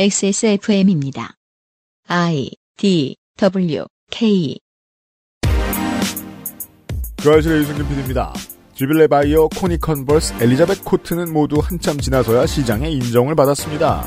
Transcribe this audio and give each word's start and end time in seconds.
XSFM입니다. 0.00 1.34
I 2.06 2.52
D 2.76 3.16
W 3.36 3.84
K 4.12 4.56
그알싫의 7.20 7.62
유승균 7.62 7.88
PD입니다. 7.88 8.32
시빌레 8.74 9.08
바이어, 9.08 9.48
코니 9.48 9.80
컨버스, 9.80 10.34
엘리자벳 10.40 10.84
코튼은 10.84 11.32
모두 11.32 11.58
한참 11.58 11.98
지나서야 11.98 12.46
시장에 12.46 12.88
인정을 12.88 13.34
받았습니다. 13.34 14.06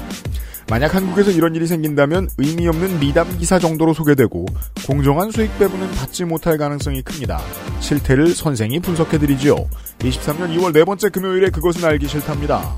만약 0.70 0.96
한국에서 0.96 1.30
이런 1.30 1.56
일이 1.56 1.68
생긴다면 1.68 2.30
의미 2.38 2.70
없는 2.70 3.02
미담 3.02 3.38
기사 3.38 3.60
정도로 3.60 3.94
소개되고 3.94 4.46
공정한 4.88 5.30
수익 5.30 5.60
배분은 5.60 5.92
받지 5.92 6.24
못할 6.24 6.58
가능성이 6.58 7.02
큽니다. 7.02 7.42
실태를 7.82 8.30
선생이 8.30 8.80
분석해드리지요. 8.80 9.58
23년 10.00 10.58
2월 10.58 10.72
네 10.72 10.86
번째 10.86 11.10
금요일에 11.10 11.50
그것은 11.50 11.84
알기 11.84 12.08
싫다입니다. 12.08 12.78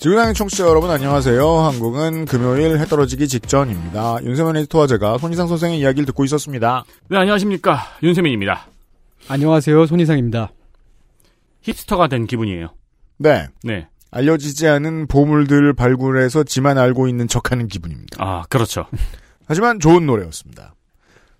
지구상의 0.00 0.32
청취자 0.32 0.66
여러분 0.66 0.90
안녕하세요. 0.90 1.46
한국은 1.46 2.24
금요일 2.24 2.78
해 2.78 2.86
떨어지기 2.86 3.28
직전입니다. 3.28 4.16
윤세민 4.24 4.56
에디터와 4.56 4.86
제가 4.86 5.18
손희상 5.18 5.46
선생의 5.46 5.78
이야기를 5.78 6.06
듣고 6.06 6.24
있었습니다. 6.24 6.84
네, 7.08 7.18
안녕하십니까. 7.18 7.82
윤세민입니다. 8.02 8.66
안녕하세요. 9.28 9.84
손희상입니다. 9.84 10.52
힙스터가 11.60 12.08
된 12.08 12.26
기분이에요. 12.26 12.68
네. 13.18 13.48
네. 13.62 13.88
알려지지 14.10 14.68
않은 14.68 15.06
보물들을 15.06 15.74
발굴해서 15.74 16.44
지만 16.44 16.78
알고 16.78 17.06
있는 17.06 17.28
척하는 17.28 17.68
기분입니다. 17.68 18.16
아, 18.24 18.44
그렇죠. 18.48 18.86
하지만 19.46 19.80
좋은 19.80 20.06
노래였습니다. 20.06 20.74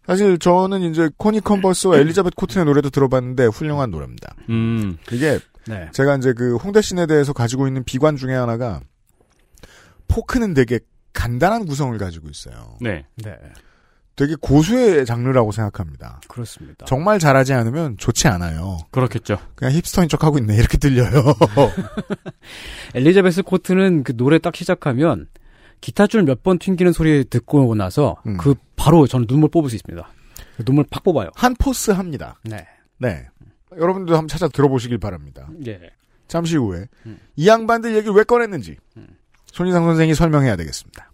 사실 0.06 0.38
저는 0.38 0.82
이제 0.82 1.08
코니 1.16 1.40
컨버스와 1.40 1.96
엘리자벳 2.00 2.34
코튼의 2.36 2.66
노래도 2.66 2.90
들어봤는데 2.90 3.46
훌륭한 3.46 3.90
노래입니다. 3.90 4.34
음, 4.50 4.98
그게 5.06 5.38
네. 5.66 5.88
제가 5.92 6.16
이제 6.16 6.32
그 6.32 6.56
홍대 6.56 6.80
씬에 6.80 7.06
대해서 7.06 7.32
가지고 7.32 7.66
있는 7.66 7.84
비관 7.84 8.16
중에 8.16 8.34
하나가 8.34 8.80
포크는 10.08 10.54
되게 10.54 10.80
간단한 11.12 11.66
구성을 11.66 11.96
가지고 11.98 12.28
있어요. 12.30 12.76
네. 12.80 13.04
네. 13.16 13.36
되게 14.16 14.34
고수의 14.40 15.06
장르라고 15.06 15.50
생각합니다. 15.50 16.20
그렇습니다. 16.28 16.84
정말 16.86 17.18
잘하지 17.18 17.54
않으면 17.54 17.96
좋지 17.96 18.28
않아요. 18.28 18.78
그렇겠죠. 18.90 19.38
그냥 19.54 19.72
힙스터인 19.74 20.08
척 20.08 20.24
하고 20.24 20.36
있네 20.38 20.56
이렇게 20.56 20.76
들려요. 20.76 21.10
엘리자베스 22.94 23.42
코트는 23.42 24.02
그 24.04 24.16
노래 24.16 24.38
딱 24.38 24.54
시작하면 24.56 25.26
기타 25.80 26.06
줄 26.06 26.22
몇 26.24 26.42
번 26.42 26.58
튕기는 26.58 26.92
소리 26.92 27.24
듣고 27.24 27.74
나서 27.74 28.16
음. 28.26 28.36
그 28.36 28.54
바로 28.76 29.06
저는 29.06 29.26
눈물 29.26 29.50
뽑을 29.50 29.70
수 29.70 29.76
있습니다. 29.76 30.06
눈물 30.66 30.84
팍 30.90 31.02
뽑아요. 31.02 31.30
한 31.34 31.54
포스 31.54 31.90
합니다. 31.90 32.38
네. 32.44 32.66
네. 32.98 33.26
여러분도 33.76 34.14
한번 34.14 34.28
찾아 34.28 34.48
들어보시길 34.48 34.98
바랍니다. 34.98 35.48
예. 35.66 35.80
잠시 36.28 36.56
후에 36.56 36.86
음. 37.06 37.18
이 37.36 37.48
양반들 37.48 37.94
얘기를 37.96 38.14
왜 38.14 38.22
꺼냈는지 38.22 38.76
손희상 39.46 39.84
선생이 39.84 40.14
설명해야 40.14 40.56
되겠습니다. 40.56 41.10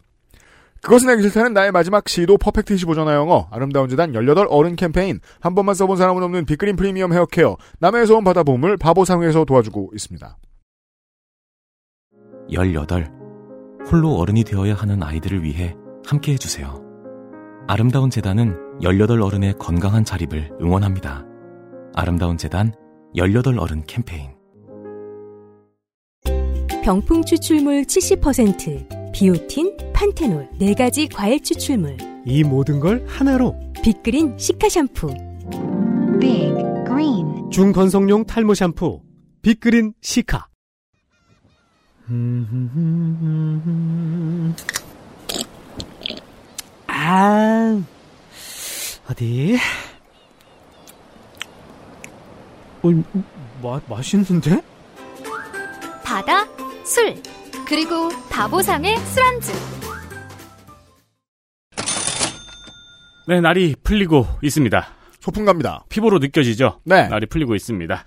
그것은 0.83 1.09
알기 1.09 1.23
싫다는 1.25 1.53
나의 1.53 1.73
마지막 1.73 2.09
시도 2.09 2.39
퍼펙트 2.39 2.75
25전화 2.77 3.15
영어 3.15 3.49
아름다운 3.51 3.89
재단 3.89 4.15
18 4.15 4.47
어른 4.49 4.77
캠페인 4.77 5.19
한 5.41 5.55
번만 5.55 5.75
써본 5.75 5.97
사람은 5.97 6.23
없는 6.23 6.45
빅그린 6.45 6.77
프리미엄 6.77 7.13
헤어케어 7.13 7.57
남해에서 7.81 8.17
온 8.17 8.25
바다 8.25 8.45
보물 8.45 8.77
바보상회에서 8.77 9.45
도와주고 9.47 9.91
있습니다. 9.95 10.39
18. 12.53 13.11
홀로 13.91 14.17
어른이 14.17 14.45
되어야 14.45 14.75
하는 14.75 15.03
아이들을 15.03 15.43
위해 15.43 15.75
함께 16.07 16.35
해주세요. 16.35 16.85
아름다운 17.67 18.11
재단은 18.11 18.57
18 18.83 19.21
어른의 19.21 19.55
건강한 19.59 20.05
자립을 20.05 20.53
응원합니다. 20.61 21.26
아름다운 21.97 22.37
재단 22.37 22.73
18 23.17 23.59
어른 23.59 23.83
캠페인. 23.87 24.31
병풍 26.85 27.25
추출물 27.25 27.83
70%, 27.85 29.13
비오틴, 29.13 29.77
판테놀 29.93 30.49
4가지 30.61 31.13
과일 31.13 31.43
추출물, 31.43 31.97
이 32.27 32.45
모든 32.45 32.79
걸 32.79 33.05
하나로. 33.09 33.59
빅그린 33.83 34.37
시카 34.39 34.69
샴푸. 34.69 35.09
Big 36.21 36.53
Green. 36.87 37.51
중건성용 37.51 38.27
탈모 38.27 38.55
샴푸 38.55 39.01
빅그린 39.43 39.95
시카. 40.03 40.47
아 46.87 47.83
어디 49.11 49.57
어, 52.87 53.23
마, 53.63 53.81
맛있는데? 53.89 54.63
바다, 56.05 56.47
술, 56.85 57.15
그리고 57.67 58.09
바보상의 58.31 58.97
술안주. 58.99 59.53
네, 63.29 63.41
날이 63.41 63.75
풀리고 63.83 64.25
있습니다. 64.41 64.87
소풍 65.21 65.45
갑니다. 65.45 65.85
피부로 65.89 66.19
느껴지죠? 66.21 66.81
네. 66.85 67.09
날이 67.09 67.27
풀리고 67.27 67.57
있습니다. 67.57 68.05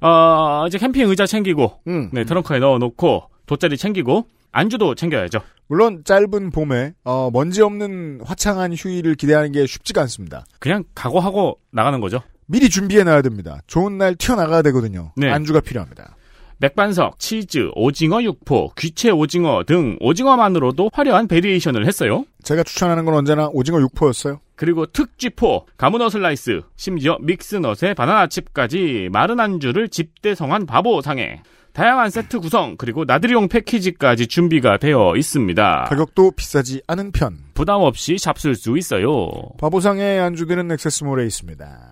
어, 0.00 0.66
이제 0.66 0.78
캠핑 0.78 1.08
의자 1.10 1.26
챙기고, 1.26 1.80
음. 1.88 2.08
네, 2.12 2.24
트렁크에 2.24 2.58
넣어놓고, 2.58 3.28
돗자리 3.46 3.76
챙기고, 3.76 4.26
안주도 4.50 4.94
챙겨야죠. 4.94 5.40
물론 5.66 6.02
짧은 6.04 6.50
봄에 6.50 6.92
어, 7.04 7.30
먼지 7.32 7.62
없는 7.62 8.20
화창한 8.24 8.74
휴일을 8.74 9.14
기대하는 9.14 9.52
게 9.52 9.66
쉽지가 9.66 10.02
않습니다. 10.02 10.44
그냥 10.58 10.84
각오하고 10.94 11.58
나가는 11.70 11.98
거죠. 12.00 12.20
미리 12.52 12.68
준비해 12.68 13.02
놔야 13.02 13.22
됩니다. 13.22 13.60
좋은 13.66 13.96
날 13.96 14.14
튀어나가야 14.14 14.60
되거든요. 14.60 15.12
네. 15.16 15.30
안주가 15.30 15.60
필요합니다. 15.60 16.16
맥반석, 16.58 17.18
치즈, 17.18 17.70
오징어 17.74 18.22
육포, 18.22 18.74
귀채 18.76 19.08
오징어 19.08 19.64
등 19.64 19.96
오징어만으로도 20.00 20.90
화려한 20.92 21.28
variation을 21.28 21.86
했어요. 21.86 22.26
제가 22.42 22.62
추천하는 22.62 23.06
건 23.06 23.14
언제나 23.14 23.48
오징어 23.48 23.80
육포였어요. 23.80 24.40
그리고 24.54 24.84
특쥐포, 24.84 25.66
가문어 25.78 26.10
슬라이스, 26.10 26.60
심지어 26.76 27.16
mix 27.22 27.53
nut에 27.53 27.94
바나나 27.94 28.26
칩까지 28.26 29.08
마른 29.10 29.40
안주를 29.40 29.88
집대성한 29.88 30.66
바보상회 30.66 31.40
다양한 31.72 32.10
세트 32.10 32.38
구성 32.40 32.76
그리고 32.76 33.04
나들이용 33.06 33.48
패키지까지 33.48 34.26
준비가 34.26 34.76
되어 34.76 35.14
있습니다. 35.16 35.86
가격도 35.88 36.32
비싸지 36.32 36.82
않은 36.86 37.12
편. 37.12 37.38
부담 37.54 37.80
없이 37.80 38.18
잡술 38.18 38.54
수 38.54 38.76
있어요. 38.76 39.30
바보상의 39.58 40.20
안주들은 40.20 40.70
액세스몰에 40.70 41.24
있습니다. 41.24 41.91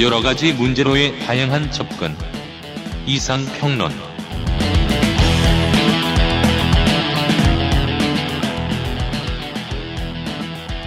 여러 0.00 0.22
가지 0.22 0.54
문제로의 0.54 1.18
다양한 1.18 1.70
접근. 1.70 2.14
이상 3.06 3.38
평론. 3.58 3.90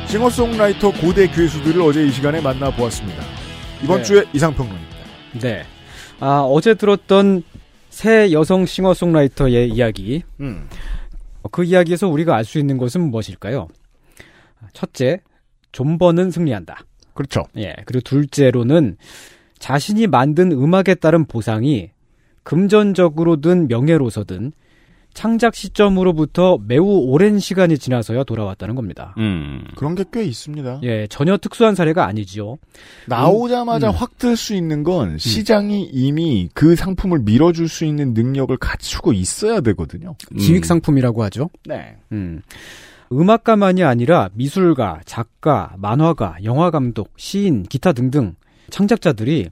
싱어송라이터 0.08 0.92
고대 0.94 1.28
괴수들을 1.28 1.80
어제 1.82 2.06
이 2.06 2.12
시간에 2.12 2.42
만나 2.42 2.72
보았습니다. 2.76 3.24
이번 3.84 3.98
네. 3.98 4.04
주에 4.04 4.24
이상 4.34 4.54
평론입니다. 4.54 4.96
네. 5.42 5.64
아, 6.20 6.42
어제 6.42 6.74
들었던 6.74 7.44
새 7.90 8.32
여성 8.32 8.66
싱어송라이터의 8.66 9.70
이야기. 9.70 10.24
음. 10.40 10.68
어, 11.44 11.50
그 11.50 11.64
이야기에서 11.64 12.08
우리가 12.08 12.36
알 12.36 12.46
수 12.46 12.58
있는 12.58 12.78
것은 12.78 13.12
무엇일까요? 13.12 13.68
첫째, 14.74 15.20
존버는 15.72 16.32
승리한다. 16.32 16.80
그렇죠. 17.14 17.44
예. 17.58 17.76
그리고 17.86 18.02
둘째로는 18.02 18.98
자신이 19.60 20.08
만든 20.08 20.52
음악에 20.52 20.96
따른 20.96 21.26
보상이 21.26 21.92
금전적으로든 22.44 23.68
명예로서든 23.68 24.52
창작 25.14 25.54
시점으로부터 25.54 26.58
매우 26.66 26.86
오랜 26.86 27.38
시간이 27.38 27.78
지나서야 27.78 28.24
돌아왔다는 28.24 28.74
겁니다. 28.74 29.14
음. 29.20 29.64
그런 29.76 29.94
게 29.94 30.04
꽤 30.12 30.24
있습니다. 30.24 30.80
예, 30.84 31.06
전혀 31.08 31.38
특수한 31.38 31.76
사례가 31.76 32.08
아니지요. 32.08 32.58
나오자마자 33.08 33.92
음. 33.92 33.96
확뜰 33.96 34.36
수 34.36 34.56
있는 34.56 34.82
건 34.84 35.20
시장이 35.20 35.84
이미 35.94 36.50
그 36.56 36.76
상품을 36.76 37.20
밀어줄 37.20 37.70
수 37.70 37.86
있는 37.86 38.16
능력을 38.16 38.58
갖추고 38.58 39.14
있어야 39.14 39.62
되거든요. 39.62 40.16
기획 40.40 40.66
상품이라고 40.66 41.24
하죠. 41.26 41.50
네. 41.68 41.96
음. 42.12 42.42
음악가만이 43.20 43.84
아니라 43.84 44.30
미술가, 44.34 45.02
작가, 45.06 45.74
만화가, 45.78 46.38
영화 46.44 46.72
감독, 46.72 47.12
시인, 47.18 47.64
기타 47.64 47.94
등등 47.94 48.36
창작자들이 48.70 49.50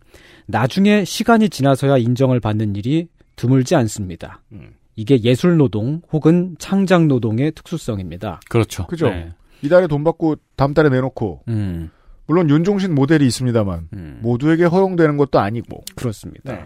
나중에 0.48 1.06
시간이 1.06 1.50
지나서야 1.50 1.98
인정을 1.98 2.40
받는 2.40 2.76
일이 2.76 3.08
드물지 3.36 3.76
않습니다. 3.76 4.42
음. 4.52 4.74
이게 4.96 5.22
예술 5.24 5.58
노동 5.58 6.02
혹은 6.12 6.56
창작 6.60 7.06
노동의 7.08 7.52
특수성입니다. 7.54 8.42
그렇죠. 8.50 8.86
그죠. 8.88 9.10
네. 9.10 9.30
이달에 9.62 9.88
돈 9.88 10.04
받고 10.04 10.36
다음 10.56 10.74
달에 10.74 10.90
내놓고 10.90 11.44
음. 11.48 11.90
물론 12.32 12.50
윤종신 12.50 12.96
모델이 12.96 13.28
있습니다만 13.28 13.90
음. 13.92 14.20
모두에게 14.22 14.64
허용되는 14.64 15.18
것도 15.18 15.40
아니고 15.40 15.84
그렇습니다. 15.96 16.54
네. 16.54 16.64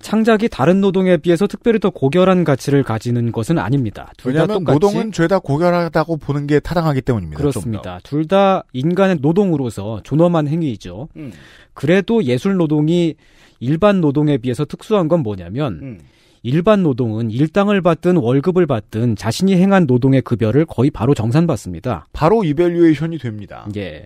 창작이 0.00 0.50
다른 0.50 0.82
노동에 0.82 1.16
비해서 1.16 1.46
특별히 1.46 1.78
더 1.78 1.88
고결한 1.88 2.44
가치를 2.44 2.82
가지는 2.82 3.32
것은 3.32 3.58
아닙니다. 3.58 4.12
둘다 4.18 4.28
왜냐하면 4.28 4.58
똑같이 4.58 4.74
노동은 4.74 5.12
죄다 5.12 5.38
고결하다고 5.38 6.18
보는 6.18 6.46
게 6.46 6.60
타당하기 6.60 7.00
때문입니다. 7.00 7.38
그렇습니다. 7.38 7.98
둘 8.02 8.26
다 8.30 8.62
인간의 8.74 9.16
노동으로서 9.22 10.02
존엄한 10.04 10.46
행위이죠. 10.46 11.08
음. 11.16 11.32
그래도 11.72 12.22
예술 12.24 12.56
노동이 12.56 13.14
일반 13.58 14.02
노동에 14.02 14.36
비해서 14.36 14.66
특수한 14.66 15.08
건 15.08 15.22
뭐냐면 15.22 15.80
음. 15.82 15.98
일반 16.42 16.82
노동은 16.82 17.30
일당을 17.30 17.82
받든 17.82 18.16
월급을 18.16 18.66
받든 18.66 19.16
자신이 19.16 19.56
행한 19.56 19.86
노동의 19.86 20.22
급여를 20.22 20.64
거의 20.64 20.90
바로 20.90 21.14
정산받습니다. 21.14 22.06
바로 22.12 22.44
이벨류에이션이 22.44 23.18
됩니다. 23.18 23.66
예. 23.76 24.04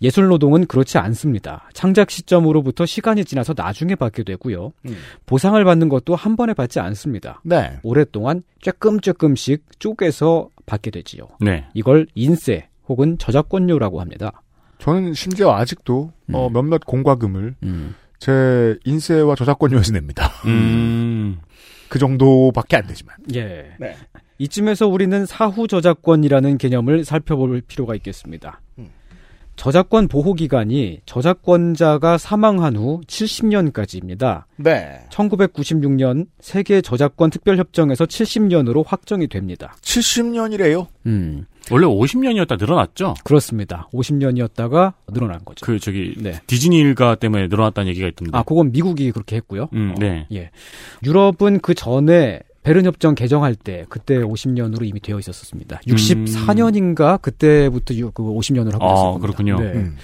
예술 0.00 0.28
노동은 0.28 0.66
그렇지 0.66 0.98
않습니다. 0.98 1.68
창작 1.74 2.10
시점으로부터 2.10 2.86
시간이 2.86 3.24
지나서 3.24 3.54
나중에 3.56 3.94
받게 3.94 4.24
되고요. 4.24 4.72
음. 4.86 4.96
보상을 5.26 5.62
받는 5.62 5.88
것도 5.88 6.14
한 6.14 6.36
번에 6.36 6.54
받지 6.54 6.80
않습니다. 6.80 7.40
네. 7.44 7.78
오랫동안 7.82 8.42
쬐끔쬐끔씩 8.62 9.60
쪼개서 9.78 10.48
받게 10.66 10.90
되지요. 10.90 11.28
네. 11.40 11.66
이걸 11.74 12.06
인세 12.14 12.68
혹은 12.88 13.18
저작권료라고 13.18 14.00
합니다. 14.00 14.42
저는 14.78 15.14
심지어 15.14 15.54
아직도 15.54 16.12
어, 16.32 16.46
음. 16.48 16.52
몇몇 16.52 16.84
공과금을 16.84 17.54
음. 17.62 17.94
제 18.18 18.78
인세와 18.84 19.34
저작권료에서 19.34 19.92
냅니다. 19.92 20.30
음. 20.46 21.38
그 21.88 21.98
정도밖에 21.98 22.76
안 22.76 22.86
되지만. 22.86 23.16
예. 23.34 23.74
네. 23.78 23.96
이쯤에서 24.38 24.88
우리는 24.88 25.26
사후 25.26 25.68
저작권이라는 25.68 26.58
개념을 26.58 27.04
살펴볼 27.04 27.60
필요가 27.60 27.94
있겠습니다. 27.94 28.60
음. 28.78 28.90
저작권 29.56 30.08
보호 30.08 30.34
기간이 30.34 31.00
저작권자가 31.06 32.18
사망한 32.18 32.76
후 32.76 33.00
70년까지입니다. 33.06 34.44
네. 34.56 35.00
1996년 35.10 36.26
세계 36.40 36.80
저작권 36.80 37.30
특별 37.30 37.56
협정에서 37.58 38.04
70년으로 38.06 38.84
확정이 38.86 39.28
됩니다. 39.28 39.74
70년이래요. 39.80 40.86
음, 41.06 41.46
원래 41.70 41.86
50년이었다 41.86 42.58
늘어났죠? 42.58 43.14
그렇습니다. 43.24 43.88
50년이었다가 43.92 44.94
늘어난 45.12 45.44
거죠. 45.44 45.64
그 45.64 45.78
저기 45.78 46.14
네. 46.18 46.40
디즈니 46.46 46.78
일가 46.78 47.14
때문에 47.14 47.46
늘어났다는 47.48 47.88
얘기가 47.90 48.08
있던데. 48.08 48.36
아, 48.36 48.42
그건 48.42 48.72
미국이 48.72 49.10
그렇게 49.12 49.36
했고요. 49.36 49.68
음, 49.72 49.94
네. 49.98 50.26
예. 50.32 50.50
유럽은 51.04 51.60
그 51.60 51.74
전에 51.74 52.40
베른 52.64 52.84
협정 52.86 53.14
개정할 53.14 53.54
때 53.54 53.84
그때 53.88 54.16
50년으로 54.18 54.84
이미 54.84 54.98
되어 55.00 55.18
있었습니다. 55.20 55.80
64년인가 55.86 57.20
그때부터 57.22 57.94
유- 57.94 58.10
그 58.10 58.22
50년을 58.22 58.72
하고 58.72 58.84
아, 58.84 58.92
있었습니다. 58.94 59.20
그렇군요. 59.20 59.60
네. 59.60 59.72
음. 59.78 59.96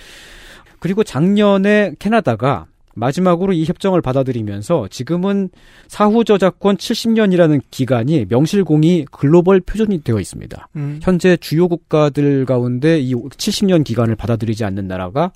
그리고 0.79 1.03
작년에 1.05 1.95
캐나다가 1.99 2.67
마지막으로 2.95 3.53
이 3.53 3.65
협정을 3.65 4.03
받아들이면서 4.03 4.89
지금은 4.91 5.49
사후 5.89 6.25
저작권 6.25 6.77
70년이라는 6.77 7.61
기간이 7.71 8.27
명실공히 8.29 9.07
글로벌 9.11 9.61
표준이 9.61 10.03
되어 10.03 10.19
있습니다. 10.21 10.69
음. 10.77 10.99
현재 11.03 11.37
주요 11.37 11.69
국가들 11.69 12.45
가운데 12.47 12.99
이 12.99 13.15
70년 13.15 13.85
기간을 13.85 14.17
받아들이지 14.17 14.65
않는 14.65 14.87
나라가 14.89 15.33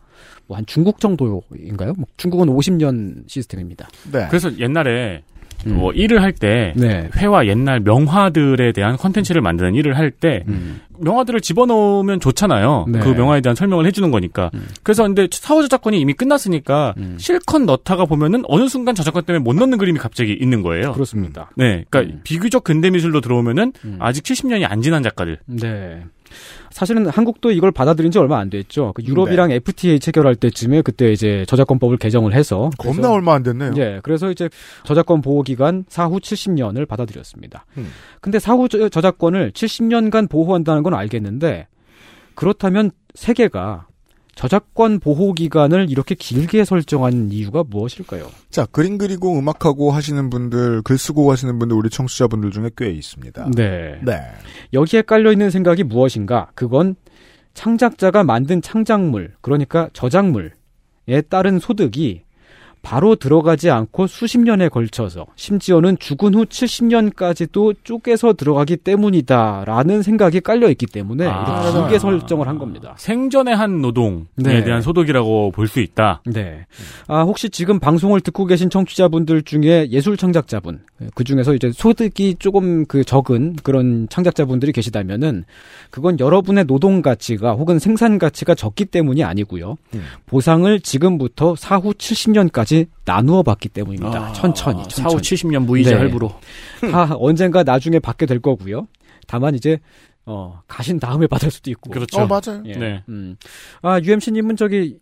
뭐 0.47 0.59
한 0.59 0.67
중국 0.67 1.01
정도인가요? 1.01 1.95
뭐 1.97 2.07
중국은 2.17 2.49
50년 2.49 3.23
시스템입니다. 3.29 3.89
네. 4.13 4.27
그래서 4.29 4.57
옛날에 4.59 5.23
음. 5.67 5.77
뭐 5.77 5.93
일을 5.93 6.23
할때 6.23 6.73
네. 6.77 7.09
회화 7.17 7.47
옛날 7.47 7.81
명화들에 7.81 8.73
대한 8.73 8.97
컨텐츠를 8.97 9.41
만드는 9.41 9.75
일을 9.75 9.97
할때 9.97 10.45
음. 10.49 10.81
명화들을 10.99 11.41
집어넣으면 11.41 12.21
좋잖아요. 12.21 12.87
네. 12.89 13.01
그 13.01 13.09
명화에 13.09 13.41
대한 13.41 13.57
설명을 13.57 13.87
해주는 13.87 14.11
거니까. 14.11 14.51
음. 14.55 14.69
그래서 14.83 15.03
근데 15.03 15.27
사후 15.31 15.63
저작권이 15.63 15.99
이미 16.01 16.13
끝났으니까 16.15 16.95
음. 16.97 17.17
실컷 17.19 17.63
넣다가 17.63 18.05
보면은 18.05 18.43
어느 18.47 18.69
순간 18.69 18.95
저작권 18.95 19.25
때문에 19.25 19.43
못 19.43 19.55
넣는 19.55 19.79
그림이 19.79 19.99
갑자기 19.99 20.33
있는 20.33 20.63
거예요. 20.63 20.93
그렇습니다. 20.93 21.51
네, 21.57 21.85
그러니까 21.91 22.15
음. 22.15 22.21
비교적 22.25 22.65
근대 22.65 22.91
미술로 22.91 23.21
들어오면은 23.21 23.73
음. 23.85 23.97
아직 24.01 24.25
70년이 24.25 24.67
안 24.69 24.83
지난 24.83 25.03
작가들. 25.03 25.39
네. 25.47 26.05
사실은 26.71 27.07
한국도 27.07 27.51
이걸 27.53 27.71
받아들인 27.71 28.11
지 28.11 28.19
얼마 28.19 28.39
안 28.39 28.51
됐죠. 28.51 28.93
그 28.95 29.03
유럽이랑 29.05 29.51
FTA 29.51 30.01
체결할 30.01 30.37
때쯤에 30.37 30.83
그때 30.83 31.13
이제 31.13 31.45
저작권법을 31.49 31.97
개정을 31.99 32.35
해서 32.35 32.71
겁나 32.79 33.11
얼마 33.11 33.35
안 33.35 33.43
됐네요. 33.43 33.73
예, 33.77 34.01
그래서 34.03 34.31
이제 34.31 34.49
저작권 34.85 35.21
보호 35.21 35.43
기간 35.43 35.85
사후 35.89 36.19
70년을 36.19 36.87
받아들였습니다. 36.87 37.67
음. 37.79 37.91
근데 38.21 38.39
사후 38.39 38.69
저, 38.69 38.89
저작권을 38.89 39.53
70년간 39.53 40.31
보호한다는 40.31 40.83
건 40.83 40.95
알겠는데 40.95 41.69
그렇다면 42.35 42.91
세계가 43.15 43.87
저작권 44.35 44.99
보호 44.99 45.33
기간을 45.33 45.91
이렇게 45.91 46.15
길게 46.15 46.65
설정한 46.65 47.31
이유가 47.31 47.63
무엇일까요? 47.65 48.29
자, 48.51 48.67
그림 48.67 48.99
그리고 48.99 49.39
음악하고 49.39 49.93
하시는 49.93 50.29
분들, 50.31 50.83
글 50.83 50.99
쓰고 50.99 51.31
하시는 51.31 51.59
분들, 51.59 51.77
우리 51.77 51.89
청취자분들 51.91 52.51
중에 52.51 52.71
꽤 52.77 52.91
있습니다. 52.91 53.51
네. 53.55 54.01
네. 54.03 54.21
여기에 54.73 55.03
깔려 55.03 55.33
있는 55.33 55.51
생각이 55.51 55.85
무엇인가? 55.85 56.51
그건 56.55 56.97
창작자가 57.55 58.25
만든 58.25 58.61
창작물, 58.61 59.35
그러니까 59.41 59.89
저작물에 59.93 60.51
따른 61.29 61.61
소득이 61.61 62.24
바로 62.85 63.17
들어가지 63.17 63.71
않고 63.71 64.07
수십 64.07 64.39
년에 64.39 64.69
걸쳐서 64.69 65.27
심지어는 65.35 65.99
죽은 65.99 66.35
후 66.35 66.45
70년까지도 66.45 67.75
쪼개서 67.83 68.35
들어가기 68.35 68.77
때문이다라는 68.77 70.03
생각이 70.03 70.41
깔려 70.41 70.71
있기 70.71 70.87
때문에 70.87 71.27
아. 71.27 71.63
이렇게 71.63 71.81
길게 71.81 71.99
설정을 71.99 72.47
한 72.47 72.59
겁니다. 72.59 72.95
생전에 72.99 73.53
한 73.53 73.81
노동에 73.81 74.25
네. 74.37 74.63
대한 74.63 74.83
소득이라고 74.83 75.51
볼 75.51 75.65
수 75.65 75.81
있다. 75.81 76.21
네. 76.27 76.67
아, 77.09 77.23
혹시 77.23 77.49
지금 77.49 77.81
방송을 77.81 78.21
듣고 78.21 78.45
계신 78.45 78.69
청취자분들 78.69 79.43
중에 79.43 79.89
예술 79.91 80.19
창작자분, 80.19 80.81
그 81.15 81.25
중에서 81.25 81.55
이제 81.55 81.73
소득이 81.73 82.37
조금 82.39 82.85
그 82.85 83.03
적은 83.03 83.57
그런 83.63 84.07
창작자분들이 84.11 84.73
계시다면은 84.73 85.45
그건 85.91 86.21
여러분의 86.21 86.67
노동 86.67 87.01
가치가 87.01 87.53
혹은 87.53 87.79
생산 87.79 88.19
가치가 88.19 88.55
적기 88.55 88.85
때문이 88.85 89.25
아니고요. 89.25 89.79
음. 89.95 90.05
보상을 90.27 90.81
지금부터 90.81 91.57
사후 91.57 91.93
70년까지 91.95 92.74
나누어 93.05 93.43
받기 93.43 93.69
때문입니다. 93.71 94.33
천천히, 94.33 94.83
천천히. 94.83 95.03
사후 95.11 95.17
70년 95.21 95.65
무이자 95.65 95.91
네. 95.91 95.97
할부로. 95.97 96.33
다 96.91 97.15
언젠가 97.19 97.63
나중에 97.63 97.99
받게 97.99 98.27
될 98.27 98.41
거고요. 98.41 98.87
다만 99.27 99.55
이제 99.55 99.79
어, 100.27 100.61
가신 100.69 100.99
다음에 100.99 101.27
받을 101.27 101.51
수도 101.51 101.71
있고. 101.71 101.91
그렇죠. 101.91 102.23
어, 102.23 102.27
맞아요. 102.27 102.63
예. 102.67 102.73
네. 102.73 103.03
음. 103.09 103.37
아, 103.83 104.01
UMC님은 104.03 104.57
저기 104.57 104.99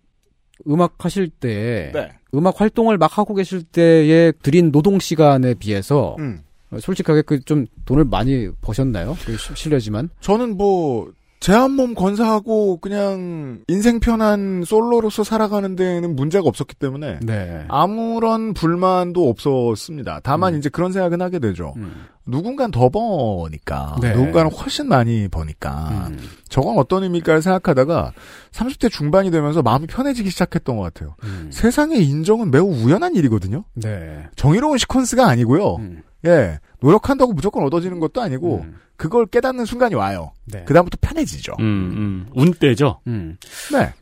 음악 0.68 1.04
하실 1.04 1.28
때 1.28 1.90
네. 1.94 2.08
음악 2.34 2.60
활동을 2.60 2.98
막 2.98 3.18
하고 3.18 3.34
계실 3.34 3.62
때에 3.62 4.32
들인 4.42 4.70
노동 4.72 4.98
시간에 4.98 5.54
비해서 5.54 6.16
음. 6.18 6.40
어, 6.70 6.78
솔직하게 6.80 7.22
그 7.22 7.40
좀 7.44 7.66
돈을 7.84 8.04
많이 8.04 8.48
버셨나요? 8.60 9.16
그 9.24 9.36
시- 9.36 9.52
실례지만. 9.54 10.08
저는 10.20 10.56
뭐, 10.56 11.10
제한몸 11.42 11.96
건사하고 11.96 12.76
그냥 12.76 13.64
인생 13.66 13.98
편한 13.98 14.62
솔로로서 14.64 15.24
살아가는 15.24 15.74
데는 15.74 16.14
문제가 16.14 16.46
없었기 16.46 16.76
때문에 16.76 17.18
네. 17.20 17.64
아무런 17.66 18.54
불만도 18.54 19.28
없었습니다. 19.28 20.20
다만 20.22 20.56
이제 20.56 20.68
그런 20.68 20.92
생각은 20.92 21.20
하게 21.20 21.40
되죠. 21.40 21.74
음. 21.78 22.06
누군가는 22.24 22.70
더 22.70 22.88
버니까, 22.88 23.96
네. 24.00 24.12
누군가는 24.14 24.52
훨씬 24.52 24.86
많이 24.86 25.26
버니까, 25.26 26.06
음. 26.12 26.18
저건 26.48 26.78
어떤 26.78 27.02
의미일까를 27.02 27.42
생각하다가 27.42 28.12
30대 28.52 28.88
중반이 28.88 29.32
되면서 29.32 29.62
마음이 29.62 29.88
편해지기 29.88 30.30
시작했던 30.30 30.76
것 30.76 30.82
같아요. 30.84 31.16
음. 31.24 31.50
세상의 31.52 32.06
인정은 32.06 32.52
매우 32.52 32.68
우연한 32.68 33.16
일이거든요. 33.16 33.64
네. 33.74 34.28
정의로운 34.36 34.76
시퀀스가 34.76 35.26
아니고요. 35.26 35.78
음. 36.24 36.28
예, 36.28 36.58
노력한다고 36.80 37.32
무조건 37.32 37.64
얻어지는 37.64 38.00
것도 38.00 38.20
아니고 38.20 38.62
음. 38.64 38.76
그걸 38.96 39.26
깨닫는 39.26 39.64
순간이 39.64 39.94
와요. 39.94 40.32
네. 40.44 40.64
그 40.66 40.74
다음부터 40.74 40.98
편해지죠. 41.00 41.54
음, 41.60 41.64
음. 41.64 42.26
운때죠. 42.34 43.00
음. 43.06 43.36
네. 43.72 43.92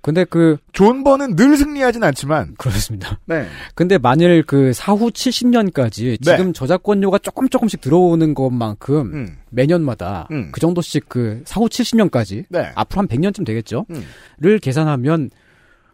근데 0.00 0.24
그 0.24 0.56
존버는 0.72 1.34
늘 1.34 1.56
승리하진 1.56 2.04
않지만 2.04 2.54
그렇습니다. 2.56 3.18
네. 3.26 3.46
근데 3.74 3.98
만일 3.98 4.44
그 4.44 4.72
사후 4.72 5.10
70년까지 5.10 6.22
네. 6.24 6.36
지금 6.36 6.52
저작권료가 6.52 7.18
조금 7.18 7.48
조금씩 7.48 7.80
들어오는 7.80 8.32
것만큼 8.32 9.12
음. 9.12 9.36
매년마다 9.50 10.28
음. 10.30 10.50
그 10.52 10.60
정도씩 10.60 11.08
그 11.08 11.42
사후 11.44 11.66
70년까지 11.66 12.44
네. 12.48 12.70
앞으로 12.76 13.00
한 13.00 13.08
100년쯤 13.08 13.44
되겠죠. 13.44 13.86
음. 13.90 14.04
를 14.38 14.60
계산하면 14.60 15.30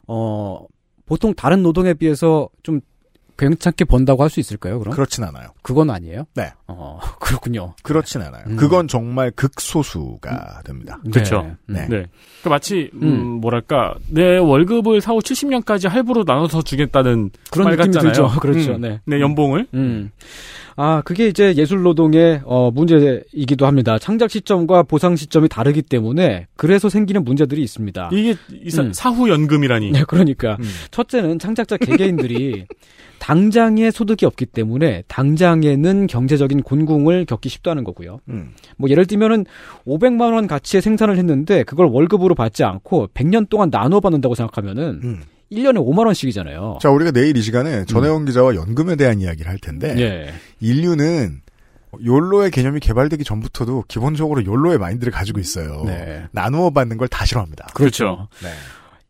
어 0.06 0.60
보통 1.06 1.32
다른 1.32 1.62
노동에 1.62 1.94
비해서 1.94 2.50
좀 2.62 2.82
괜찮게 3.36 3.84
번다고 3.84 4.22
할 4.22 4.30
수 4.30 4.40
있을까요? 4.40 4.78
그럼 4.78 4.94
그렇진 4.94 5.24
않아요. 5.24 5.48
그건 5.62 5.90
아니에요? 5.90 6.24
네. 6.34 6.52
어 6.66 6.98
그렇군요. 7.20 7.74
그렇진 7.82 8.20
않아요. 8.22 8.44
음. 8.46 8.56
그건 8.56 8.88
정말 8.88 9.30
극소수가 9.32 10.62
됩니다. 10.64 10.98
그쵸. 11.12 11.54
네. 11.66 11.86
네. 11.88 12.06
그 12.42 12.48
마치 12.48 12.90
음, 12.94 13.02
음. 13.02 13.26
뭐랄까 13.40 13.94
내 14.08 14.36
월급을 14.38 15.00
사후 15.00 15.18
70년까지 15.18 15.88
할부로 15.88 16.24
나눠서 16.26 16.62
주겠다는 16.62 17.30
그런 17.50 17.64
말 17.66 17.76
느낌이 17.76 17.94
같잖아요. 17.94 18.12
들죠. 18.12 18.28
그렇죠. 18.40 18.74
음. 18.74 18.80
네. 18.80 19.00
내 19.04 19.20
연봉을 19.20 19.66
음. 19.74 20.10
아, 20.76 21.02
그게 21.04 21.28
이제 21.28 21.54
예술 21.54 21.82
노동의 21.82 22.40
어, 22.44 22.72
문제이기도 22.72 23.64
합니다. 23.64 23.96
창작 23.98 24.30
시점과 24.32 24.82
보상 24.82 25.14
시점이 25.14 25.48
다르기 25.48 25.82
때문에 25.82 26.48
그래서 26.56 26.88
생기는 26.88 27.22
문제들이 27.22 27.62
있습니다. 27.62 28.10
이게 28.12 28.34
이사- 28.64 28.82
음. 28.82 28.92
사후 28.92 29.28
연금이라니. 29.28 29.92
네, 29.92 30.02
그러니까 30.08 30.56
음. 30.58 30.64
첫째는 30.90 31.38
창작자 31.38 31.76
개개인들이 31.76 32.66
당장에 33.24 33.90
소득이 33.90 34.26
없기 34.26 34.44
때문에 34.44 35.02
당장에는 35.08 36.06
경제적인 36.08 36.62
곤궁을 36.62 37.24
겪기 37.24 37.48
쉽다는 37.48 37.82
거고요. 37.82 38.20
음. 38.28 38.50
뭐 38.76 38.90
예를 38.90 39.06
들면은 39.06 39.46
500만 39.86 40.34
원 40.34 40.46
가치의 40.46 40.82
생산을 40.82 41.16
했는데 41.16 41.62
그걸 41.62 41.86
월급으로 41.86 42.34
받지 42.34 42.64
않고 42.64 43.08
100년 43.14 43.48
동안 43.48 43.70
나눠 43.70 44.00
받는다고 44.00 44.34
생각하면은 44.34 45.00
음. 45.02 45.22
1년에 45.50 45.76
5만 45.76 46.04
원씩이잖아요. 46.04 46.80
자, 46.82 46.90
우리가 46.90 47.12
내일 47.12 47.34
이 47.38 47.40
시간에 47.40 47.86
전혜원 47.86 48.26
기자와 48.26 48.56
연금에 48.56 48.94
대한 48.96 49.20
이야기를 49.22 49.50
할 49.50 49.58
텐데, 49.58 49.94
예. 49.98 50.34
인류는 50.60 51.40
욜로의 52.04 52.50
개념이 52.50 52.80
개발되기 52.80 53.24
전부터도 53.24 53.84
기본적으로 53.88 54.44
욜로의 54.44 54.76
마인드를 54.76 55.10
가지고 55.12 55.40
있어요. 55.40 55.84
네. 55.86 56.24
나누어 56.32 56.68
받는 56.70 56.98
걸 56.98 57.08
다 57.08 57.24
싫어합니다. 57.24 57.68
그렇죠. 57.72 58.28
네. 58.42 58.50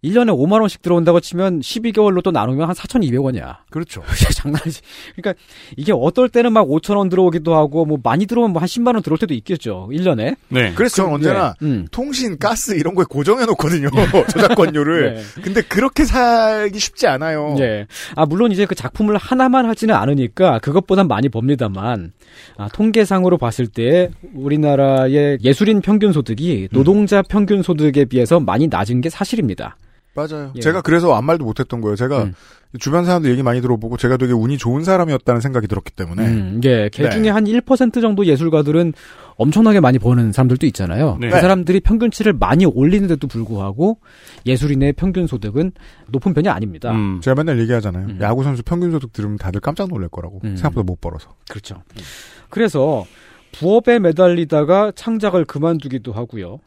1년에 0.05 0.37
5만 0.37 0.61
원씩 0.61 0.83
들어온다고 0.83 1.21
치면 1.21 1.61
12개월로 1.61 2.23
또 2.23 2.33
나누면 2.33 2.69
한 2.69 2.75
4,200원이야. 2.75 3.59
그렇죠. 3.71 4.03
장난이지. 4.35 4.81
그러니까 5.17 5.41
이게 5.77 5.93
어떨 5.95 6.29
때는 6.29 6.53
막 6.53 6.67
5천 6.69 6.97
원 6.97 7.09
들어오기도 7.09 7.55
하고 7.55 7.85
뭐 7.87 7.99
많이 8.03 8.27
들어오면 8.27 8.53
뭐 8.53 8.65
한 8.65 8.67
10만 8.67 8.95
원 8.95 9.03
들어올 9.03 9.19
때도 9.19 9.35
있겠죠. 9.35 9.91
1년에. 9.93 10.37
네. 10.49 10.73
그래서 10.75 10.97
저는 10.97 11.15
언제나 11.15 11.55
예. 11.61 11.67
음. 11.67 11.87
통신, 11.91 12.39
가스 12.39 12.75
이런 12.75 12.95
거에 12.95 13.05
고정해 13.09 13.45
놓거든요. 13.45 13.91
저작권료를. 14.31 15.15
네. 15.15 15.43
근데 15.43 15.61
그렇게 15.61 16.05
살기 16.05 16.79
쉽지 16.79 17.07
않아요. 17.07 17.57
예. 17.59 17.87
아, 18.17 18.25
물론 18.25 18.53
이제 18.53 18.65
그 18.65 18.75
작품을 18.75 19.19
하나만 19.19 19.67
하지는 19.67 19.95
않으니까 19.95 20.61
그것보단 20.61 21.09
많이 21.09 21.29
법니다만, 21.29 22.13
아, 22.57 22.69
통계상으로 22.73 23.37
봤을 23.37 23.67
때 23.67 24.11
우리나라의 24.35 25.39
예술인 25.43 25.83
평균 25.83 26.13
소득이 26.13 26.69
노동자 26.73 27.21
평균 27.21 27.63
소득에 27.63 28.07
비해서 28.07 28.41
많이 28.41 28.69
낮은 28.69 29.03
게 29.03 29.11
사실입니다. 29.11 29.77
맞아요. 30.14 30.52
예. 30.54 30.61
제가 30.61 30.80
그래서 30.80 31.12
아무 31.14 31.26
말도 31.26 31.44
못했던 31.44 31.80
거예요. 31.80 31.97
제가 31.97 32.25
음. 32.25 32.35
주변 32.78 33.04
사람들 33.04 33.30
얘기 33.30 33.42
많이 33.42 33.61
들어보고 33.61 33.97
제가 33.97 34.16
되게 34.16 34.33
운이 34.33 34.59
좋은 34.59 34.83
사람이었다는 34.83 35.40
생각이 35.40 35.68
들었기 35.68 35.92
때문에 35.92 36.26
음, 36.26 36.61
예. 36.64 36.88
걔 36.92 37.04
네. 37.04 37.11
중에 37.11 37.28
한 37.28 37.44
1% 37.44 38.00
정도 38.00 38.26
예술가들은 38.26 38.94
엄청나게 39.37 39.80
많이 39.80 39.99
버는 39.99 40.33
사람들도 40.33 40.66
있잖아요. 40.66 41.18
네. 41.21 41.28
그 41.28 41.40
사람들이 41.40 41.80
평균치를 41.80 42.33
많이 42.33 42.64
올리는데도 42.64 43.26
불구하고 43.26 43.99
예술인의 44.47 44.94
평균 44.94 45.26
소득은 45.26 45.73
높은 46.09 46.35
편이 46.35 46.49
아닙니다. 46.49 46.92
음. 46.92 47.21
제가 47.21 47.35
맨날 47.37 47.61
얘기하잖아요. 47.61 48.06
음. 48.06 48.18
야구 48.21 48.44
선수 48.44 48.62
평균 48.62 48.90
소득 48.92 49.12
들으면 49.12 49.37
다들 49.37 49.61
깜짝 49.61 49.88
놀랄 49.88 50.09
거라고 50.09 50.40
음. 50.44 50.56
생각보다 50.56 50.85
못 50.85 51.00
벌어서. 51.00 51.35
그렇죠. 51.49 51.83
그래서 52.50 53.04
부업에 53.52 53.99
매달리다가 54.00 54.92
창작을 54.94 55.44
그만두기도 55.44 56.12
하고요. 56.12 56.59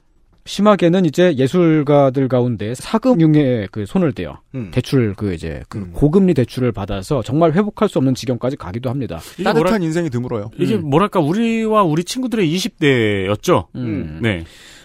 심하게는 0.48 1.06
이제 1.06 1.36
예술가들 1.38 2.28
가운데 2.28 2.74
사금융에 2.74 3.68
그 3.72 3.86
손을 3.86 4.14
대요. 4.14 4.38
음. 4.56 4.72
대출 4.72 5.14
그 5.16 5.34
이제 5.34 5.62
그 5.70 5.80
음. 5.80 5.92
고금리 5.94 6.34
대출을 6.34 6.72
받아서 6.72 7.22
정말 7.22 7.54
회복할 7.54 7.90
수 7.90 8.00
없는 8.00 8.16
지경까지 8.16 8.56
가기도 8.56 8.90
합니다. 8.90 9.18
따뜻한 9.18 9.56
뭐랄, 9.56 9.84
인생이 9.84 10.10
드물어요. 10.10 10.52
이게 10.58 10.76
음. 10.76 10.90
뭐랄까 10.90 11.20
우리와 11.20 11.84
우리 11.84 12.04
친구들의 12.04 12.48
20대였죠. 12.56 13.68
음. 13.76 14.20
네. 14.22 14.44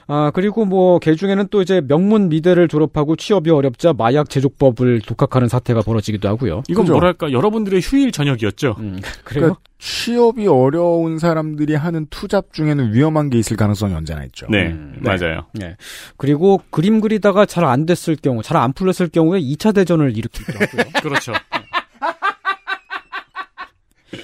아 0.08 0.30
그리고 0.34 0.64
뭐 0.64 0.98
개 0.98 1.14
중에는 1.14 1.48
또 1.50 1.62
이제 1.62 1.80
명문 1.80 2.28
미대를 2.28 2.68
졸업하고 2.68 3.16
취업이 3.16 3.50
어렵자 3.50 3.92
마약 3.92 4.28
제조법을 4.30 5.00
독학하는 5.00 5.48
사태가 5.48 5.82
벌어지기도 5.82 6.28
하고요. 6.28 6.62
이건 6.68 6.84
그죠? 6.84 6.92
뭐랄까 6.92 7.32
여러분들의 7.32 7.80
휴일 7.80 8.12
저녁이었죠. 8.12 8.76
음, 8.78 9.00
그래요? 9.24 9.40
그러니까 9.42 9.60
취업이 9.78 10.46
어려운 10.46 11.18
사람들이 11.18 11.74
하는 11.74 12.06
투잡 12.10 12.52
중에는 12.52 12.92
위험한 12.94 13.30
게 13.30 13.38
있을 13.38 13.56
가능성이 13.56 13.94
언제나 13.94 14.24
있죠. 14.24 14.46
네, 14.50 14.68
음, 14.68 14.98
네. 15.00 15.16
맞아요. 15.16 15.46
네. 15.54 15.76
그리고 16.16 16.60
그림 16.70 17.00
그리다가 17.00 17.46
잘 17.46 17.64
안 17.64 17.86
됐을 17.86 18.16
경우, 18.16 18.42
잘 18.42 18.56
안 18.58 18.72
풀렸을 18.72 19.08
경우에 19.08 19.40
2차 19.40 19.74
대전을 19.74 20.16
일으키기도 20.16 20.52
하고요. 20.58 20.82
그렇죠. 21.02 21.32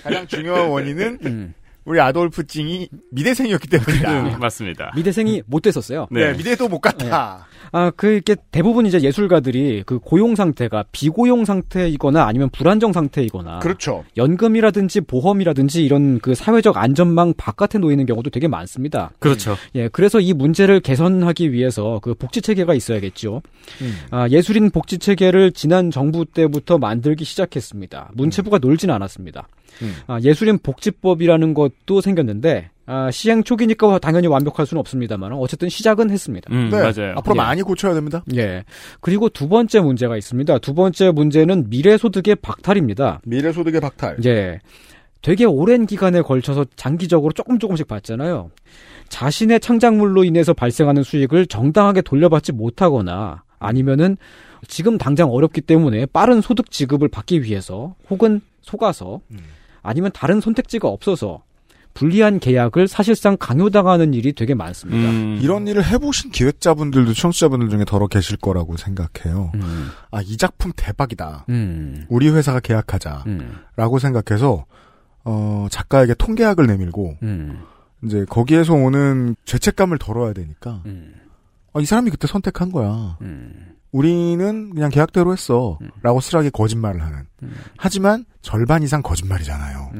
가장 0.02 0.26
중요한 0.26 0.68
원인은 0.68 1.18
음. 1.24 1.54
우리 1.88 2.00
아돌프 2.00 2.46
찡이 2.46 2.90
미대생이었기 3.12 3.66
때문이다. 3.68 4.22
네, 4.22 4.36
맞습니다. 4.36 4.92
미대생이 4.94 5.42
못 5.46 5.60
됐었어요. 5.60 6.06
네. 6.10 6.32
네. 6.32 6.36
미대도 6.36 6.68
못 6.68 6.80
갔다. 6.80 7.46
아, 7.72 7.90
그, 7.94 8.08
이렇게 8.08 8.36
대부분 8.50 8.86
이제 8.86 9.00
예술가들이 9.00 9.82
그 9.86 9.98
고용 9.98 10.34
상태가 10.34 10.84
비고용 10.92 11.44
상태이거나 11.44 12.24
아니면 12.26 12.48
불안정 12.50 12.92
상태이거나. 12.92 13.58
그렇죠. 13.60 14.04
연금이라든지 14.16 15.02
보험이라든지 15.02 15.84
이런 15.84 16.18
그 16.20 16.34
사회적 16.34 16.76
안전망 16.76 17.34
바깥에 17.36 17.78
놓이는 17.78 18.06
경우도 18.06 18.30
되게 18.30 18.48
많습니다. 18.48 19.10
그렇죠. 19.18 19.56
예, 19.74 19.88
그래서 19.88 20.20
이 20.20 20.32
문제를 20.32 20.80
개선하기 20.80 21.52
위해서 21.52 22.00
그 22.02 22.14
복지 22.14 22.40
체계가 22.42 22.74
있어야겠죠. 22.74 23.42
음. 23.82 23.94
아, 24.10 24.28
예술인 24.28 24.70
복지 24.70 24.98
체계를 24.98 25.52
지난 25.52 25.90
정부 25.90 26.24
때부터 26.24 26.78
만들기 26.78 27.24
시작했습니다. 27.24 28.10
문체부가 28.14 28.58
놀진 28.58 28.90
않았습니다. 28.90 29.48
음. 29.82 29.94
아, 30.06 30.18
예술인 30.22 30.58
복지법이라는 30.58 31.54
것도 31.54 32.00
생겼는데 32.00 32.70
아, 32.90 33.10
시행 33.10 33.44
초기니까 33.44 33.98
당연히 33.98 34.28
완벽할 34.28 34.64
수는 34.64 34.80
없습니다만 34.80 35.32
어쨌든 35.34 35.68
시작은 35.68 36.10
했습니다. 36.10 36.48
음, 36.50 36.70
네. 36.70 36.78
맞아요. 36.78 37.12
앞으로 37.16 37.34
예. 37.34 37.36
많이 37.36 37.60
고쳐야 37.60 37.92
됩니다. 37.92 38.24
예. 38.34 38.64
그리고 39.00 39.28
두 39.28 39.46
번째 39.46 39.80
문제가 39.80 40.16
있습니다. 40.16 40.58
두 40.60 40.72
번째 40.72 41.10
문제는 41.10 41.68
미래소득의 41.68 42.36
박탈입니다. 42.36 43.20
미래소득의 43.24 43.82
박탈. 43.82 44.16
예. 44.24 44.60
되게 45.20 45.44
오랜 45.44 45.84
기간에 45.84 46.22
걸쳐서 46.22 46.64
장기적으로 46.76 47.32
조금 47.32 47.58
조금씩 47.58 47.86
받잖아요. 47.88 48.50
자신의 49.10 49.60
창작물로 49.60 50.24
인해서 50.24 50.54
발생하는 50.54 51.02
수익을 51.02 51.46
정당하게 51.46 52.00
돌려받지 52.00 52.52
못하거나 52.52 53.42
아니면은 53.58 54.16
지금 54.66 54.96
당장 54.96 55.30
어렵기 55.30 55.60
때문에 55.60 56.06
빠른 56.06 56.40
소득 56.40 56.70
지급을 56.70 57.08
받기 57.08 57.42
위해서 57.42 57.96
혹은 58.08 58.40
속아서 58.62 59.20
음. 59.30 59.38
아니면 59.82 60.10
다른 60.14 60.40
선택지가 60.40 60.88
없어서 60.88 61.42
불리한 61.98 62.38
계약을 62.38 62.86
사실상 62.86 63.36
강요당하는 63.36 64.14
일이 64.14 64.32
되게 64.32 64.54
많습니다. 64.54 65.10
음, 65.10 65.40
이런 65.42 65.66
일을 65.66 65.84
해보신 65.84 66.30
기획자분들도 66.30 67.12
청취자분들 67.12 67.70
중에 67.70 67.84
더러 67.84 68.06
계실 68.06 68.36
거라고 68.36 68.76
생각해요. 68.76 69.50
음. 69.56 69.88
아, 70.12 70.22
이 70.22 70.36
작품 70.36 70.70
대박이다. 70.76 71.46
음. 71.48 72.04
우리 72.08 72.28
회사가 72.28 72.60
계약하자. 72.60 73.24
음. 73.26 73.58
라고 73.74 73.98
생각해서, 73.98 74.64
어, 75.24 75.66
작가에게 75.72 76.14
통계학을 76.14 76.68
내밀고, 76.68 77.16
음. 77.24 77.64
이제 78.04 78.24
거기에서 78.28 78.74
오는 78.74 79.34
죄책감을 79.44 79.98
덜어야 79.98 80.32
되니까, 80.32 80.82
음. 80.86 81.14
아, 81.72 81.80
이 81.80 81.84
사람이 81.84 82.10
그때 82.10 82.28
선택한 82.28 82.70
거야. 82.70 83.18
음. 83.22 83.74
우리는 83.90 84.70
그냥 84.70 84.90
계약대로 84.90 85.32
했어. 85.32 85.78
음. 85.82 85.90
라고 86.02 86.20
쓰라게 86.20 86.50
거짓말을 86.50 87.02
하는. 87.02 87.24
음. 87.42 87.56
하지만 87.76 88.24
절반 88.40 88.84
이상 88.84 89.02
거짓말이잖아요. 89.02 89.90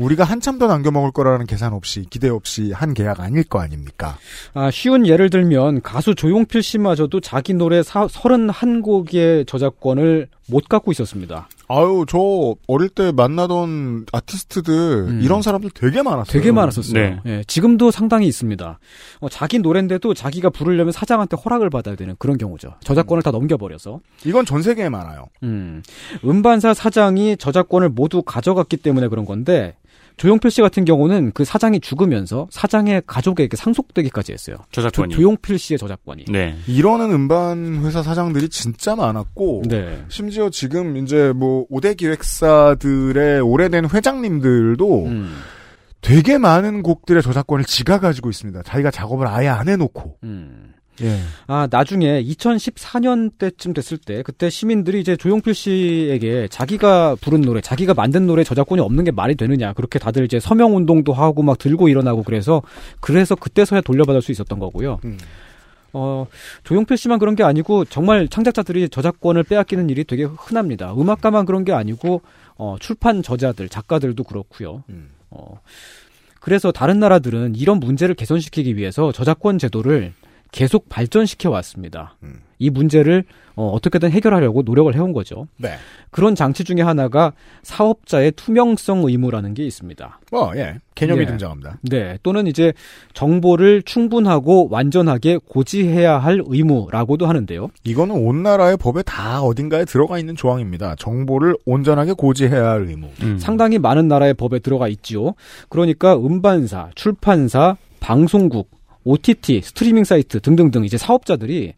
음. 0.00 0.04
우리가 0.04 0.24
한참 0.24 0.58
더 0.58 0.66
남겨 0.66 0.90
먹을 0.90 1.10
거라는 1.10 1.46
계산 1.46 1.72
없이, 1.72 2.06
기대 2.08 2.28
없이 2.28 2.72
한 2.72 2.94
계약 2.94 3.20
아닐 3.20 3.44
거 3.44 3.60
아닙니까? 3.60 4.16
아, 4.54 4.70
쉬운 4.70 5.06
예를 5.06 5.30
들면 5.30 5.82
가수 5.82 6.14
조용필 6.14 6.62
씨마저도 6.62 7.20
자기 7.20 7.54
노래 7.54 7.82
사, 7.82 8.06
31곡의 8.06 9.46
저작권을 9.46 10.28
못 10.48 10.68
갖고 10.68 10.90
있었습니다. 10.90 11.48
아유, 11.68 12.04
저 12.08 12.56
어릴 12.66 12.88
때 12.88 13.12
만나던 13.12 14.06
아티스트들, 14.12 14.74
음. 14.74 15.20
이런 15.22 15.40
사람들 15.40 15.70
되게 15.72 16.02
많았어요. 16.02 16.32
되게 16.32 16.50
많았었어요. 16.50 16.94
네. 16.94 17.20
예, 17.26 17.44
지금도 17.46 17.92
상당히 17.92 18.26
있습니다. 18.26 18.78
어, 19.20 19.28
자기 19.28 19.60
노래인데도 19.60 20.12
자기가 20.12 20.50
부르려면 20.50 20.90
사장한테 20.92 21.36
허락을 21.36 21.70
받아야 21.70 21.94
되는 21.94 22.16
그런 22.18 22.38
경우죠. 22.38 22.74
저작권을 22.82 23.22
다 23.22 23.30
넘겨버려서. 23.30 24.00
이건 24.24 24.44
전 24.44 24.62
세계에 24.62 24.88
많아요. 24.88 25.26
음, 25.44 25.82
음반사 26.24 26.74
사장이 26.74 27.36
저작권을 27.36 27.90
모두 27.90 28.22
가져갔기 28.22 28.78
때문에 28.78 29.06
그런 29.06 29.24
건데 29.24 29.76
조용필 30.20 30.50
씨 30.50 30.60
같은 30.60 30.84
경우는 30.84 31.32
그 31.32 31.46
사장이 31.46 31.80
죽으면서 31.80 32.46
사장의 32.50 33.04
가족에게 33.06 33.56
상속되기까지 33.56 34.32
했어요. 34.32 34.56
조, 34.70 34.82
저작권이. 34.82 35.14
조 35.14 35.22
용필 35.22 35.58
씨의 35.58 35.78
저작권이. 35.78 36.26
네. 36.28 36.58
이러는 36.66 37.10
음반 37.10 37.82
회사 37.86 38.02
사장들이 38.02 38.50
진짜 38.50 38.94
많았고, 38.94 39.62
네. 39.66 40.04
심지어 40.10 40.50
지금 40.50 40.98
이제 40.98 41.32
뭐 41.34 41.66
5대 41.68 41.96
기획사들의 41.96 43.40
오래된 43.40 43.88
회장님들도 43.88 45.04
음, 45.06 45.38
되게 46.02 46.36
많은 46.36 46.82
곡들의 46.82 47.22
저작권을 47.22 47.64
지가 47.64 47.98
가지고 47.98 48.28
있습니다. 48.28 48.62
자기가 48.64 48.90
작업을 48.90 49.26
아예 49.26 49.48
안 49.48 49.70
해놓고. 49.70 50.18
음. 50.24 50.74
예. 51.02 51.18
아, 51.46 51.68
나중에 51.70 52.22
2014년 52.22 53.30
때쯤 53.38 53.72
됐을 53.72 53.98
때, 53.98 54.22
그때 54.22 54.50
시민들이 54.50 55.00
이제 55.00 55.16
조용필 55.16 55.54
씨에게 55.54 56.48
자기가 56.48 57.16
부른 57.20 57.40
노래, 57.40 57.60
자기가 57.60 57.94
만든 57.94 58.26
노래 58.26 58.44
저작권이 58.44 58.80
없는 58.80 59.04
게 59.04 59.10
말이 59.10 59.34
되느냐, 59.34 59.72
그렇게 59.72 59.98
다들 59.98 60.24
이제 60.24 60.40
서명 60.40 60.76
운동도 60.76 61.12
하고 61.12 61.42
막 61.42 61.58
들고 61.58 61.88
일어나고 61.88 62.22
그래서, 62.22 62.62
그래서 63.00 63.34
그때서야 63.34 63.80
돌려받을 63.80 64.22
수 64.22 64.32
있었던 64.32 64.58
거고요. 64.58 65.00
음. 65.04 65.18
어, 65.92 66.26
조용필 66.64 66.96
씨만 66.96 67.18
그런 67.18 67.34
게 67.34 67.42
아니고, 67.42 67.84
정말 67.86 68.28
창작자들이 68.28 68.88
저작권을 68.90 69.42
빼앗기는 69.44 69.90
일이 69.90 70.04
되게 70.04 70.24
흔합니다. 70.24 70.94
음악가만 70.94 71.46
그런 71.46 71.64
게 71.64 71.72
아니고, 71.72 72.22
어, 72.56 72.76
출판 72.78 73.22
저자들, 73.22 73.68
작가들도 73.68 74.22
그렇고요. 74.22 74.84
음. 74.88 75.08
어, 75.30 75.60
그래서 76.40 76.72
다른 76.72 76.98
나라들은 76.98 77.54
이런 77.54 77.78
문제를 77.78 78.14
개선시키기 78.14 78.76
위해서 78.76 79.12
저작권 79.12 79.58
제도를 79.58 80.14
계속 80.52 80.88
발전시켜 80.88 81.50
왔습니다. 81.50 82.16
음. 82.22 82.40
이 82.58 82.68
문제를 82.68 83.24
어, 83.56 83.68
어떻게든 83.70 84.10
해결하려고 84.10 84.62
노력을 84.62 84.94
해온 84.94 85.12
거죠. 85.12 85.48
네. 85.56 85.74
그런 86.10 86.34
장치 86.34 86.62
중에 86.62 86.82
하나가 86.82 87.32
사업자의 87.62 88.32
투명성 88.32 89.04
의무라는 89.06 89.54
게 89.54 89.64
있습니다. 89.64 90.20
뭐, 90.30 90.52
예. 90.56 90.76
개념이 90.94 91.22
예. 91.22 91.26
등장합니다. 91.26 91.78
네, 91.82 92.18
또는 92.22 92.46
이제 92.46 92.72
정보를 93.14 93.82
충분하고 93.82 94.68
완전하게 94.70 95.38
고지해야 95.46 96.18
할 96.18 96.42
의무라고도 96.44 97.26
하는데요. 97.26 97.70
이거는 97.84 98.14
온 98.14 98.42
나라의 98.42 98.76
법에 98.76 99.02
다 99.02 99.40
어딘가에 99.42 99.84
들어가 99.84 100.18
있는 100.18 100.36
조항입니다. 100.36 100.96
정보를 100.96 101.56
온전하게 101.64 102.12
고지해야 102.12 102.70
할 102.70 102.88
의무. 102.88 103.08
음. 103.22 103.38
상당히 103.38 103.78
많은 103.78 104.08
나라의 104.08 104.34
법에 104.34 104.58
들어가 104.58 104.88
있지요. 104.88 105.34
그러니까 105.70 106.14
음반사, 106.16 106.90
출판사, 106.94 107.76
방송국, 108.00 108.79
OTT, 109.04 109.62
스트리밍 109.62 110.04
사이트 110.04 110.40
등등등 110.40 110.84
이제 110.84 110.96
사업자들이 110.98 111.74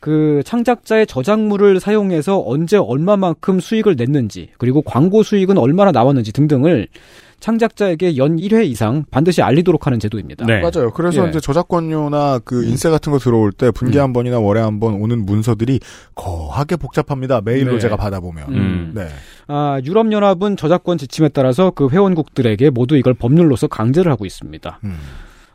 그 0.00 0.42
창작자의 0.44 1.06
저작물을 1.06 1.80
사용해서 1.80 2.42
언제 2.46 2.76
얼마만큼 2.76 3.60
수익을 3.60 3.96
냈는지 3.96 4.48
그리고 4.58 4.82
광고 4.82 5.22
수익은 5.22 5.58
얼마나 5.58 5.90
나왔는지 5.92 6.32
등등을 6.32 6.88
창작자에게 7.40 8.16
연 8.16 8.36
1회 8.36 8.64
이상 8.66 9.04
반드시 9.10 9.42
알리도록 9.42 9.86
하는 9.86 9.98
제도입니다. 10.00 10.46
네. 10.46 10.60
맞아요. 10.60 10.90
그래서 10.92 11.24
예. 11.24 11.28
이제 11.28 11.40
저작권료나 11.40 12.40
그 12.44 12.64
인세 12.64 12.88
같은 12.88 13.12
거 13.12 13.18
들어올 13.18 13.52
때 13.52 13.70
분기 13.70 13.98
한 13.98 14.12
번이나 14.12 14.38
월에 14.40 14.60
한 14.60 14.78
번 14.80 14.94
오는 14.94 15.26
문서들이 15.26 15.80
거하게 16.14 16.76
복잡합니다. 16.76 17.42
메일로 17.42 17.72
네. 17.74 17.78
제가 17.80 17.96
받아보면. 17.96 18.48
음. 18.48 18.92
네. 18.94 19.08
아, 19.46 19.78
유럽연합은 19.84 20.56
저작권 20.56 20.96
지침에 20.96 21.28
따라서 21.28 21.70
그 21.70 21.88
회원국들에게 21.90 22.70
모두 22.70 22.96
이걸 22.96 23.12
법률로서 23.14 23.66
강제를 23.66 24.10
하고 24.10 24.24
있습니다. 24.24 24.80
음. 24.84 24.96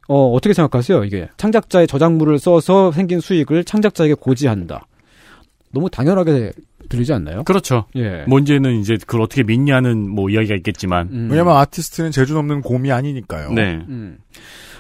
어, 0.10 0.32
어떻게 0.32 0.54
생각하세요? 0.56 1.04
이게 1.04 1.30
창작자의 1.38 1.86
저작물을 1.86 2.39
써서 2.39 2.92
생긴 2.92 3.20
수익을 3.20 3.63
창작자에게 3.63 4.16
고지한다. 4.16 4.88
너무 5.71 5.89
당연하게 5.89 6.51
들리지 6.89 7.13
않나요? 7.13 7.43
그렇죠. 7.43 7.85
예. 7.95 8.23
문제는 8.27 8.79
이제 8.79 8.97
그걸 8.97 9.21
어떻게 9.21 9.43
믿냐는 9.43 10.09
뭐 10.09 10.29
이야기가 10.29 10.55
있겠지만. 10.55 11.09
음. 11.11 11.27
왜냐면 11.29 11.57
아티스트는 11.57 12.11
재주 12.11 12.38
없는 12.38 12.61
곰이 12.61 12.91
아니니까요. 12.91 13.51
네. 13.51 13.79
음. 13.88 14.17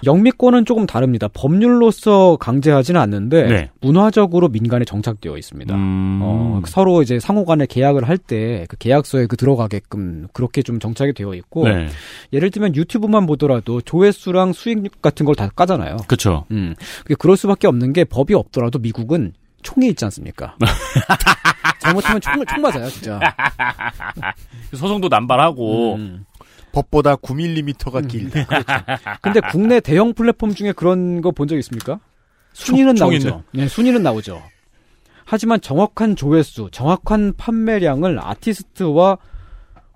영미권은 0.05 0.63
조금 0.63 0.85
다릅니다. 0.85 1.27
법률로서 1.33 2.37
강제하지는 2.37 2.99
않는데 3.01 3.43
네. 3.47 3.69
문화적으로 3.81 4.47
민간에 4.47 4.85
정착되어 4.85 5.37
있습니다. 5.37 5.75
음. 5.75 6.19
어, 6.23 6.61
서로 6.65 7.01
이제 7.01 7.19
상호간에 7.19 7.65
계약을 7.67 8.07
할 8.07 8.17
때 8.17 8.65
그 8.69 8.77
계약서에 8.77 9.25
그 9.27 9.35
들어가게끔 9.35 10.27
그렇게 10.33 10.61
좀 10.61 10.79
정착이 10.79 11.13
되어 11.13 11.33
있고 11.35 11.67
네. 11.67 11.87
예를 12.31 12.49
들면 12.49 12.75
유튜브만 12.75 13.25
보더라도 13.25 13.81
조회수랑 13.81 14.53
수익 14.53 15.01
같은 15.01 15.25
걸 15.25 15.35
다 15.35 15.49
까잖아요. 15.49 15.97
그렇죠. 16.07 16.45
음. 16.51 16.75
그게 17.03 17.15
그럴 17.15 17.35
수밖에 17.37 17.67
없는 17.67 17.91
게 17.93 18.03
법이 18.05 18.33
없더라도 18.33 18.79
미국은 18.79 19.33
총이 19.63 19.87
있지 19.89 20.05
않습니까? 20.05 20.55
잘못하면 21.79 22.21
총, 22.21 22.45
총 22.45 22.61
맞아요, 22.61 22.89
진짜. 22.89 23.19
소송도 24.73 25.07
남발하고. 25.07 25.95
음. 25.95 26.25
법보다 26.71 27.15
9mm가 27.15 28.07
길다. 28.07 28.45
근데 29.23 29.39
국내 29.41 29.79
대형 29.79 30.13
플랫폼 30.13 30.53
중에 30.53 30.71
그런 30.71 31.19
거 31.21 31.31
본 31.31 31.47
적 31.47 31.57
있습니까? 31.57 31.99
순위는 32.53 32.95
총 32.95 33.09
나오죠. 33.09 33.43
네, 33.53 33.67
순위는 33.67 34.03
나오죠. 34.03 34.41
하지만 35.25 35.59
정확한 35.61 36.15
조회수, 36.15 36.69
정확한 36.71 37.33
판매량을 37.37 38.19
아티스트와 38.21 39.17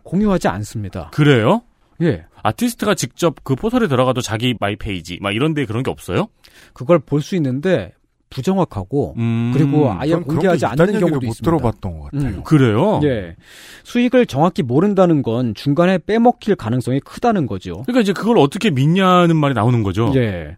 공유하지 0.04 0.48
않습니다. 0.48 1.10
그래요? 1.12 1.62
예. 2.02 2.26
아티스트가 2.42 2.96
직접 2.96 3.36
그 3.44 3.56
포털에 3.56 3.88
들어가도 3.88 4.22
자기 4.22 4.56
my 4.60 4.76
page 4.76 5.20
막 5.22 5.32
이런 5.36 5.54
데 5.54 5.66
그런 5.66 5.84
게 5.84 5.92
없어요? 5.92 6.28
그걸 6.74 6.98
볼 7.00 7.22
수 7.22 7.36
있는데 7.36 7.94
부정확하고 8.34 9.14
음. 9.18 9.52
그리고 9.54 9.92
아예 9.92 10.14
공개하지 10.16 10.66
않는 10.66 11.00
경우도 11.00 11.28
못. 11.28 11.34
들어봤던 11.34 12.00
것 12.00 12.12
같아요. 12.12 12.30
음. 12.30 12.44
그래요? 12.44 13.00
예. 13.04 13.36
수익을 13.84 14.26
정확히 14.26 14.64
모른다는 14.64 15.22
건 15.22 15.54
중간에 15.54 16.00
빼먹힐 16.00 16.56
가능성이 16.56 17.00
크다는 17.00 17.46
거죠. 17.46 17.84
그러니까 17.84 18.02
이제 18.02 18.14
그걸 18.14 18.38
어떻게 18.40 18.70
믿냐는 18.72 19.36
말이 19.36 19.54
나오는 19.54 19.84
거죠. 19.84 20.12
예. 20.16 20.58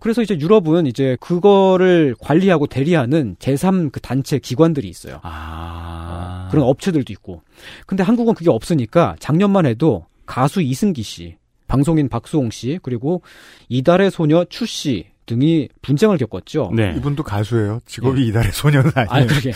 그래서 0.00 0.22
이제 0.22 0.38
유럽은 0.38 0.86
이제 0.86 1.16
그거를 1.20 2.14
관리하고 2.20 2.68
대리하는 2.68 3.34
제3 3.40 3.90
그 3.90 4.00
단체 4.00 4.38
기관들이 4.38 4.88
있어요. 4.88 5.18
아. 5.24 6.46
그런 6.52 6.64
업체들도 6.66 7.12
있고. 7.14 7.42
근데 7.86 8.04
한국은 8.04 8.34
그게 8.34 8.48
없으니까 8.48 9.16
작년만 9.18 9.66
해도 9.66 10.06
가수 10.24 10.62
이승기 10.62 11.02
씨, 11.02 11.36
방송인 11.66 12.08
박수홍 12.08 12.50
씨, 12.50 12.78
그리고 12.82 13.22
이달의 13.68 14.10
소녀 14.12 14.44
추 14.44 14.66
씨 14.66 15.06
등이 15.28 15.68
분쟁을 15.82 16.16
겪었죠. 16.16 16.72
네. 16.74 16.94
이분도 16.96 17.22
가수예요. 17.22 17.80
직업이 17.86 18.26
이달의 18.26 18.50
소녀는 18.52 18.90
아니에요. 18.94 19.24
아, 19.24 19.26
그러게. 19.26 19.52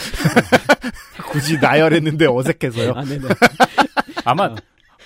굳이 1.30 1.58
나열했는데 1.58 2.26
어색해서요. 2.28 2.92
아, 2.94 3.02
네네. 3.04 3.26
아마 4.24 4.54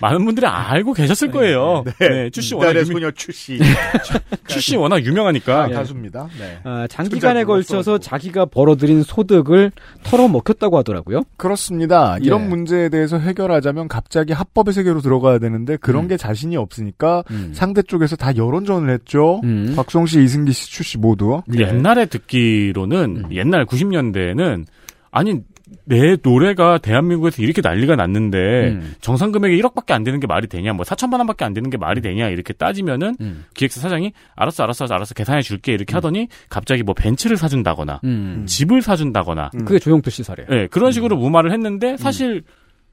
많은 0.01 0.25
분들이 0.25 0.47
알고 0.47 0.93
계셨을 0.93 1.31
거예요. 1.31 1.85
네. 1.99 2.31
추씨 2.31 2.55
워낙 2.55 2.71
유명, 2.71 2.85
소녀 2.85 3.11
추씨. 3.11 3.59
추씨 4.47 4.77
워낙 4.77 5.05
유명하니까. 5.05 5.65
아, 5.65 5.69
가수입니다. 5.69 6.29
네. 6.39 6.59
아, 6.65 6.87
장기간에 6.89 7.41
잘 7.41 7.45
걸쳐서. 7.45 7.99
자기가 7.99 8.47
벌어들인 8.47 9.03
소득을 9.03 9.73
털어먹혔다고 10.05 10.79
하더라고요. 10.79 11.23
그렇습니다. 11.37 12.19
이런 12.21 12.43
예. 12.43 12.47
문제에 12.47 12.89
대해서 12.89 13.19
해결하자면 13.19 13.89
갑자기 13.89 14.33
합법의 14.33 14.75
세계로 14.75 15.01
들어가야 15.01 15.39
되는데 15.39 15.77
그런 15.77 16.05
음. 16.05 16.09
게 16.09 16.17
자신이 16.17 16.57
없으니까 16.57 17.25
음. 17.31 17.53
상대 17.55 17.83
쪽에서 17.83 18.17
다 18.17 18.37
여론전을 18.37 18.91
했죠. 18.91 19.41
음. 19.45 19.75
박수홍 19.77 20.07
씨, 20.07 20.23
이승기 20.23 20.53
씨, 20.53 20.71
추씨 20.71 20.99
모두. 20.99 21.43
옛날에 21.55 22.07
듣기로는 22.07 23.25
음. 23.25 23.29
옛날 23.33 23.65
90년대에는 23.67 24.65
아니 25.11 25.41
내 25.85 26.17
노래가 26.23 26.79
대한민국에서 26.79 27.43
이렇게 27.43 27.61
난리가 27.61 27.97
났는데 27.97 28.69
음. 28.69 28.95
정상 29.01 29.33
금액이 29.33 29.61
1억밖에 29.61 29.93
안 29.93 30.05
되는 30.05 30.21
게 30.21 30.27
말이 30.29 30.47
되냐 30.47 30.73
뭐 30.73 30.85
4천만 30.85 31.19
원밖에 31.19 31.45
안 31.45 31.55
되는 31.55 31.71
게 31.71 31.77
말이 31.77 32.01
되냐 32.01 32.29
이렇게 32.29 32.53
따지면은 32.53 33.17
음. 33.21 33.45
기획사 33.55 33.81
사장이 33.81 34.13
알았어 34.37 34.63
알았어 34.63 34.87
알았어 34.89 35.15
계산해 35.15 35.43
줄게 35.43 35.73
이렇게 35.73 35.93
하더니 35.95 36.29
갑자기 36.49 36.85
뭐 36.85 36.95
벤츠를 36.95 37.37
사준다거나 37.37 38.01
음. 38.05 38.45
집을 38.47 38.81
사준다거나 38.81 39.51
음. 39.55 39.65
그게 39.65 39.81
조용필 39.81 40.13
씨 40.13 40.23
사례. 40.23 40.47
예 40.51 40.69
그런 40.69 40.93
식으로 40.93 41.17
무마를 41.17 41.53
했는데 41.53 41.97
사실 41.97 42.45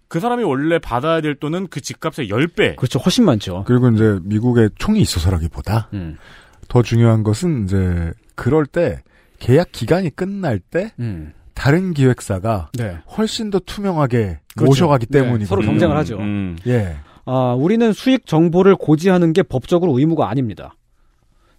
그 0.07 0.19
사람이 0.19 0.43
원래 0.43 0.79
받아야 0.79 1.21
될 1.21 1.35
돈은 1.35 1.67
그 1.67 1.79
집값의 1.79 2.29
10배 2.29 2.75
그렇죠. 2.75 2.97
훨씬 2.99 3.23
많죠. 3.25 3.65
그리고 3.67 3.89
이제 3.89 4.17
미국에 4.23 4.69
총이 4.79 4.99
있어서라기보다 4.99 5.89
음. 5.93 6.17
더 6.67 6.81
중요한 6.81 7.21
것은 7.23 7.65
이제 7.65 8.11
그럴 8.33 8.65
때 8.65 9.03
계약 9.39 9.71
기간이 9.71 10.09
끝날 10.15 10.57
때 10.59 10.91
음. 10.99 11.33
다른 11.63 11.93
기획사가 11.93 12.71
네. 12.73 12.97
훨씬 13.17 13.49
더 13.49 13.57
투명하게 13.57 14.39
그렇죠. 14.53 14.65
모셔가기 14.65 15.05
네, 15.05 15.19
때문이거든요. 15.19 15.45
서로 15.45 15.61
경쟁을 15.61 15.95
하죠. 15.95 16.17
음. 16.17 16.57
예. 16.67 16.97
아, 17.23 17.55
우리는 17.57 17.93
수익 17.93 18.25
정보를 18.27 18.75
고지하는 18.75 19.31
게 19.31 19.43
법적으로 19.43 19.97
의무가 19.97 20.29
아닙니다. 20.29 20.75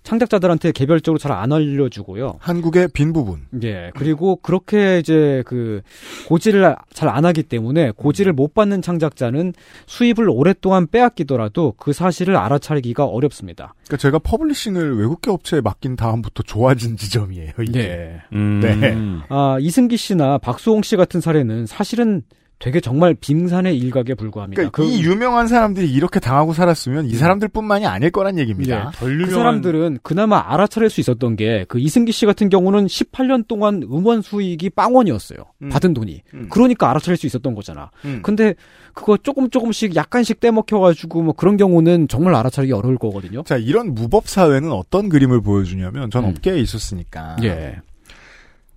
창작자들한테 0.04 0.70
개별적으로 0.72 1.18
잘 1.18 1.32
안 1.34 1.52
알려주고요. 1.52 2.36
한국의 2.38 2.88
빈 2.92 3.12
부분. 3.12 3.40
예. 3.64 3.90
그리고 3.96 4.36
그렇게 4.36 5.00
이제 5.00 5.42
그 5.46 5.80
고지를 6.28 6.76
잘 6.92 7.08
안 7.08 7.24
하기 7.24 7.42
때문에 7.44 7.90
고지를 7.96 8.32
못 8.32 8.54
받는 8.54 8.82
창작자는 8.82 9.52
수입을 9.86 10.28
오랫동안 10.28 10.86
빼앗기더라도 10.86 11.74
그 11.76 11.92
사실을 11.92 12.36
알아차리기가 12.36 13.04
어렵습니다. 13.04 13.74
그러니까 13.84 13.96
제가 13.96 14.18
publishing을 14.20 14.98
외국계 14.98 15.30
업체에 15.30 15.60
맡긴 15.60 15.96
다음부터 15.96 16.42
좋아진 16.44 16.96
지점이에요. 16.96 17.52
이게. 17.62 17.72
네. 17.82 18.20
음. 18.32 18.60
네. 18.60 18.96
아, 19.28 19.56
이승기 19.60 19.96
씨나 19.96 20.38
박수홍 20.38 20.82
씨 20.82 20.96
같은 20.96 21.20
사례는 21.20 21.66
사실은 21.66 22.22
되게 22.64 22.80
정말 22.80 23.12
빙산의 23.12 23.76
일각에 23.76 24.14
불과합니다. 24.14 24.70
그러니까 24.70 24.82
이 24.84 25.02
유명한 25.04 25.48
사람들이 25.48 25.92
이렇게 25.92 26.18
당하고 26.18 26.54
살았으면 26.54 27.04
이 27.04 27.14
사람들뿐만이 27.14 27.84
아닐 27.84 28.10
거란 28.10 28.38
얘기입니다. 28.38 28.90
덜그 28.94 29.12
유명한 29.12 29.34
사람들은 29.34 29.98
그나마 30.02 30.42
알아차릴 30.46 30.88
수 30.88 31.00
있었던 31.00 31.36
게 31.36 31.64
그 31.68 31.78
이승기 31.78 32.12
씨 32.12 32.24
같은 32.24 32.48
경우는 32.48 32.86
18년 32.86 33.46
동안 33.46 33.82
음원 33.82 34.22
수익이 34.22 34.70
빵원이었어요. 34.70 35.38
음. 35.62 35.68
받은 35.68 35.92
돈이. 35.92 36.22
음. 36.34 36.46
그러니까 36.48 36.88
알아차릴 36.90 37.16
수 37.16 37.26
있었던 37.26 37.54
거잖아. 37.54 37.90
음. 38.04 38.20
근데 38.22 38.54
그거 38.92 39.16
조금 39.16 39.50
조금씩 39.50 39.96
약간씩 39.96 40.40
떼먹혀가지고 40.40 41.22
뭐 41.22 41.34
그런 41.34 41.56
경우는 41.56 42.08
정말 42.08 42.34
알아차리기 42.34 42.72
어려울 42.72 42.96
거거든요. 42.96 43.42
자, 43.42 43.56
이런 43.56 43.94
무법 43.94 44.28
사회는 44.28 44.72
어떤 44.72 45.08
그림을 45.08 45.40
보여주냐면 45.42 46.10
전 46.10 46.24
음. 46.24 46.30
업계에 46.30 46.58
있었으니까 46.60 47.36
예. 47.42 47.80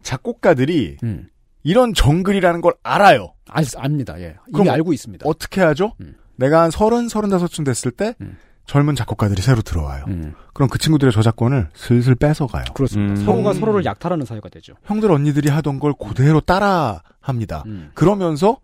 작곡가들이 0.01 0.97
음. 1.03 1.27
이런 1.67 1.93
정글이라는 1.93 2.61
걸 2.61 2.73
알아요. 2.81 3.33
알, 3.49 3.65
압니다. 3.77 4.17
예. 4.21 4.35
이미 4.47 4.53
그럼 4.53 4.69
알고 4.69 4.93
있습니다. 4.93 5.25
어떻게 5.27 5.59
하죠? 5.61 5.93
음. 5.99 6.15
내가 6.37 6.61
한 6.61 6.71
서른, 6.71 7.09
서른다섯쯤 7.09 7.65
됐을 7.65 7.91
때 7.91 8.15
음. 8.21 8.37
젊은 8.65 8.95
작곡가들이 8.95 9.41
새로 9.41 9.61
들어와요. 9.61 10.05
음. 10.07 10.33
그럼 10.53 10.69
그 10.69 10.77
친구들의 10.77 11.11
저작권을 11.11 11.69
슬슬 11.73 12.15
뺏어가요. 12.15 12.65
그렇습니다. 12.73 13.13
음. 13.19 13.25
서로가 13.25 13.51
음. 13.51 13.59
서로를 13.59 13.83
약탈하는 13.85 14.25
사회가 14.25 14.47
되죠. 14.49 14.75
형들 14.85 15.11
언니들이 15.11 15.49
하던 15.49 15.79
걸 15.79 15.93
그대로 15.99 16.39
따라 16.39 17.01
합니다. 17.19 17.63
음. 17.65 17.91
그러면서 17.93 18.59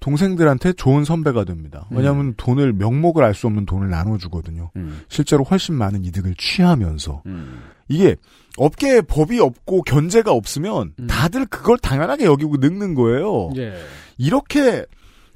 동생들한테 0.00 0.72
좋은 0.74 1.04
선배가 1.04 1.44
됩니다. 1.44 1.86
왜냐하면 1.90 2.32
돈을 2.36 2.72
명목을 2.72 3.24
알 3.24 3.34
수 3.34 3.46
없는 3.46 3.66
돈을 3.66 3.90
나눠주거든요. 3.90 4.70
음. 4.76 5.02
실제로 5.08 5.44
훨씬 5.44 5.74
많은 5.74 6.04
이득을 6.04 6.34
취하면서 6.38 7.22
음. 7.26 7.60
이게 7.88 8.16
업계에 8.56 9.00
법이 9.02 9.40
없고 9.40 9.82
견제가 9.82 10.32
없으면 10.32 10.92
음. 10.98 11.06
다들 11.06 11.46
그걸 11.46 11.78
당연하게 11.78 12.24
여기고 12.24 12.56
늙는 12.58 12.94
거예요. 12.94 13.50
예. 13.56 13.74
이렇게 14.16 14.84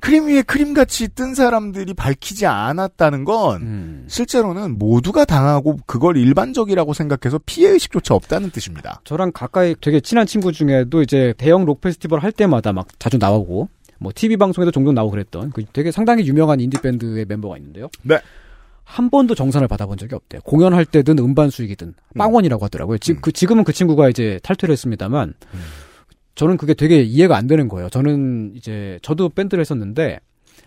크림 0.00 0.26
위에 0.26 0.42
크림같이 0.42 1.08
뜬 1.14 1.32
사람들이 1.32 1.94
밝히지 1.94 2.44
않았다는 2.46 3.24
건 3.24 3.62
음. 3.62 4.04
실제로는 4.08 4.76
모두가 4.76 5.24
당하고 5.24 5.78
그걸 5.86 6.16
일반적이라고 6.16 6.92
생각해서 6.92 7.38
피해의식조차 7.46 8.12
없다는 8.12 8.50
뜻입니다. 8.50 9.00
저랑 9.04 9.30
가까이 9.32 9.76
되게 9.80 10.00
친한 10.00 10.26
친구 10.26 10.50
중에도 10.50 11.02
이제 11.02 11.34
대형 11.38 11.64
록 11.64 11.80
페스티벌 11.80 12.18
할 12.18 12.32
때마다 12.32 12.72
막 12.72 12.88
자주 12.98 13.16
나오고 13.16 13.68
뭐 13.98 14.10
TV 14.12 14.36
방송에도 14.36 14.72
종종 14.72 14.92
나오고 14.92 15.12
그랬던 15.12 15.52
그 15.52 15.64
되게 15.72 15.92
상당히 15.92 16.26
유명한 16.26 16.58
인디 16.58 16.80
밴드의 16.82 17.24
멤버가 17.28 17.56
있는데요. 17.58 17.88
네. 18.02 18.18
한 18.84 19.10
번도 19.10 19.34
정산을 19.34 19.68
받아본 19.68 19.96
적이 19.98 20.14
없대요. 20.16 20.40
공연할 20.42 20.84
때든 20.84 21.18
음반 21.18 21.50
수익이든 21.50 21.94
빵원이라고 22.16 22.64
하더라고요. 22.64 22.98
지, 22.98 23.14
그, 23.14 23.32
지금은 23.32 23.64
그 23.64 23.72
친구가 23.72 24.08
이제 24.08 24.38
탈퇴를 24.42 24.72
했습니다만 24.72 25.34
저는 26.34 26.56
그게 26.56 26.74
되게 26.74 27.02
이해가 27.02 27.36
안 27.36 27.46
되는 27.46 27.68
거예요. 27.68 27.88
저는 27.90 28.52
이제 28.56 28.98
저도 29.02 29.28
밴드를 29.30 29.60
했었는데 29.60 30.18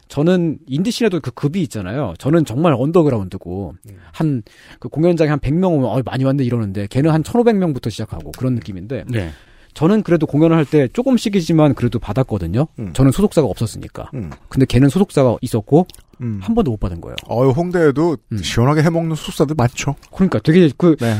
저는 0.07 0.59
인디 0.67 0.91
scene에도 0.91 1.19
그 1.19 1.31
급이 1.31 1.61
있잖아요. 1.63 2.13
저는 2.19 2.45
정말 2.45 2.73
언더그라운드고 2.77 3.73
한 4.13 4.51
그 4.51 4.89
공연장에 4.89 5.29
한 5.31 5.39
100명 5.39 5.71
오면 5.73 5.85
어 5.89 6.01
많이 6.05 6.23
왔네 6.23 6.43
이러는데 6.43 6.87
걔는 6.87 7.11
한 7.11 7.23
1,500명부터 7.23 7.89
시작하고 7.89 8.31
그런 8.37 8.53
느낌인데 8.55 9.05
네. 9.09 9.31
저는 9.73 10.03
그래도 10.03 10.25
공연을 10.25 10.55
할 10.55 10.65
때 10.65 10.87
조금씩이지만 10.87 11.73
그래도 11.73 11.99
받았거든요. 11.99 12.67
음. 12.79 12.93
저는 12.93 13.11
소속사가 13.11 13.47
없었으니까. 13.47 14.09
음. 14.13 14.29
근데 14.47 14.65
걔는 14.65 14.87
소속사가 14.89 15.35
있었고 15.41 15.87
음. 16.21 16.39
한 16.41 16.55
번도 16.55 16.71
못 16.71 16.79
받은 16.79 17.01
거예요. 17.01 17.15
어유 17.29 17.49
홍대에도 17.49 18.17
음. 18.31 18.37
시원하게 18.37 18.81
해먹는 18.83 19.15
숙사들 19.15 19.55
많죠. 19.57 19.95
그러니까 20.13 20.39
되게 20.39 20.69
그 20.77 20.95
네. 20.99 21.15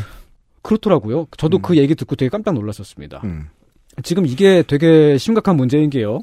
그렇더라고요. 0.61 1.27
저도 1.37 1.57
음. 1.57 1.61
그 1.61 1.77
얘기 1.77 1.95
듣고 1.95 2.15
되게 2.15 2.29
깜짝 2.29 2.53
놀랐었습니다. 2.53 3.21
음. 3.23 3.49
지금 4.03 4.25
이게 4.25 4.63
되게 4.63 5.17
심각한 5.17 5.55
문제인 5.55 5.89
게요. 5.89 6.19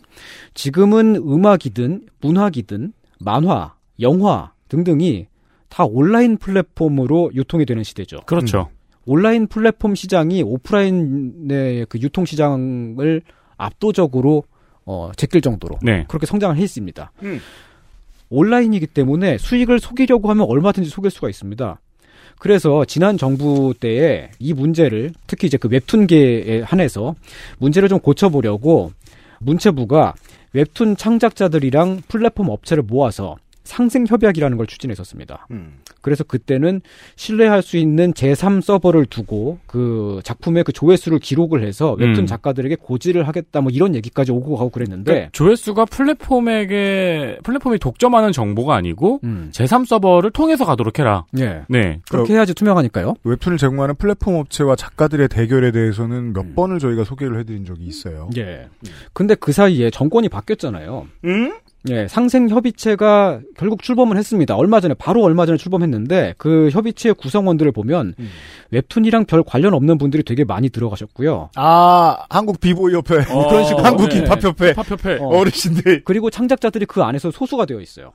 지금은 0.54 1.16
음악이든 1.16 2.06
문학이든 2.20 2.92
만화, 3.20 3.74
영화 4.00 4.52
등등이 4.68 5.26
다 5.68 5.84
온라인 5.84 6.36
플랫폼으로 6.36 7.30
유통이 7.34 7.64
되는 7.64 7.82
시대죠. 7.82 8.20
그렇죠. 8.26 8.68
온라인 9.06 9.46
플랫폼 9.46 9.94
시장이 9.94 10.42
오프라인의 10.42 11.86
그 11.88 11.98
유통 12.00 12.24
시장을 12.24 13.22
압도적으로 13.56 14.44
어, 14.84 15.10
제낄 15.16 15.40
정도로 15.40 15.78
네. 15.82 16.04
그렇게 16.08 16.26
성장을 16.26 16.56
했습니다. 16.56 17.12
음. 17.22 17.40
온라인이기 18.32 18.88
때문에 18.88 19.38
수익을 19.38 19.78
속이려고 19.78 20.30
하면 20.30 20.46
얼마든지 20.48 20.88
속일 20.88 21.10
수가 21.10 21.28
있습니다. 21.28 21.78
그래서 22.38 22.84
지난 22.86 23.16
정부 23.18 23.72
때에 23.78 24.30
이 24.40 24.52
문제를 24.52 25.12
특히 25.26 25.46
이제 25.46 25.56
그 25.58 25.68
웹툰계에 25.68 26.62
한해서 26.62 27.14
문제를 27.58 27.88
좀 27.88 28.00
고쳐보려고 28.00 28.92
문체부가 29.38 30.14
웹툰 30.52 30.96
창작자들이랑 30.96 32.02
플랫폼 32.08 32.48
업체를 32.48 32.82
모아서 32.82 33.36
상생 33.64 34.06
협약이라는 34.08 34.56
걸 34.56 34.66
추진했었습니다. 34.66 35.46
음. 35.50 35.78
그래서 36.00 36.24
그때는 36.24 36.80
신뢰할 37.16 37.62
수 37.62 37.76
있는 37.76 38.12
제3 38.12 38.60
서버를 38.60 39.06
두고 39.06 39.58
그 39.66 40.20
작품의 40.24 40.64
그 40.64 40.72
조회수를 40.72 41.18
기록을 41.20 41.64
해서 41.64 41.92
웹툰 41.92 42.24
음. 42.24 42.26
작가들에게 42.26 42.76
고지를 42.76 43.28
하겠다 43.28 43.60
뭐 43.60 43.70
이런 43.70 43.94
얘기까지 43.94 44.32
오고 44.32 44.56
가고 44.56 44.70
그랬는데 44.70 45.10
그러니까 45.12 45.30
조회수가 45.32 45.84
플랫폼에게 45.86 47.38
플랫폼이 47.42 47.78
독점하는 47.78 48.32
정보가 48.32 48.74
아니고 48.74 49.20
음. 49.24 49.50
제3 49.52 49.86
서버를 49.86 50.30
통해서 50.32 50.64
가도록 50.64 50.98
해라. 50.98 51.24
예. 51.38 51.62
네. 51.68 52.00
그렇게 52.10 52.34
해야지 52.34 52.54
투명하니까요. 52.54 53.14
웹툰을 53.24 53.58
제공하는 53.58 53.94
플랫폼 53.94 54.34
업체와 54.34 54.76
작가들의 54.76 55.28
대결에 55.28 55.70
대해서는 55.70 56.32
몇 56.32 56.40
음. 56.42 56.54
번을 56.54 56.78
저희가 56.78 57.04
소개를 57.04 57.38
해드린 57.40 57.64
적이 57.64 57.84
있어요. 57.84 58.28
예. 58.36 58.68
근데 59.12 59.34
그 59.34 59.52
사이에 59.52 59.90
정권이 59.90 60.28
바뀌었잖아요. 60.28 61.06
음? 61.24 61.54
예, 61.90 62.06
상생 62.06 62.48
협의체가 62.48 63.40
결국 63.56 63.82
출범을 63.82 64.16
했습니다. 64.16 64.56
얼마 64.56 64.80
전에 64.80 64.94
바로 64.94 65.22
얼마 65.22 65.46
전에 65.46 65.58
출범했는데 65.58 66.34
그 66.38 66.68
협의체의 66.70 67.14
구성원들을 67.14 67.72
보면 67.72 68.14
음. 68.18 68.30
웹툰이랑 68.70 69.24
별 69.24 69.42
관련 69.42 69.74
없는 69.74 69.98
분들이 69.98 70.22
되게 70.22 70.44
많이 70.44 70.68
들어가셨고요. 70.68 71.50
아, 71.56 72.18
한국 72.30 72.60
비보이 72.60 72.94
협회. 72.94 73.16
어, 73.16 73.48
그런 73.48 73.64
식으로 73.64 73.84
한국 73.84 74.08
네. 74.10 74.20
힙합 74.20 74.42
협회. 74.42 74.72
힙합 74.72 74.90
협회. 74.90 75.18
어. 75.20 75.26
어르신들. 75.26 76.04
그리고 76.04 76.30
창작자들이 76.30 76.86
그 76.86 77.02
안에서 77.02 77.30
소수가 77.30 77.66
되어 77.66 77.80
있어요. 77.80 78.12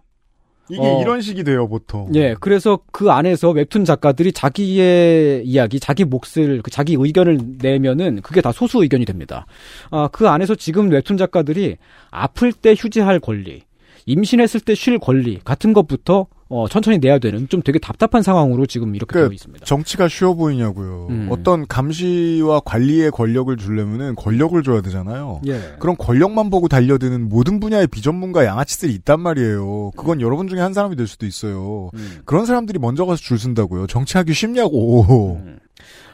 이게 0.70 0.82
어. 0.82 1.02
이런 1.02 1.22
식이 1.22 1.44
돼요, 1.44 1.68
보통. 1.68 2.10
예, 2.16 2.36
그래서 2.40 2.80
그 2.92 3.10
안에서 3.12 3.52
웹툰 3.52 3.86
작가들이 3.86 4.32
자기의 4.34 5.46
이야기, 5.46 5.80
자기 5.80 6.04
몫을, 6.04 6.62
그 6.62 6.72
자기 6.72 6.96
의견을 6.98 7.40
내면은 7.60 8.22
그게 8.22 8.42
다 8.42 8.52
소수 8.52 8.82
의견이 8.84 9.06
됩니다. 9.06 9.46
아, 9.92 10.10
그 10.12 10.28
안에서 10.28 10.56
지금 10.56 10.90
웹툰 10.90 11.18
작가들이 11.18 11.78
아플 12.12 12.52
때 12.52 12.76
휴지할 12.78 13.20
권리, 13.20 13.64
임신했을 14.06 14.62
때 14.62 14.76
쉴 14.76 15.00
권리 15.00 15.40
같은 15.44 15.74
것부터 15.74 16.28
어, 16.50 16.68
천천히 16.68 16.98
내야 17.00 17.20
되는 17.20 17.50
좀 17.50 17.62
되게 17.62 17.78
답답한 17.80 18.22
상황으로 18.22 18.66
지금 18.66 18.96
이렇게 18.96 19.14
그 19.14 19.20
되어 19.20 19.32
있습니다. 19.34 19.66
정치가 19.66 20.08
쉬워 20.08 20.34
보이냐고요. 20.34 21.08
음. 21.10 21.28
어떤 21.30 21.68
감시와 21.68 22.62
관리의 22.62 23.12
권력을 23.12 23.56
주려면은 23.58 24.16
권력을 24.16 24.62
줘야 24.64 24.82
되잖아요. 24.82 25.42
예. 25.48 25.60
그런 25.80 25.98
권력만 25.98 26.50
보고 26.50 26.68
달려드는 26.68 27.28
모든 27.30 27.60
분야의 27.60 27.88
비전문가 27.88 28.46
양아치들이 28.46 28.94
있단 28.94 29.20
말이에요. 29.20 29.92
그건 29.98 30.22
여러분 30.22 30.48
중에 30.48 30.60
한 30.60 30.74
사람이 30.74 30.96
될 30.96 31.08
수도 31.08 31.26
있어요. 31.26 31.90
음. 31.94 32.20
그런 32.26 32.46
사람들이 32.46 32.80
먼저 32.80 33.06
가서 33.06 33.22
줄 33.22 33.38
쓴다고요. 33.38 33.88
정치하기 33.88 34.34
쉽냐고. 34.34 35.42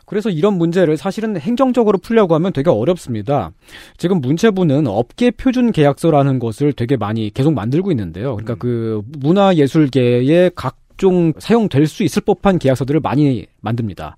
음. 0.03 0.05
그래서 0.05 0.29
이런 0.29 0.57
문제를 0.57 0.97
사실은 0.97 1.37
행정적으로 1.37 1.97
풀려고 1.97 2.35
하면 2.35 2.53
되게 2.53 2.69
어렵습니다. 2.69 3.51
지금 3.97 4.21
문체부는 4.21 4.87
업계 4.87 5.31
표준 5.31 5.71
계약서라는 5.71 6.39
것을 6.39 6.73
되게 6.73 6.97
많이 6.97 7.31
계속 7.33 7.53
만들고 7.53 7.91
있는데요. 7.91 8.35
그러니까 8.35 8.55
그 8.55 9.01
문화예술계에 9.19 10.51
각종 10.55 11.33
사용될 11.37 11.87
수 11.87 12.03
있을 12.03 12.21
법한 12.21 12.59
계약서들을 12.59 12.99
많이 12.99 13.45
만듭니다. 13.61 14.17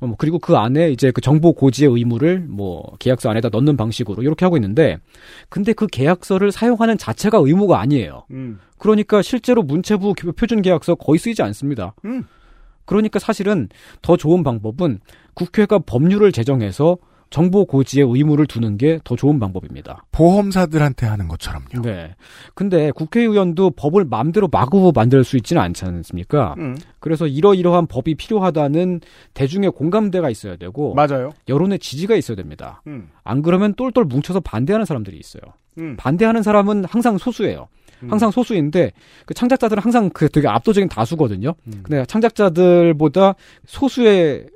어, 0.00 0.06
뭐 0.06 0.16
그리고 0.18 0.38
그 0.38 0.56
안에 0.56 0.90
이제 0.90 1.10
그 1.10 1.20
정보 1.20 1.52
고지의 1.52 1.90
의무를 1.90 2.40
뭐 2.40 2.84
계약서 2.98 3.30
안에다 3.30 3.48
넣는 3.50 3.76
방식으로 3.76 4.22
이렇게 4.22 4.44
하고 4.44 4.56
있는데 4.56 4.98
근데 5.48 5.72
그 5.72 5.86
계약서를 5.86 6.52
사용하는 6.52 6.98
자체가 6.98 7.38
의무가 7.38 7.80
아니에요. 7.80 8.24
음. 8.30 8.58
그러니까 8.78 9.22
실제로 9.22 9.62
문체부 9.62 10.14
표준 10.36 10.62
계약서 10.62 10.94
거의 10.96 11.18
쓰이지 11.18 11.42
않습니다. 11.42 11.94
음. 12.04 12.24
그러니까 12.84 13.18
사실은 13.18 13.68
더 14.02 14.16
좋은 14.16 14.42
방법은 14.42 15.00
국회가 15.34 15.78
법률을 15.78 16.32
제정해서 16.32 16.96
정보 17.30 17.64
고지의 17.64 18.06
의무를 18.08 18.46
두는 18.46 18.76
게 18.78 19.00
더 19.02 19.16
좋은 19.16 19.40
방법입니다. 19.40 20.04
보험사들한테 20.12 21.06
하는 21.06 21.26
것처럼요. 21.26 21.82
네. 21.82 22.14
근데 22.54 22.92
국회의원도 22.92 23.70
법을 23.72 24.04
마음대로 24.04 24.46
마구 24.46 24.92
만들 24.94 25.24
수 25.24 25.36
있지는 25.36 25.60
않지 25.60 25.84
않습니까? 25.84 26.54
음. 26.58 26.76
그래서 27.00 27.26
이러이러한 27.26 27.88
법이 27.88 28.14
필요하다는 28.14 29.00
대중의 29.32 29.72
공감대가 29.72 30.30
있어야 30.30 30.54
되고 30.56 30.94
맞아요. 30.94 31.30
여론의 31.48 31.80
지지가 31.80 32.14
있어야 32.14 32.36
됩니다. 32.36 32.82
음. 32.86 33.08
안 33.24 33.42
그러면 33.42 33.74
똘똘 33.74 34.04
뭉쳐서 34.04 34.38
반대하는 34.40 34.84
사람들이 34.86 35.16
있어요. 35.18 35.42
음. 35.78 35.96
반대하는 35.96 36.44
사람은 36.44 36.84
항상 36.84 37.18
소수예요. 37.18 37.66
항상 38.08 38.30
소수인데 38.30 38.92
그 39.26 39.34
창작자들은 39.34 39.82
항상 39.82 40.10
그 40.10 40.28
되게 40.28 40.48
압도적인 40.48 40.88
다수거든요. 40.88 41.54
음. 41.66 41.80
근데 41.82 42.04
창작자들보다 42.06 43.34
소수의 43.66 44.46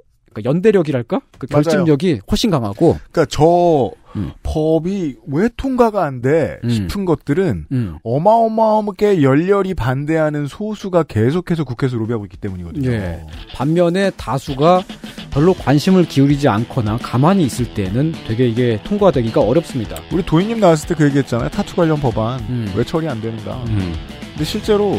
그 0.43 0.49
연대력이랄까 0.49 1.21
그 1.39 1.47
맞아요. 1.51 1.63
결집력이 1.63 2.21
훨씬 2.31 2.51
강하고 2.51 2.99
그러니까 3.11 3.27
저 3.31 3.91
음. 4.17 4.33
법이 4.43 5.17
왜 5.29 5.49
통과가 5.57 6.05
안돼 6.05 6.61
음. 6.65 6.71
싶은 6.71 7.05
것들은 7.05 7.67
음. 7.73 7.99
어마어마하게 8.03 9.23
열렬히 9.23 9.75
반대하는 9.75 10.47
소수가 10.47 11.05
계속해서 11.05 11.65
국회에서 11.65 11.97
로비하고 11.97 12.25
있기 12.27 12.37
때문이거든요. 12.39 12.91
예. 12.91 13.21
반면에 13.55 14.11
다수가 14.17 14.83
별로 15.31 15.53
관심을 15.53 16.05
기울이지 16.07 16.49
않거나 16.49 16.99
가만히 17.03 17.45
있을 17.45 17.75
때는 17.75 18.13
되게 18.27 18.49
이게 18.49 18.81
통과되기가 18.85 19.41
어렵습니다. 19.43 19.97
우리 20.13 20.25
도희님 20.25 20.59
나왔을 20.61 20.89
때 20.89 20.95
그 20.99 21.05
얘기했잖아요. 21.05 21.51
타투 21.51 21.77
관련 21.77 22.01
법안 22.01 22.41
음. 22.49 22.73
왜 22.75 22.83
처리 22.83 23.09
안 23.09 23.21
되는가. 23.21 23.55
음. 23.69 23.95
근데 24.31 24.45
실제로 24.45 24.99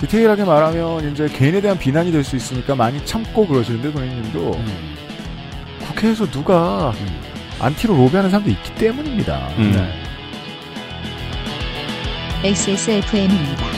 디테일하게 0.00 0.44
말하면 0.44 1.10
이제 1.12 1.28
개인에 1.28 1.60
대한 1.60 1.78
비난이 1.78 2.12
될 2.12 2.22
수 2.22 2.36
있으니까 2.36 2.74
많이 2.74 3.04
참고 3.06 3.46
그러시는데 3.46 3.92
도희님도 3.92 4.54
음. 4.54 4.96
국회에서 5.86 6.26
누가 6.30 6.92
안티로 7.60 7.96
로비하는 7.96 8.30
사람도 8.30 8.50
있기 8.50 8.74
때문입니다. 8.74 9.48
음. 9.58 9.72
네. 9.72 9.92
XSFM입니다. 12.50 13.75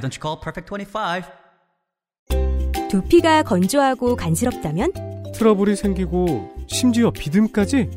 Don't 0.00 0.14
you 0.14 0.20
call 0.20 0.38
Perfect 0.40 0.68
25? 0.70 1.22
두피가 2.90 3.42
건조하고 3.42 4.14
간지럽다면 4.16 4.92
트러블이 5.34 5.74
생기고 5.74 6.54
심지어 6.68 7.10
비듬까지 7.10 7.90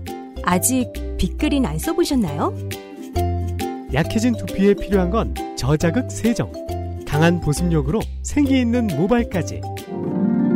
아직 0.43 0.91
빅그린 1.17 1.65
안 1.65 1.77
써보셨나요? 1.77 2.53
약해진 3.93 4.35
두피에 4.35 4.73
필요한 4.73 5.09
건 5.09 5.33
저자극 5.55 6.11
세정. 6.11 6.51
강한 7.05 7.39
보습력으로 7.39 7.99
생기 8.21 8.59
있는 8.59 8.87
모발까지. 8.87 9.61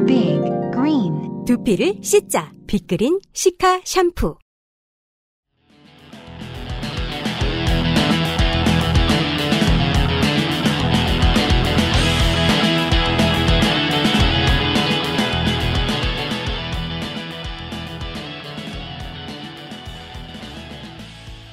Big 0.06 0.42
Green. 0.74 1.46
두피를 1.46 1.96
씻자. 2.02 2.52
빅그린 2.68 3.20
시카 3.34 3.82
샴푸. 3.86 4.36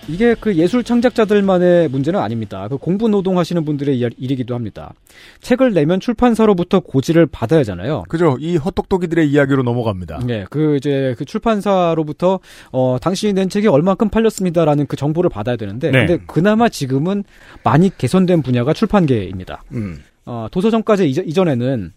이게 0.09 0.35
그 0.41 0.55
예술 0.57 0.83
창작자들만의 0.85 1.89
문제는 1.91 2.19
아닙니다. 2.19 2.67
그 2.69 2.79
공부 2.79 3.09
노동하시는 3.09 3.65
분들의 3.65 3.99
일- 3.99 4.11
일이기도 4.17 4.55
합니다. 4.55 4.95
책을 5.43 5.75
내면 5.75 6.01
출판사로부터 6.01 6.81
고지를 6.81 7.27
받아야 7.27 7.61
하잖아요. 7.61 8.05
그죠? 8.09 8.37
이 8.41 8.57
헛똑똑이들의 8.57 9.29
이야기로 9.31 9.63
넘어갑니다. 9.63 10.21
네, 10.27 10.47
그 10.51 10.77
이제 10.77 11.15
그 11.19 11.25
출판사로부터 11.25 12.41
어 12.73 12.97
당신이 13.01 13.35
낸 13.35 13.49
책이 13.49 13.67
얼만큼 13.69 14.09
팔렸습니다라는 14.09 14.87
그 14.87 14.97
정보를 14.97 15.29
받아야 15.31 15.57
되는데, 15.57 15.91
네. 15.91 16.07
근데 16.07 16.25
그나마 16.27 16.69
지금은 16.69 17.25
많이 17.63 17.91
개선된 17.97 18.43
분야가 18.43 18.73
출판계입니다. 18.73 19.63
음. 19.73 19.99
어 20.25 20.47
도서정까지 20.51 21.09
이전, 21.09 21.27
이전에는 21.27 21.93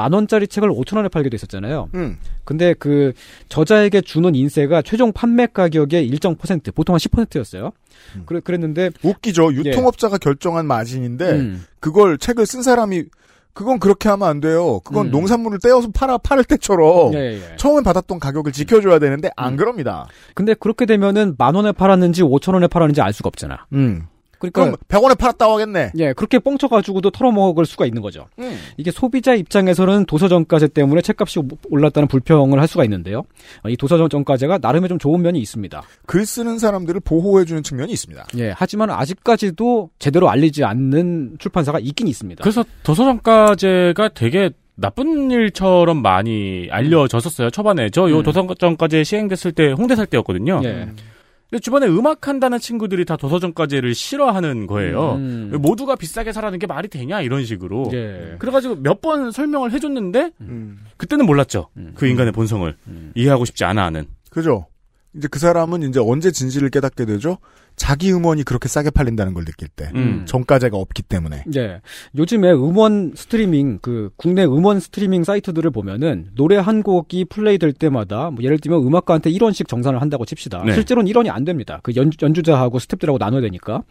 만 0.00 0.14
원짜리 0.14 0.48
책을 0.48 0.70
5천 0.70 0.96
원에 0.96 1.10
팔기도 1.10 1.34
했었잖아요. 1.34 1.90
음. 1.92 2.16
근데 2.44 2.72
그 2.72 3.12
저자에게 3.50 4.00
주는 4.00 4.34
인세가 4.34 4.80
최종 4.80 5.12
판매 5.12 5.46
가격의 5.46 6.06
일정 6.06 6.36
퍼센트, 6.36 6.72
보통 6.72 6.94
한 6.94 6.98
10%였어요. 6.98 7.72
그래 8.24 8.40
그랬는데 8.42 8.92
웃기죠. 9.02 9.52
유통업자가 9.52 10.16
결정한 10.16 10.64
마진인데 10.64 11.26
예. 11.26 11.32
음. 11.32 11.64
그걸 11.80 12.16
책을 12.16 12.46
쓴 12.46 12.62
사람이 12.62 13.04
그건 13.52 13.78
그렇게 13.78 14.08
하면 14.08 14.26
안 14.26 14.40
돼요. 14.40 14.80
그건 14.84 15.08
음. 15.08 15.10
농산물을 15.10 15.58
떼어서 15.62 15.90
팔아 15.92 16.16
팔을 16.16 16.44
때처럼 16.44 17.12
예, 17.12 17.34
예. 17.34 17.56
처음에 17.56 17.82
받았던 17.82 18.20
가격을 18.20 18.52
지켜줘야 18.52 18.98
되는데 18.98 19.28
안 19.36 19.56
그럽니다. 19.56 20.06
근데 20.34 20.54
그렇게 20.54 20.86
되면은 20.86 21.34
만 21.36 21.54
원에 21.54 21.72
팔았는지 21.72 22.22
5천 22.22 22.54
원에 22.54 22.68
팔았는지 22.68 23.02
알 23.02 23.12
수가 23.12 23.28
없잖아. 23.28 23.66
음. 23.74 24.06
그러니까 24.40 24.64
그럼 24.64 24.76
100원에 24.88 25.16
팔았다고 25.16 25.52
하겠네. 25.52 25.92
예, 25.98 26.12
그렇게 26.14 26.38
뻥쳐가지고도 26.38 27.10
털어먹을 27.10 27.66
수가 27.66 27.86
있는 27.86 28.02
거죠. 28.02 28.26
음. 28.38 28.58
이게 28.78 28.90
소비자 28.90 29.34
입장에서는 29.34 30.06
도서정가제 30.06 30.68
때문에 30.68 31.02
책값이 31.02 31.40
올랐다는 31.70 32.08
불평을 32.08 32.58
할 32.58 32.66
수가 32.66 32.84
있는데요. 32.84 33.24
어, 33.62 33.68
이 33.68 33.76
도서정가제가 33.76 34.58
나름의 34.58 34.88
좀 34.88 34.98
좋은 34.98 35.22
면이 35.22 35.38
있습니다. 35.38 35.82
글 36.06 36.26
쓰는 36.26 36.58
사람들을 36.58 37.00
보호해주는 37.00 37.62
측면이 37.62 37.92
있습니다. 37.92 38.26
예, 38.38 38.52
하지만 38.56 38.90
아직까지도 38.90 39.90
제대로 39.98 40.30
알리지 40.30 40.64
않는 40.64 41.36
출판사가 41.38 41.78
있긴 41.78 42.08
있습니다. 42.08 42.42
그래서 42.42 42.64
도서정가제가 42.82 44.08
되게 44.14 44.50
나쁜 44.80 45.30
일처럼 45.30 46.00
많이 46.00 46.68
알려졌었어요. 46.70 47.50
초반에 47.50 47.90
저요 47.90 48.18
음. 48.18 48.22
도서정가제 48.22 49.04
시행됐을 49.04 49.52
때 49.52 49.72
홍대 49.72 49.94
살 49.94 50.06
때였거든요. 50.06 50.62
예. 50.64 50.88
근데 51.50 51.60
주변에 51.60 51.86
음악 51.88 52.28
한다는 52.28 52.58
친구들이 52.60 53.04
다 53.04 53.16
도서정가제를 53.16 53.94
싫어하는 53.94 54.68
거예요. 54.68 55.14
음. 55.16 55.52
모두가 55.60 55.96
비싸게 55.96 56.32
사라는 56.32 56.60
게 56.60 56.66
말이 56.68 56.86
되냐 56.88 57.20
이런 57.20 57.44
식으로. 57.44 57.90
예. 57.92 58.36
그래가지고 58.38 58.76
몇 58.76 59.00
번 59.00 59.30
설명을 59.32 59.72
해줬는데 59.72 60.30
음. 60.42 60.78
그때는 60.96 61.24
몰랐죠. 61.26 61.68
음. 61.76 61.92
그 61.94 62.06
인간의 62.06 62.32
본성을 62.32 62.76
이해하고 63.14 63.44
싶지 63.46 63.64
않아 63.64 63.84
하는. 63.84 64.06
그죠? 64.30 64.66
이제 65.16 65.26
그 65.28 65.38
사람은 65.40 65.82
이제 65.82 65.98
언제 66.00 66.30
진실을 66.30 66.68
깨닫게 66.70 67.04
되죠? 67.06 67.38
자기 67.80 68.12
음원이 68.12 68.42
그렇게 68.42 68.68
싸게 68.68 68.90
팔린다는 68.90 69.32
걸 69.32 69.46
느낄 69.46 69.66
때. 69.68 69.90
음. 69.94 70.26
정가제가 70.26 70.76
없기 70.76 71.02
때문에. 71.02 71.44
예. 71.56 71.80
요즘에 72.14 72.52
음원 72.52 73.14
스트리밍, 73.16 73.78
그, 73.80 74.10
국내 74.16 74.44
음원 74.44 74.80
스트리밍 74.80 75.24
사이트들을 75.24 75.70
보면은, 75.70 76.26
노래 76.34 76.58
한 76.58 76.82
곡이 76.82 77.24
플레이 77.30 77.56
될 77.56 77.72
때마다, 77.72 78.30
뭐 78.30 78.44
예를 78.44 78.58
들면 78.58 78.86
음악가한테 78.86 79.30
1원씩 79.30 79.66
정산을 79.66 80.02
한다고 80.02 80.26
칩시다. 80.26 80.62
네. 80.66 80.74
실제로는 80.74 81.10
1원이 81.10 81.30
안 81.30 81.44
됩니다. 81.44 81.80
그 81.82 81.92
연, 81.96 82.10
연주자하고 82.20 82.78
스탭들하고 82.78 83.18
나눠야 83.18 83.40
되니까. 83.40 83.82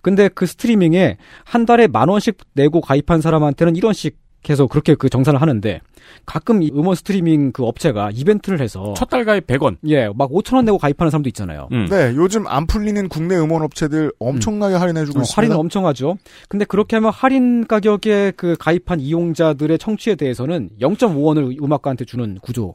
근데 0.00 0.28
그 0.28 0.46
스트리밍에 0.46 1.18
한 1.44 1.66
달에 1.66 1.88
만 1.88 2.08
원씩 2.08 2.38
내고 2.54 2.80
가입한 2.80 3.20
사람한테는 3.20 3.74
1원씩 3.74 4.14
해서 4.52 4.66
그렇게 4.66 4.94
그 4.94 5.08
정산을 5.08 5.40
하는데, 5.40 5.80
가끔 6.24 6.62
이 6.62 6.70
음원 6.74 6.94
스트리밍 6.94 7.52
그 7.52 7.64
업체가 7.64 8.10
이벤트를 8.14 8.60
해서, 8.60 8.94
첫 8.96 9.06
달 9.10 9.24
가입 9.24 9.46
100원. 9.46 9.76
예, 9.88 10.08
막 10.14 10.30
5천 10.30 10.56
원 10.56 10.64
내고 10.64 10.78
가입하는 10.78 11.10
사람도 11.10 11.28
있잖아요. 11.30 11.68
음. 11.72 11.86
네, 11.90 12.12
요즘 12.16 12.46
안 12.46 12.66
풀리는 12.66 13.08
국내 13.08 13.36
음원 13.36 13.62
업체들 13.62 14.12
엄청나게 14.18 14.74
할인해 14.76 15.04
주고 15.04 15.20
어, 15.20 15.22
있습니다. 15.22 15.40
할인 15.40 15.52
엄청 15.52 15.86
하죠. 15.86 16.16
근데 16.48 16.64
그렇게 16.64 16.96
하면 16.96 17.10
할인 17.12 17.66
가격에 17.66 18.32
그 18.36 18.56
가입한 18.58 19.00
이용자들의 19.00 19.78
청취에 19.78 20.14
대해서는 20.16 20.70
0.5원을 20.80 21.62
음악가한테 21.62 22.04
주는 22.04 22.38
구조로 22.42 22.74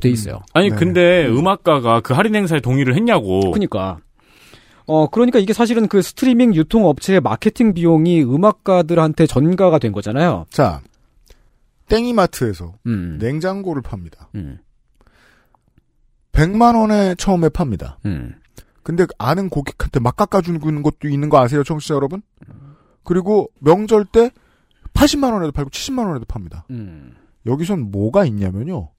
돼 0.00 0.08
있어요. 0.08 0.40
아니 0.54 0.70
네. 0.70 0.76
근데 0.76 1.26
음악가가 1.26 2.00
그 2.00 2.14
할인 2.14 2.34
행사에 2.34 2.60
동의를 2.60 2.94
했냐고. 2.96 3.40
그러니까 3.50 3.98
어 4.86 5.08
그러니까 5.08 5.38
이게 5.38 5.52
사실은 5.52 5.86
그 5.88 6.02
스트리밍 6.02 6.54
유통 6.54 6.86
업체의 6.86 7.20
마케팅 7.20 7.72
비용이 7.74 8.22
음악가들한테 8.24 9.26
전가가 9.26 9.78
된 9.78 9.92
거잖아요. 9.92 10.46
자, 10.50 10.80
땡이마트에서 11.88 12.74
음. 12.86 13.18
냉장고를 13.20 13.82
팝니다. 13.82 14.30
음. 14.34 14.58
100만 16.32 16.78
원에 16.78 17.14
처음에 17.16 17.48
팝니다. 17.48 17.98
음. 18.06 18.34
근데 18.82 19.06
아는 19.18 19.48
고객한테 19.48 20.00
막 20.00 20.16
깎아주는 20.16 20.82
것도 20.82 21.08
있는 21.08 21.28
거 21.28 21.40
아세요, 21.40 21.62
청취자 21.62 21.94
여러분? 21.94 22.22
그리고 23.04 23.50
명절 23.60 24.06
때 24.06 24.30
80만 24.94 25.32
원에도 25.32 25.52
팔고 25.52 25.70
70만 25.70 26.06
원에도 26.06 26.24
팝니다. 26.24 26.66
음. 26.70 27.14
여기선 27.46 27.90
뭐가 27.90 28.24
있냐면요. 28.24 28.90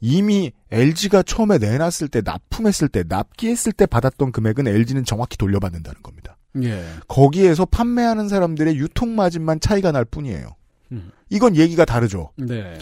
이미 0.00 0.52
LG가 0.70 1.22
처음에 1.22 1.58
내놨을 1.58 2.08
때 2.10 2.20
납품했을 2.22 2.88
때 2.88 3.02
납기했을 3.06 3.72
때 3.72 3.86
받았던 3.86 4.32
금액은 4.32 4.66
LG는 4.68 5.04
정확히 5.04 5.38
돌려받는다는 5.38 6.02
겁니다. 6.02 6.36
예. 6.62 6.84
거기에서 7.08 7.64
판매하는 7.64 8.28
사람들의 8.28 8.76
유통 8.76 9.14
마진만 9.14 9.60
차이가 9.60 9.92
날 9.92 10.04
뿐이에요. 10.04 10.55
음. 10.92 11.10
이건 11.30 11.56
얘기가 11.56 11.84
다르죠. 11.84 12.30
네. 12.36 12.78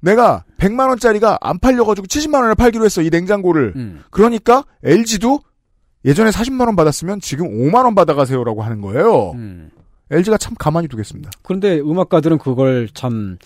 내가 0.00 0.44
100만 0.58 0.88
원짜리가 0.88 1.38
안 1.40 1.58
팔려가지고 1.58 2.06
70만 2.06 2.42
원에 2.42 2.54
팔기로 2.54 2.84
했어 2.84 3.02
이 3.02 3.10
냉장고를. 3.10 3.74
음. 3.76 4.02
그러니까 4.10 4.64
LG도 4.82 5.40
예전에 6.04 6.30
40만 6.30 6.66
원 6.66 6.76
받았으면 6.76 7.20
지금 7.20 7.48
5만 7.48 7.84
원 7.84 7.94
받아가세요라고 7.94 8.62
하는 8.62 8.80
거예요. 8.80 9.32
음. 9.32 9.70
LG가 10.10 10.38
참 10.38 10.54
가만히 10.58 10.88
두겠습니다. 10.88 11.30
그런데 11.42 11.78
음악가들은 11.78 12.38
그걸 12.38 12.88
참 12.92 13.36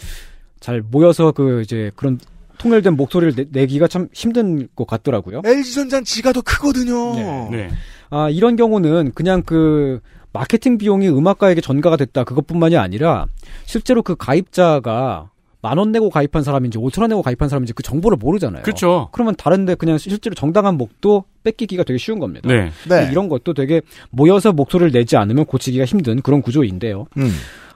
잘 0.64 0.80
모여서 0.80 1.30
그 1.30 1.60
이제 1.60 1.90
그런 1.94 2.18
통일된 2.56 2.96
목소리를 2.96 3.48
내, 3.50 3.66
기가참 3.66 4.08
힘든 4.14 4.66
것 4.74 4.86
같더라고요. 4.86 5.42
LG전자는 5.44 6.04
지가 6.04 6.32
더 6.32 6.40
크거든요. 6.40 7.14
네. 7.16 7.48
네. 7.50 7.70
아, 8.08 8.30
이런 8.30 8.56
경우는 8.56 9.12
그냥 9.14 9.42
그 9.42 10.00
마케팅 10.34 10.76
비용이 10.76 11.08
음악가에게 11.08 11.60
전가가 11.62 11.96
됐다. 11.96 12.24
그것뿐만이 12.24 12.76
아니라 12.76 13.26
실제로 13.64 14.02
그 14.02 14.16
가입자가 14.16 15.30
만 15.62 15.78
원 15.78 15.92
내고 15.92 16.10
가입한 16.10 16.42
사람인지 16.42 16.76
5천 16.76 17.00
원 17.00 17.08
내고 17.08 17.22
가입한 17.22 17.48
사람인지 17.48 17.72
그 17.72 17.82
정보를 17.82 18.18
모르잖아요. 18.18 18.64
그렇죠. 18.64 19.08
그러면 19.12 19.34
다른데 19.34 19.76
그냥 19.76 19.96
실제로 19.96 20.34
정당한 20.34 20.76
목도 20.76 21.24
뺏기기가 21.42 21.84
되게 21.84 21.96
쉬운 21.96 22.18
겁니다. 22.18 22.46
네. 22.46 22.70
네. 22.86 23.08
이런 23.10 23.30
것도 23.30 23.54
되게 23.54 23.80
모여서 24.10 24.52
목소리를 24.52 24.92
내지 24.92 25.16
않으면 25.16 25.46
고치기가 25.46 25.86
힘든 25.86 26.20
그런 26.20 26.42
구조인데요. 26.42 27.06
음. 27.16 27.30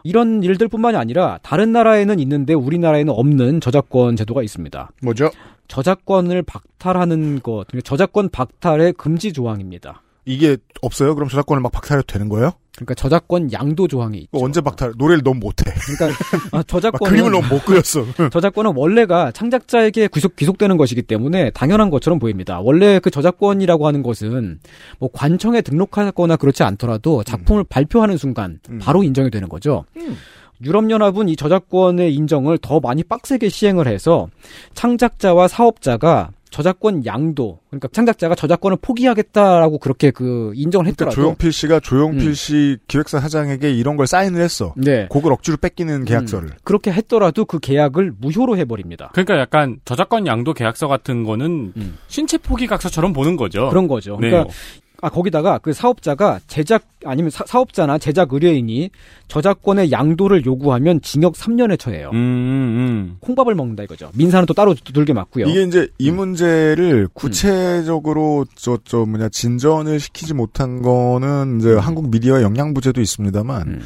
이런 0.05 0.43
일들뿐만이 0.43 0.99
아니라 0.99 1.39
다른 1.43 1.73
나라에는 1.73 2.19
있는데 2.21 2.53
우리나라에는 2.53 3.11
없는 3.11 3.61
저작권 3.63 4.17
제도가 4.17 4.43
있습니다. 4.43 4.91
뭐죠? 5.03 5.31
저작권을 5.69 6.43
박탈하는 6.43 7.41
것, 7.43 7.67
저작권 7.85 8.29
박탈의 8.29 8.95
금지 8.95 9.33
조항입니다. 9.33 10.03
이게 10.29 10.59
없어요? 10.83 11.15
그럼 11.15 11.29
저작권을 11.29 11.63
막 11.63 11.73
박탈해도 11.73 12.07
되는 12.07 12.29
거예요? 12.29 12.53
그러니까 12.77 12.95
저작권 12.95 13.51
양도 13.53 13.89
조항이 13.89 14.19
있죠. 14.19 14.45
언제 14.45 14.61
박탈? 14.61 14.93
노래를 14.97 15.25
너무 15.25 15.41
못해. 15.41 15.65
그러니까 15.87 16.19
아, 16.53 16.59
막 16.59 16.69
저작권은 16.69 17.11
그림을 17.11 17.33
너무 17.33 17.49
못 17.49 17.65
그렸어. 17.65 18.05
저작권은 18.31 18.75
원래가 18.77 19.33
창작자에게 19.33 20.09
귀속, 20.13 20.37
귀속되는 20.37 20.77
것이기 20.77 21.03
때문에 21.03 21.51
당연한 21.51 21.91
것처럼 21.91 22.19
보입니다. 22.19 22.61
원래 22.61 23.01
그 23.01 23.11
저작권이라고 23.11 23.87
하는 23.87 24.03
것은 24.03 24.61
뭐 25.01 25.09
관청에 25.13 25.63
등록하거나 25.63 26.37
그렇지 26.37 26.63
않더라도 26.63 27.25
작품을 27.25 27.65
발표하는 27.65 28.17
순간 28.17 28.61
음. 28.71 28.79
바로 28.81 29.03
인정이 29.03 29.31
되는 29.31 29.49
거죠. 29.49 29.85
음. 29.97 30.17
유럽연합은 30.63 31.29
이 31.29 31.37
저작권의 31.37 32.15
인정을 32.15 32.59
더 32.59 32.81
많이 32.81 33.03
빡세게 33.03 33.49
시행을 33.49 33.87
해서 33.87 34.29
창작자와 34.75 35.49
사업자가 35.49 36.31
저작권 36.51 37.05
양도 37.07 37.61
그러니까 37.71 37.89
창작자가 37.93 38.35
저작권을 38.35 38.79
포기하겠다라고 38.81 39.79
그렇게 39.79 40.11
그 40.11 40.53
인정을 40.55 40.85
그러니까 40.85 40.91
했더라도 40.91 41.15
조용필 41.15 41.53
씨가 41.53 41.81
조용필 41.81 42.29
음. 42.29 42.35
씨 42.35 42.79
기획사 42.89 43.21
사장에게 43.21 43.71
이런 43.73 43.97
걸 43.97 44.07
사인을 44.07 44.41
했어. 44.41 44.75
네. 44.77 45.07
곡을 45.11 45.33
억지로 45.33 45.57
뺏기는 45.57 46.05
계약서를. 46.05 46.51
그렇게 46.65 46.93
했더라도 46.93 47.45
그 47.45 47.59
계약을 47.59 48.13
무효로 48.19 48.57
해버립니다. 48.57 49.11
그러니까 49.13 49.39
약간 49.39 49.79
저작권 49.85 50.27
양도 50.27 50.55
계약서 50.55 50.89
같은 50.89 51.25
거는 51.25 51.73
신체 52.09 52.39
포기 52.39 52.67
각서처럼 52.67 53.13
보는 53.13 53.37
거죠. 53.37 53.67
음. 53.67 53.71
그런 53.71 53.89
거죠. 53.89 54.19
네. 54.21 54.31
그러니까 54.31 54.53
아 55.01 55.09
거기다가 55.09 55.59
그 55.59 55.73
사업자가 55.73 56.41
제작 56.49 56.83
아니면 57.05 57.31
사, 57.31 57.45
사업자나 57.47 57.99
제작 57.99 58.33
의뢰인이 58.33 58.91
저작권의 59.29 59.93
양도를 59.93 60.45
요구하면 60.45 61.01
징역 61.03 61.35
3년에 61.35 61.79
처해요. 61.79 62.11
음, 62.13 62.17
음. 62.17 63.17
콩밥을 63.21 63.55
먹는다 63.55 63.85
이거죠. 63.85 64.11
민사는 64.15 64.45
또 64.47 64.55
따로 64.55 64.75
두들겨 64.75 65.15
맞고요. 65.15 65.47
이게 65.47 65.63
이제 65.63 65.81
음. 65.83 65.89
이 65.99 66.11
문제를 66.11 67.09
구체적으로 67.15 68.45
저, 68.57 68.79
저 68.85 69.05
뭐냐, 69.05 69.29
진전을 69.29 70.01
시키지 70.01 70.35
못한 70.35 70.83
거는 70.83 71.61
이제 71.61 71.75
한국 71.75 72.11
미디어의 72.11 72.43
영양부제도 72.43 73.01
있습니다만, 73.01 73.69
음. 73.69 73.81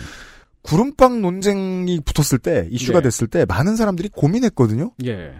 구름빵 0.62 1.20
논쟁이 1.20 2.00
붙었을 2.00 2.38
때, 2.38 2.68
이슈가 2.70 3.00
네. 3.00 3.04
됐을 3.04 3.26
때, 3.26 3.44
많은 3.46 3.76
사람들이 3.76 4.08
고민했거든요? 4.08 4.92
예. 5.04 5.32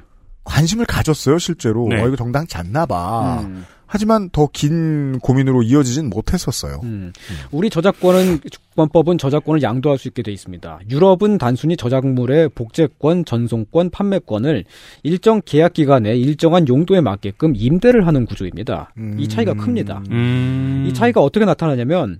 관심을 0.45 0.85
가졌어요, 0.85 1.39
실제로. 1.39 1.87
네. 1.89 2.03
어, 2.03 2.09
이거 2.09 2.17
정당치 2.17 2.57
않나 2.57 2.87
봐. 2.87 3.47
음. 3.93 3.95
하지만 3.95 4.31
더 4.31 4.49
긴 4.53 5.19
고민으로 5.21 5.63
이어지진 5.63 6.09
못했었어요. 6.09 6.81
음. 6.83 7.13
우리 7.51 7.69
저작권은 7.69 8.41
주권법은 8.51 9.19
저작권을 9.19 9.63
양도할 9.63 9.99
수 9.99 10.09
있게 10.09 10.23
돼 10.23 10.33
있습니다. 10.33 10.81
유럽은 10.91 11.37
단순히 11.39 11.77
저작물의 11.77 12.49
복제권, 12.55 13.25
전송권, 13.27 13.91
판매권을 13.91 14.65
일정 15.03 15.41
계약 15.45 15.75
기간에 15.75 16.17
일정한 16.17 16.67
용도에 16.69 17.01
맞게끔 17.03 17.53
임대를 17.55 18.07
하는 18.07 18.25
구조입니다. 18.27 18.93
이 19.19 19.29
차이가 19.29 19.53
큽니다. 19.55 20.03
음. 20.11 20.87
이 20.89 20.95
차이가 20.95 21.21
어떻게 21.21 21.45
나타나냐면 21.45 22.19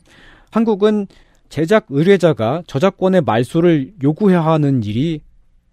한국은 0.51 1.07
제작 1.49 1.87
의뢰자가 1.89 2.63
저작권의 2.67 3.23
말소를 3.23 3.93
요구해야 4.03 4.45
하는 4.45 4.83
일이 4.85 5.21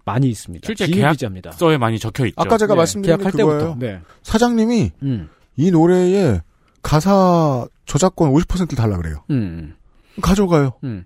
많이 0.06 0.28
있습니다. 0.30 0.66
실제 0.66 0.86
비일비재합니다. 0.88 1.52
계약서에 1.52 1.78
많이 1.78 2.00
적혀 2.00 2.26
있죠. 2.26 2.36
아까 2.38 2.58
제가 2.58 2.74
네, 2.74 2.78
말씀드린 2.78 3.18
게 3.18 3.24
계약할 3.24 3.32
그거예요. 3.32 3.60
때부터. 3.76 3.86
네. 3.86 4.00
사장님이 4.24 4.92
음. 5.04 5.30
이 5.58 5.72
노래에 5.72 6.40
가사 6.82 7.68
저작권 7.86 8.32
50%를 8.34 8.78
달라 8.78 8.98
그래요. 8.98 9.24
음. 9.30 9.76
가져가요. 10.22 10.74
음. 10.84 11.06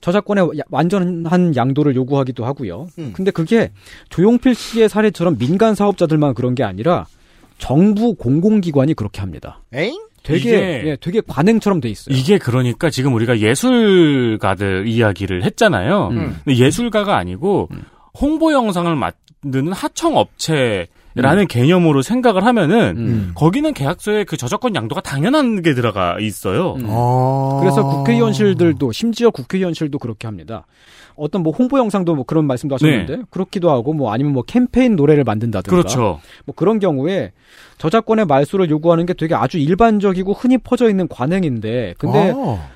저작권의 0.00 0.58
야- 0.58 0.62
완전한 0.70 1.56
양도를 1.56 1.94
요구하기도 1.96 2.44
하고요. 2.44 2.88
음. 2.98 3.12
근데 3.14 3.30
그게 3.30 3.70
조용필 4.10 4.54
씨의 4.54 4.88
사례처럼 4.88 5.38
민간 5.38 5.74
사업자들만 5.74 6.34
그런 6.34 6.54
게 6.54 6.62
아니라 6.62 7.06
정부 7.58 8.14
공공기관이 8.14 8.94
그렇게 8.94 9.20
합니다. 9.20 9.62
에잉? 9.72 10.00
되게 10.22 10.38
이게- 10.38 10.82
예, 10.90 10.96
되게 11.00 11.20
관행처럼 11.26 11.80
돼 11.80 11.88
있어요. 11.88 12.14
이게 12.16 12.38
그러니까 12.38 12.90
지금 12.90 13.14
우리가 13.14 13.38
예술가들 13.40 14.86
이야기를 14.88 15.44
했잖아요. 15.44 16.08
음. 16.08 16.36
근데 16.44 16.58
예술가가 16.58 17.16
아니고 17.16 17.68
홍보 18.18 18.52
영상을 18.52 18.94
만드는 18.96 19.72
하청 19.72 20.16
업체 20.16 20.86
라는 21.14 21.46
개념으로 21.46 22.02
생각을 22.02 22.44
하면은 22.44 22.96
음. 22.96 23.32
거기는 23.34 23.72
계약서에 23.72 24.24
그 24.24 24.36
저작권 24.36 24.74
양도가 24.74 25.00
당연한 25.00 25.62
게 25.62 25.74
들어가 25.74 26.16
있어요. 26.20 26.74
음. 26.74 26.86
아. 26.88 27.58
그래서 27.60 27.84
국회의원실들도 27.84 28.90
심지어 28.92 29.30
국회의원실도 29.30 29.98
그렇게 29.98 30.26
합니다. 30.26 30.66
어떤 31.16 31.42
뭐 31.42 31.52
홍보 31.52 31.78
영상도 31.78 32.14
뭐 32.16 32.24
그런 32.24 32.46
말씀도 32.46 32.74
하셨는데 32.74 33.22
그렇기도 33.30 33.70
하고 33.70 33.92
뭐 33.92 34.12
아니면 34.12 34.32
뭐 34.32 34.42
캠페인 34.42 34.96
노래를 34.96 35.22
만든다든가 35.22 35.76
네. 35.76 35.82
그렇죠. 35.82 36.20
뭐 36.44 36.54
그런 36.56 36.80
경우에 36.80 37.32
저작권의 37.78 38.26
말소를 38.26 38.68
요구하는 38.70 39.06
게 39.06 39.14
되게 39.14 39.34
아주 39.34 39.58
일반적이고 39.58 40.32
흔히 40.32 40.58
퍼져 40.58 40.90
있는 40.90 41.06
관행인데 41.06 41.94
근데 41.98 42.32
아. 42.34 42.73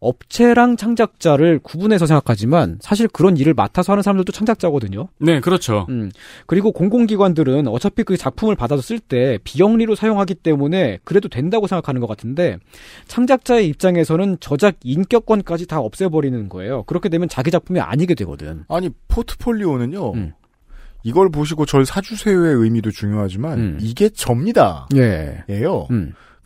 업체랑 0.00 0.76
창작자를 0.76 1.58
구분해서 1.60 2.06
생각하지만 2.06 2.78
사실 2.80 3.08
그런 3.08 3.36
일을 3.36 3.54
맡아서 3.54 3.92
하는 3.92 4.02
사람들도 4.02 4.30
창작자거든요. 4.32 5.08
네, 5.18 5.40
그렇죠. 5.40 5.86
음. 5.88 6.10
그리고 6.46 6.72
공공기관들은 6.72 7.66
어차피 7.68 8.02
그 8.02 8.16
작품을 8.16 8.56
받아서 8.56 8.82
쓸 8.82 8.98
때 8.98 9.38
비영리로 9.44 9.94
사용하기 9.94 10.34
때문에 10.36 10.98
그래도 11.04 11.28
된다고 11.28 11.66
생각하는 11.66 12.00
것 12.00 12.06
같은데 12.06 12.58
창작자의 13.06 13.68
입장에서는 13.68 14.36
저작 14.40 14.76
인격권까지 14.84 15.66
다 15.66 15.80
없애버리는 15.80 16.48
거예요. 16.48 16.82
그렇게 16.84 17.08
되면 17.08 17.28
자기 17.28 17.50
작품이 17.50 17.80
아니게 17.80 18.14
되거든. 18.14 18.64
아니 18.68 18.90
포트폴리오는요. 19.08 20.12
음. 20.12 20.32
이걸 21.04 21.30
보시고 21.30 21.66
절 21.66 21.86
사주세요의 21.86 22.56
의미도 22.56 22.90
중요하지만 22.90 23.58
음. 23.58 23.78
이게 23.80 24.08
접니다. 24.08 24.88
예. 24.96 25.44
예요. 25.48 25.86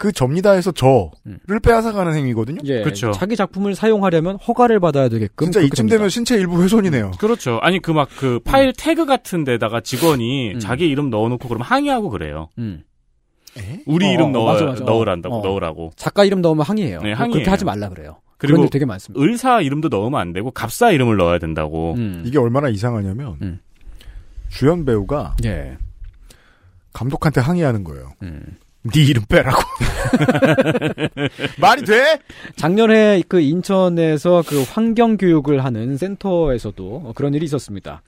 음. 0.00 0.02
그 0.02 0.12
접니다에서 0.12 0.72
저를 0.72 1.10
음. 1.26 1.60
빼앗아가는 1.62 2.14
행위거든요. 2.14 2.60
예. 2.64 2.82
그렇죠. 2.82 3.12
자기 3.12 3.36
작품을 3.36 3.74
사용하려면 3.74 4.36
허가를 4.36 4.80
받아야 4.80 5.08
되게끔. 5.08 5.46
진짜 5.46 5.60
그렇게 5.60 5.66
이쯤 5.66 5.76
됩니다. 5.84 5.96
되면 5.96 6.08
신체 6.08 6.36
일부 6.36 6.62
훼손이네요. 6.62 7.12
그렇죠. 7.18 7.58
아니 7.62 7.80
그막그 7.80 8.40
파일 8.44 8.72
태그 8.76 9.04
같은 9.04 9.44
데다가 9.44 9.80
직원이 9.80 10.54
음. 10.54 10.58
자기 10.58 10.88
이름 10.88 11.10
넣어놓고 11.10 11.46
그러면 11.46 11.66
항의하고 11.66 12.08
그래요. 12.08 12.48
음. 12.58 12.82
우리 13.86 14.06
어, 14.06 14.12
이름 14.12 14.28
어, 14.28 14.30
넣어 14.30 14.52
맞아, 14.52 14.64
맞아. 14.64 14.84
넣으란다고 14.84 15.40
어. 15.40 15.42
넣으라고. 15.42 15.90
작가 15.96 16.24
이름 16.24 16.40
넣으면 16.40 16.64
항의해요. 16.64 16.98
네, 16.98 17.14
그렇게 17.14 17.14
항의해요. 17.14 17.50
하지 17.50 17.64
말라 17.64 17.88
그래요. 17.88 18.16
그리고 18.38 18.68
되게 18.70 18.86
많습니다. 18.86 19.22
의사 19.22 19.60
이름도 19.60 19.88
넣으면 19.88 20.18
안 20.18 20.32
되고 20.32 20.50
갑사 20.50 20.90
이름을 20.92 21.16
넣어야 21.18 21.38
된다고. 21.38 21.94
음. 21.94 22.22
이게 22.24 22.38
얼마나 22.38 22.68
이상하냐면 22.70 23.36
음. 23.42 23.60
주연 24.48 24.86
배우가 24.86 25.36
예. 25.44 25.76
감독한테 26.94 27.40
항의하는 27.40 27.84
거예요. 27.84 28.12
음. 28.22 28.56
네 28.82 29.02
이름 29.02 29.22
빼라고. 29.28 29.60
말이 31.60 31.82
돼? 31.82 32.18
작년에 32.56 33.22
그 33.28 33.40
인천에서 33.40 34.42
그 34.46 34.62
환경 34.62 35.16
교육을 35.18 35.62
하는 35.64 35.96
센터에서도 35.98 37.12
그런 37.14 37.34
일이 37.34 37.44
있었습니다. 37.44 38.02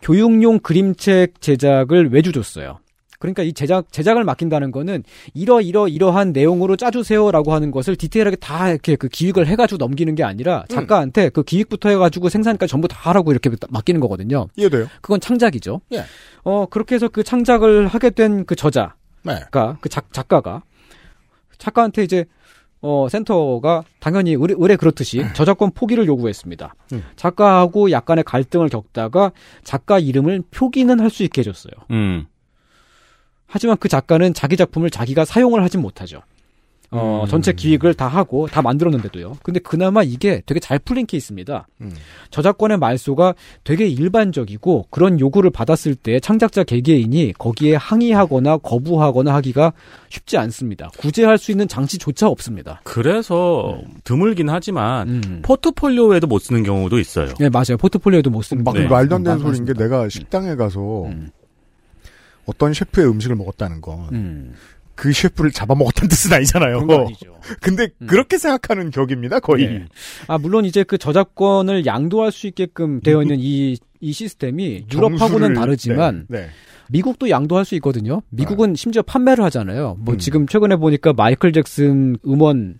교육용 0.00 0.60
그림책 0.60 1.40
제작을 1.40 2.10
외주 2.12 2.30
줬어요. 2.32 2.78
그러니까 3.18 3.44
이 3.44 3.52
제작 3.52 3.92
제작을 3.92 4.24
맡긴다는 4.24 4.72
거는 4.72 5.04
이러 5.32 5.60
이러 5.60 5.86
이러한 5.86 6.32
내용으로 6.32 6.76
짜주세요라고 6.76 7.54
하는 7.54 7.70
것을 7.70 7.94
디테일하게 7.94 8.34
다 8.36 8.70
이렇게 8.70 8.96
그 8.96 9.08
기획을 9.08 9.46
해가지고 9.46 9.78
넘기는 9.78 10.12
게 10.16 10.24
아니라 10.24 10.64
작가한테 10.68 11.28
그 11.28 11.44
기획부터 11.44 11.90
해가지고 11.90 12.30
생산까지 12.30 12.68
전부 12.68 12.88
다 12.88 12.96
하라고 13.02 13.30
이렇게 13.30 13.48
맡기는 13.70 14.00
거거든요. 14.00 14.48
이해돼요? 14.56 14.88
그건 15.00 15.20
창작이죠. 15.20 15.82
예. 15.92 16.02
어 16.42 16.66
그렇게 16.66 16.96
해서 16.96 17.08
그 17.08 17.22
창작을 17.22 17.86
하게 17.86 18.10
된 18.10 18.44
그 18.44 18.56
저자 18.56 18.96
네. 19.24 19.40
그 19.80 19.88
작, 19.88 20.12
작가가 20.12 20.62
작가한테 21.58 22.02
이제 22.02 22.24
어 22.80 23.06
센터가 23.08 23.84
당연히 24.00 24.32
의뢰, 24.32 24.54
의뢰 24.58 24.76
그렇듯이 24.76 25.24
저작권 25.34 25.70
포기를 25.72 26.06
요구했습니다. 26.06 26.74
음. 26.92 27.04
작가하고 27.14 27.92
약간의 27.92 28.24
갈등을 28.24 28.68
겪다가 28.68 29.30
작가 29.62 29.98
이름을 30.00 30.42
표기는 30.50 30.98
할 30.98 31.10
수 31.10 31.22
있게 31.22 31.40
해줬어요. 31.42 31.72
음. 31.92 32.26
하지만 33.46 33.76
그 33.76 33.88
작가는 33.88 34.32
자기 34.34 34.56
작품을 34.56 34.90
자기가 34.90 35.24
사용을 35.24 35.62
하진 35.62 35.80
못하죠. 35.80 36.22
어, 36.92 37.22
음. 37.24 37.28
전체 37.28 37.52
기획을 37.52 37.94
다 37.94 38.06
하고 38.06 38.46
다 38.46 38.60
만들었는데도요. 38.60 39.38
근데 39.42 39.60
그나마 39.60 40.02
이게 40.02 40.42
되게 40.44 40.60
잘 40.60 40.78
풀린 40.78 41.06
케이스입니다. 41.06 41.66
음. 41.80 41.92
저작권의 42.30 42.78
말소가 42.78 43.34
되게 43.64 43.86
일반적이고 43.86 44.86
그런 44.90 45.18
요구를 45.18 45.50
받았을 45.50 45.94
때 45.94 46.20
창작자 46.20 46.64
개개인이 46.64 47.32
거기에 47.38 47.76
항의하거나 47.76 48.58
거부하거나 48.58 49.34
하기가 49.34 49.72
쉽지 50.10 50.36
않습니다. 50.36 50.90
구제할 50.98 51.38
수 51.38 51.50
있는 51.50 51.66
장치조차 51.66 52.28
없습니다. 52.28 52.82
그래서 52.84 53.80
드물긴 54.04 54.50
하지만 54.50 55.08
음. 55.08 55.42
포트폴리오에도 55.42 56.26
못 56.26 56.40
쓰는 56.40 56.62
경우도 56.62 56.98
있어요. 56.98 57.32
네, 57.40 57.48
맞아요. 57.48 57.78
포트폴리오도 57.78 58.28
못 58.28 58.42
씁니다. 58.42 58.70
막 58.70 58.78
네. 58.78 58.86
말도 58.86 59.16
안 59.16 59.22
되는 59.22 59.38
음, 59.38 59.42
소리인 59.42 59.64
게 59.64 59.72
맞습니다. 59.72 59.82
내가 59.96 60.08
식당에 60.10 60.56
가서 60.56 61.06
음. 61.06 61.30
어떤 62.44 62.74
셰프의 62.74 63.08
음식을 63.08 63.36
먹었다는 63.36 63.80
건 63.80 64.54
그 65.02 65.08
음. 65.08 65.12
셰프를 65.12 65.50
잡아먹었다는 65.50 66.08
뜻은 66.08 66.32
아니잖아요. 66.32 66.86
아니죠. 66.88 67.36
근데 67.60 67.88
음. 67.98 68.06
그렇게 68.06 68.38
생각하는 68.38 68.92
격입니다, 68.92 69.40
거의. 69.40 69.66
네. 69.66 69.86
아, 70.28 70.38
물론 70.38 70.64
이제 70.64 70.84
그 70.84 70.96
저작권을 70.96 71.86
양도할 71.86 72.30
수 72.30 72.46
있게끔 72.46 73.00
되어 73.00 73.22
있는 73.22 73.38
이, 73.40 73.76
이 74.00 74.12
시스템이 74.12 74.86
유럽하고는 74.92 75.48
정수를- 75.48 75.54
네, 75.54 75.54
다르지만 75.54 76.26
네. 76.28 76.46
미국도 76.88 77.30
양도할 77.30 77.64
수 77.64 77.74
있거든요. 77.76 78.22
미국은 78.30 78.76
심지어 78.76 79.02
판매를 79.02 79.42
하잖아요. 79.46 79.96
뭐 79.98 80.14
음. 80.14 80.18
지금 80.18 80.46
최근에 80.46 80.76
보니까 80.76 81.12
마이클 81.12 81.52
잭슨 81.52 82.16
음원 82.24 82.78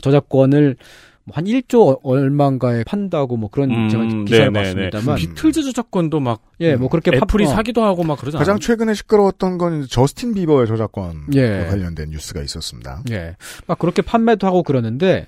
저작권을 0.00 0.76
뭐 0.76 0.86
한 1.32 1.44
1조 1.44 2.00
얼마인가에 2.02 2.82
판다고 2.84 3.36
뭐 3.36 3.50
그런 3.50 3.70
음, 3.70 3.88
제가 3.88 4.02
기사를 4.24 4.52
네네네. 4.52 4.90
봤습니다만 4.90 5.16
비틀즈 5.16 5.62
저작권도 5.64 6.18
막 6.20 6.40
예, 6.60 6.74
뭐 6.76 6.88
그렇게 6.88 7.10
파- 7.12 7.18
애플이 7.18 7.44
어, 7.44 7.48
사기도 7.48 7.84
하고 7.84 8.02
막 8.02 8.18
그러잖아요. 8.18 8.40
가장 8.40 8.58
최근에 8.58 8.94
시끄러웠던 8.94 9.58
건 9.58 9.86
저스틴 9.88 10.34
비버의 10.34 10.66
저작권 10.66 11.26
예. 11.34 11.66
관련된 11.68 12.10
뉴스가 12.10 12.42
있었습니다. 12.42 13.02
예. 13.10 13.36
막 13.66 13.78
그렇게 13.78 14.02
판매도 14.02 14.46
하고 14.46 14.62
그러는데 14.62 15.26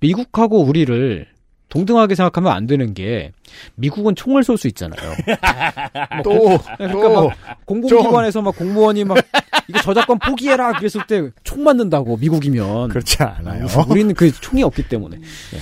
미국하고 0.00 0.62
우리를 0.62 1.26
동등하게 1.68 2.14
생각하면 2.14 2.52
안 2.52 2.66
되는 2.66 2.94
게 2.94 3.32
미국은 3.76 4.14
총을 4.14 4.44
쏠 4.44 4.56
수 4.58 4.66
있잖아요. 4.68 5.12
또, 6.24 6.58
그러니까 6.76 7.08
또, 7.08 7.28
막 7.28 7.36
공공기관에서 7.64 8.42
막 8.42 8.56
공무원이 8.56 9.04
막 9.04 9.18
이거 9.68 9.80
저작권 9.80 10.18
포기해라 10.18 10.72
그랬을 10.74 11.06
때 11.06 11.30
총 11.42 11.64
맞는다고 11.64 12.16
미국이면 12.16 12.88
그렇지 12.88 13.22
않아요. 13.22 13.66
우리는 13.88 14.14
그 14.14 14.30
총이 14.32 14.62
없기 14.62 14.88
때문에. 14.88 15.16
예. 15.16 15.58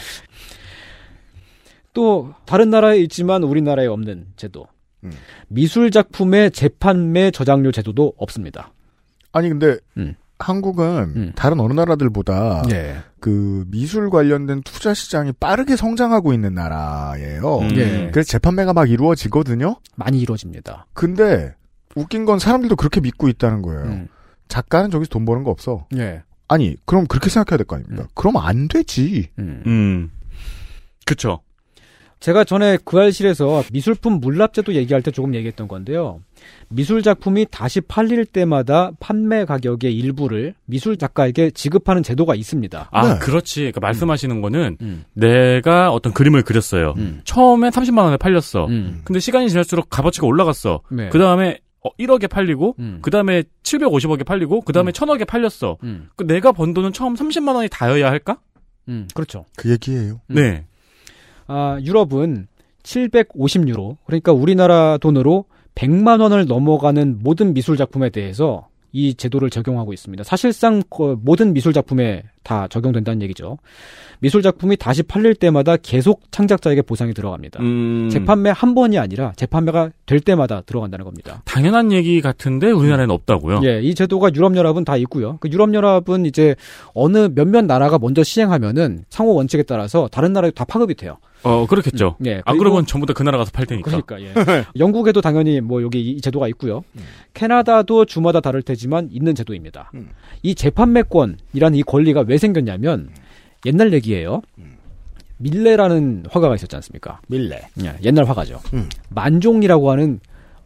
또 1.95 2.33
다른 2.47 2.71
나라에 2.71 2.99
있지만 3.01 3.43
우리나라에 3.43 3.87
없는 3.87 4.27
제도. 4.37 4.67
음. 5.05 5.11
미술 5.49 5.91
작품의 5.91 6.53
재판매 6.53 7.31
저작료 7.31 7.71
제도도 7.73 8.15
없습니다. 8.17 8.73
아니 9.33 9.49
근데 9.49 9.77
음. 9.97 10.15
한국은 10.39 10.85
음. 11.17 11.33
다른 11.37 11.61
어느 11.61 11.73
나라들보다 11.73 12.63
예. 12.73 12.97
그 13.21 13.65
미술 13.69 14.11
관련된 14.11 14.63
투자 14.63 14.95
시장이 14.95 15.33
빠르게 15.33 15.77
성장하고 15.77 16.33
있는 16.33 16.55
나라예요. 16.55 17.59
음. 17.59 17.77
예. 17.77 18.11
그래서 18.13 18.29
재판매가 18.33 18.73
막 18.73 18.91
이루어지거든요. 18.91 19.77
많이 19.97 20.19
이루어집니다. 20.21 20.87
근데 20.95 21.55
웃긴 21.97 22.25
건 22.25 22.39
사람들도 22.39 22.77
그렇게 22.77 23.01
믿고 23.01 23.29
있다는 23.29 23.63
거예요. 23.63 23.83
음. 23.85 24.09
작가는 24.49 24.91
저기서 24.91 25.09
돈 25.11 25.25
버는 25.25 25.45
거 25.45 25.51
없어. 25.51 25.87
예. 25.97 26.23
아니 26.49 26.77
그럼 26.85 27.07
그렇게 27.07 27.31
생각해야 27.31 27.57
될 27.57 27.67
거 27.67 27.77
아닙니까? 27.77 28.07
그럼 28.15 28.37
안 28.37 28.69
되지. 28.69 29.29
음. 29.39 29.63
음. 29.67 30.11
그쵸. 31.07 31.41
제가 32.21 32.45
전에 32.45 32.79
그 32.85 33.01
알실에서 33.01 33.65
미술품 33.73 34.21
물납제도 34.21 34.75
얘기할 34.75 35.03
때 35.03 35.11
조금 35.11 35.35
얘기했던 35.35 35.67
건데요. 35.67 36.21
미술 36.69 37.03
작품이 37.03 37.47
다시 37.51 37.81
팔릴 37.81 38.27
때마다 38.27 38.93
판매 39.01 39.45
가격의 39.45 39.93
일부를 39.97 40.55
미술 40.67 40.97
작가에게 40.97 41.51
지급하는 41.51 42.05
제도가 42.05 42.37
있습니다. 42.37 42.91
아, 42.93 43.15
네. 43.15 43.19
그렇지. 43.19 43.61
그러니까 43.63 43.81
말씀하시는 43.81 44.41
거는 44.41 44.77
음. 44.83 45.05
내가 45.15 45.91
어떤 45.91 46.13
그림을 46.13 46.43
그렸어요. 46.43 46.95
음. 46.99 47.23
처음에 47.25 47.71
30만 47.71 48.05
원에 48.05 48.17
팔렸어. 48.19 48.67
음. 48.67 49.01
근데 49.03 49.19
시간이 49.19 49.49
지날수록 49.49 49.91
값어치가 49.91 50.25
올라갔어. 50.25 50.83
네. 50.93 51.09
그 51.09 51.19
다음에 51.19 51.59
1억에 51.99 52.29
팔리고, 52.29 52.77
음. 52.79 52.99
그 53.03 53.11
다음에 53.11 53.43
750억에 53.63 54.25
팔리고, 54.25 54.61
그 54.61 54.73
다음에 54.73 54.93
1000억에 54.93 55.27
팔렸어. 55.27 55.79
음. 55.83 56.09
그 56.17 56.27
내가 56.27 56.53
번 56.53 56.75
돈은 56.75 56.93
처음 56.93 57.15
30만 57.15 57.55
원이 57.55 57.69
다여야 57.71 58.09
할까? 58.09 58.39
음. 58.89 59.09
그렇죠. 59.15 59.45
그 59.57 59.71
얘기예요. 59.71 60.21
음. 60.31 60.35
네. 60.35 60.65
아, 61.47 61.79
유럽은 61.83 62.47
750유로, 62.83 63.97
그러니까 64.07 64.33
우리나라 64.33 64.99
돈으로 64.99 65.47
100만 65.75 66.21
원을 66.21 66.47
넘어가는 66.47 67.21
모든 67.23 67.55
미술 67.55 67.77
작품에 67.77 68.11
대해서 68.11 68.69
이 68.93 69.15
제도를 69.15 69.51
적용하고 69.51 69.93
있습니다. 69.93 70.23
사실상 70.23 70.83
그 70.91 71.17
모든 71.23 71.55
미술 71.55 71.73
작품에 71.73 72.23
다 72.43 72.69
적용된다는 72.69 73.23
얘기죠. 73.23 73.59
미술 74.21 74.43
작품이 74.43 74.77
다시 74.77 75.03
팔릴 75.03 75.35
때마다 75.35 75.77
계속 75.77 76.23
창작자에게 76.31 76.83
보상이 76.83 77.15
들어갑니다. 77.15 77.61
음. 77.63 78.09
재판매 78.11 78.51
한 78.51 78.75
번이 78.75 78.99
아니라 78.99 79.33
재판매가 79.37 79.91
될 80.07 80.21
때마다 80.21 80.61
들어간다는 80.63 81.05
겁니다. 81.05 81.43
당연한 81.45 81.91
얘기 81.93 82.21
같은데 82.21 82.71
우리나라에는 82.71 83.13
없다고요. 83.15 83.61
예, 83.65 83.81
이 83.81 83.95
제도가 83.95 84.31
유럽연합은 84.35 84.85
다 84.85 84.97
있고요. 84.99 85.39
그 85.41 85.49
유럽연합은 85.49 86.27
이제 86.27 86.55
어느 86.95 87.29
몇몇 87.35 87.65
나라가 87.65 87.99
먼저 87.99 88.23
시행하면은 88.23 89.05
상호 89.09 89.35
원칙에 89.35 89.63
따라서 89.63 90.09
다른 90.13 90.33
나라에 90.33 90.51
다 90.51 90.65
파급이 90.65 90.95
돼요. 90.95 91.17
어, 91.45 91.67
그렇겠죠. 91.67 92.17
예, 92.25 92.37
안 92.37 92.43
그리고- 92.45 92.59
그러면 92.59 92.87
전부 92.87 93.07
다 93.07 93.13
그 93.15 93.23
나라 93.23 93.39
가서 93.39 93.51
팔 93.53 93.67
테니까. 93.67 93.91
그러니까 93.91 94.21
예. 94.23 94.33
영국에도 94.77 95.21
당연히 95.21 95.61
뭐 95.61 95.83
여기 95.83 96.01
이 96.11 96.21
제도가 96.21 96.49
있고요. 96.49 96.85
캐나다도 97.35 98.05
주마다 98.05 98.41
다를 98.41 98.63
테지만 98.63 99.09
있는 99.13 99.35
제도입니다. 99.35 99.91
음. 99.95 100.11
이 100.43 100.55
재판매권이라는 100.55 101.75
이 101.79 101.83
권리가 101.83 102.25
왜 102.27 102.39
생겼냐면 102.39 103.11
옛날 103.67 103.93
얘기예요. 103.93 104.43
밀레라는 105.39 106.25
화가가 106.31 106.55
있었지 106.55 106.75
않습니까? 106.77 107.21
밀레. 107.29 107.63
예, 107.83 107.95
옛날 108.05 108.25
화가죠. 108.27 108.61
음. 108.75 108.89
만종이라고 109.11 109.91
하는 109.91 110.21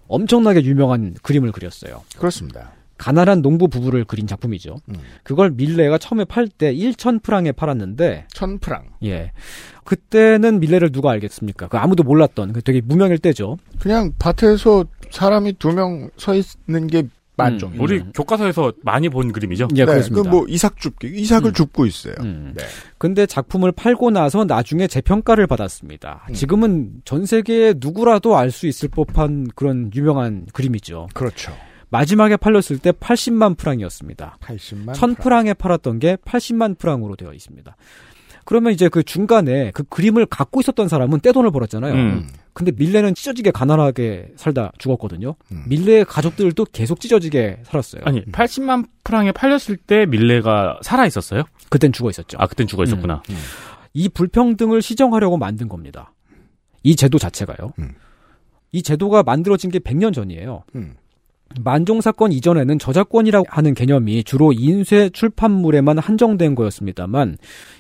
엄청나게 0.09 0.63
유명한 0.65 1.15
그림을 1.23 1.53
그렸어요. 1.53 2.03
그렇습니다. 2.17 2.73
가난한 2.99 3.43
농부 3.43 3.69
부부를 3.69 4.05
그린 4.05 4.27
작품이죠. 4.27 4.77
음. 4.89 4.95
그걸 5.23 5.51
밀레가 5.51 5.99
처음에 5.99 6.25
팔 6.25 6.49
때 6.49 6.73
1천 6.75 7.23
프랑에 7.23 7.53
팔았는데 7.53 8.27
천프랑. 8.33 8.85
예. 9.05 9.33
그때는 9.87 10.61
밀레를 10.61 10.93
누가 10.93 11.11
알겠습니까? 11.13 11.69
그 11.69 11.79
아무도 11.79 12.03
몰랐던 12.03 12.53
그 12.53 12.61
되게 12.63 12.81
무명일 12.85 13.19
때죠. 13.19 13.57
그냥 13.79 14.13
밭에서 14.19 14.85
사람이 15.11 15.55
두 15.55 15.71
명 15.73 16.11
서 16.19 16.35
있는 16.35 16.87
게 16.89 17.05
만종이에요. 17.39 17.83
우리 17.83 18.01
교과서에서 18.15 18.73
많이 18.83 19.09
본 19.11 19.31
그림이죠. 19.33 19.69
예, 19.77 19.85
네, 19.85 19.93
그렇습니다. 19.93 20.23
그 20.23 20.29
뭐 20.37 20.47
이삭 20.49 20.79
줍기, 20.79 21.09
이삭을 21.09 21.51
음. 21.51 21.53
줍고 21.53 21.85
있어요. 21.87 22.15
음. 22.21 22.53
네. 22.57 22.65
근데 22.99 23.27
작품을 23.27 23.73
팔고 23.73 24.11
나서 24.11 24.45
나중에 24.45 24.87
재평가를 24.87 25.47
받았습니다. 25.47 26.27
음. 26.31 26.35
지금은 26.35 27.03
전 27.05 27.27
세계에 27.27 27.75
누구라도 27.77 28.37
알 28.39 28.51
수 28.51 28.67
있을 28.67 28.89
법한 28.89 29.49
그런 29.55 29.91
유명한 29.95 30.47
그림이죠. 30.55 31.09
그렇죠. 31.13 31.53
마지막에 31.91 32.37
팔렸을 32.39 32.79
때 32.79 32.91
80만 32.91 33.57
프랑이었습니다. 33.59 34.39
80만. 34.41 34.95
1000 34.95 35.15
프랑 35.17 35.47
에 35.47 35.53
팔았던 35.55 35.99
게 36.01 36.17
80만 36.17 36.79
프랑으로 36.79 37.17
되어 37.17 37.33
있습니다. 37.35 37.77
그러면 38.47 38.73
이제 38.73 38.89
그 38.89 39.03
중간에 39.03 39.73
그 39.73 39.83
그림을 39.83 40.25
갖고 40.27 40.61
있었던 40.61 40.89
사람은 40.89 41.21
떼돈을 41.21 41.51
벌었잖아요. 41.51 41.93
음. 41.93 42.29
근데 42.55 42.73
밀레는 42.73 43.15
찢어지게 43.15 43.51
가난하게 43.51 44.29
살다 44.37 44.73
죽었거든요. 44.79 45.35
음. 45.53 45.65
밀레의 45.67 46.07
가족들도 46.07 46.65
계속 46.73 47.01
찢어지게 47.01 47.59
살았어요. 47.65 48.03
아니, 48.07 48.25
80만 48.25 48.87
프랑에 49.05 49.33
팔렸을 49.33 49.77
때 49.77 50.07
밀레가 50.07 50.79
살아 50.83 51.07
있었어요? 51.07 51.43
그땐 51.69 51.93
죽어 51.93 52.09
있었죠. 52.09 52.39
아, 52.41 52.47
그땐 52.47 52.67
죽어 52.67 52.85
있었구나. 52.85 53.23
이 53.93 54.09
불평등을 54.09 54.81
시정하려고 54.81 55.37
만든 55.37 55.69
겁니다. 55.69 56.13
이 56.83 56.95
제도 56.95 57.19
자체가요. 57.19 57.73
음. 57.81 57.95
이 58.71 58.83
제도가 58.83 59.25
만들어진 59.25 59.71
게 59.71 59.81
100년 59.81 60.15
전이에요. 60.15 60.63
음. 61.59 61.63
만종 61.63 62.01
사건 62.01 62.33
이전에는 62.33 62.79
저작권이라고 62.79 63.47
하는 63.49 63.75
개념이 63.75 64.25
주로 64.25 64.53
인쇄 64.53 65.09
출판물에만 65.11 65.99
한정된 65.99 66.55
거였습니다만 66.55 67.39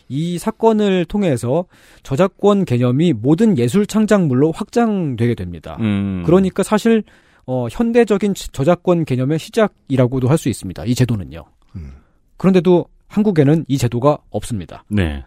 이 0.08 0.38
사건을 0.38 1.04
통해서 1.04 1.66
저작권 2.02 2.64
개념이 2.64 3.12
모든 3.12 3.58
예술 3.58 3.86
창작물로 3.86 4.52
확장되게 4.52 5.34
됩니다. 5.34 5.76
음. 5.80 6.22
그러니까 6.24 6.62
사실 6.62 7.02
어, 7.44 7.66
현대적인 7.70 8.34
저작권 8.34 9.04
개념의 9.04 9.38
시작이라고도 9.38 10.28
할 10.28 10.38
수 10.38 10.48
있습니다. 10.48 10.84
이 10.84 10.94
제도는요. 10.94 11.44
음. 11.76 11.92
그런데도 12.36 12.86
한국에는 13.08 13.64
이 13.68 13.78
제도가 13.78 14.18
없습니다. 14.30 14.84
네. 14.88 15.24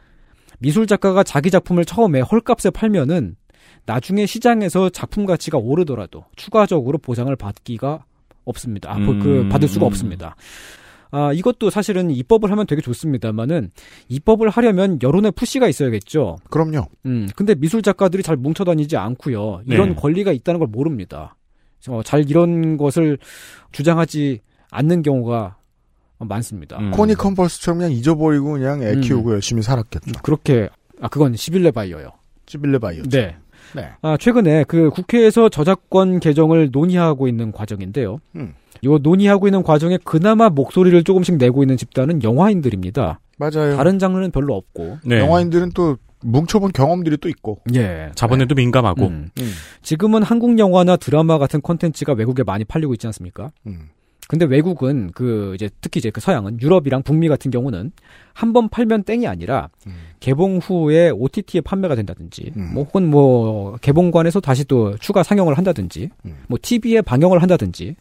미술 0.60 0.86
작가가 0.86 1.24
자기 1.24 1.50
작품을 1.50 1.86
처음에 1.86 2.20
헐값에 2.22 2.70
팔면은 2.72 3.36
나중에 3.86 4.26
시장에서 4.26 4.90
작품 4.90 5.26
가치가 5.26 5.58
오르더라도 5.58 6.26
추가적으로 6.36 6.98
보상을 6.98 7.34
받기가 7.36 8.04
없습니다. 8.50 8.91
아, 8.91 8.97
음. 8.97 9.20
그 9.20 9.47
받을 9.50 9.68
수가 9.68 9.86
없습니다. 9.86 10.36
아, 11.12 11.34
이것도 11.34 11.70
사실은 11.70 12.12
입법을 12.12 12.52
하면 12.52 12.68
되게 12.68 12.82
좋습니다만은 12.82 13.72
입법을 14.10 14.50
하려면 14.50 15.00
여론의 15.02 15.32
푸시가 15.32 15.68
있어야겠죠. 15.68 16.38
그럼요. 16.50 16.88
음, 17.06 17.28
근데 17.36 17.56
미술 17.56 17.82
작가들이 17.82 18.22
잘 18.22 18.38
뭉쳐 18.38 18.64
다니지 18.64 18.95
않고요. 18.97 19.62
이런 19.66 19.89
네. 19.89 19.95
권리가 19.95 20.32
있다는 20.32 20.60
걸 20.60 20.68
모릅니다. 20.68 21.36
어, 21.88 22.04
잘 22.04 22.30
이런 22.30 22.78
것을 22.78 23.18
주장하지 23.72 24.41
않는 24.70 25.02
경우가 25.02 25.58
많습니다. 26.20 26.78
음. 26.78 26.91
코니 26.91 27.16
컨버스처럼 27.16 27.80
그냥 27.80 27.91
잊어버리고 27.93 28.54
그냥 28.54 28.84
애 28.84 28.93
음. 28.93 29.02
키우고 29.02 29.32
열심히 29.34 29.62
살았겠죠. 29.62 30.22
그렇게 30.22 30.70
아 31.02 31.08
그건 31.08 31.36
시빌레 31.36 31.72
바이어요. 31.72 32.12
찌빌레 32.45 32.80
바이오. 32.80 33.04
네. 33.04 33.38
네. 33.76 33.89
아, 34.01 34.17
최근에 34.17 34.65
그 34.67 34.89
국회에서 34.89 35.49
저작권 35.49 36.20
개정을 36.20 36.70
논의하고 36.72 37.28
있는 37.28 37.51
과정인데요. 37.51 38.20
음. 38.36 38.53
요 38.86 38.97
논의하고 38.97 39.47
있는 39.47 39.63
과정에 39.63 39.97
그나마 40.03 40.49
목소리를 40.49 41.03
조금씩 41.03 41.38
내고 41.38 41.63
있는 41.63 41.78
집단은 41.78 42.24
영화인들입니다. 42.24 43.20
맞아요. 43.38 43.76
다른 43.76 43.99
장르는 43.99 44.32
별로 44.32 44.55
없고. 44.55 44.99
네. 45.05 45.20
영화인들은 45.20 45.72
또 45.74 45.97
뭉쳐본 46.22 46.72
경험들이 46.74 47.17
또 47.17 47.30
있고. 47.30 47.61
예. 47.76 48.11
자본에도 48.15 48.55
민감하고. 48.55 49.07
음. 49.07 49.30
음. 49.39 49.51
지금은 49.82 50.24
한국 50.24 50.59
영화나 50.59 50.97
드라마 50.97 51.38
같은 51.38 51.61
콘텐츠가 51.61 52.13
외국에 52.13 52.43
많이 52.43 52.63
팔리고 52.65 52.93
있지 52.93 53.07
않습니까? 53.07 53.51
음. 53.67 53.89
근데 54.30 54.46
외국은 54.46 55.10
그 55.16 55.54
이제 55.56 55.72
특히 55.82 55.98
이제 55.98 56.12
그 56.12 56.22
서양은 56.22 56.62
유럽이랑 56.62 57.02
북미 57.02 57.28
같은 57.28 57.50
경우는 57.50 57.92
한 58.34 58.54
번 58.54 58.70
팔면 58.70 59.02
땡이 59.04 59.26
아니라 59.28 59.70
음. 59.88 59.94
개봉 60.20 60.60
후에 60.60 61.10
OTT에 61.10 61.62
판매가 61.62 61.96
된다든지 61.96 62.54
음. 62.56 62.70
뭐 62.76 62.84
혹은 62.84 63.10
뭐 63.10 63.76
개봉관에서 63.82 64.40
다시 64.40 64.66
또 64.66 64.96
추가 64.98 65.24
상영을 65.24 65.58
한다든지 65.58 66.10
음. 66.26 66.38
뭐 66.48 66.60
TV에 66.62 67.02
방영을 67.02 67.42
한다든지 67.42 67.96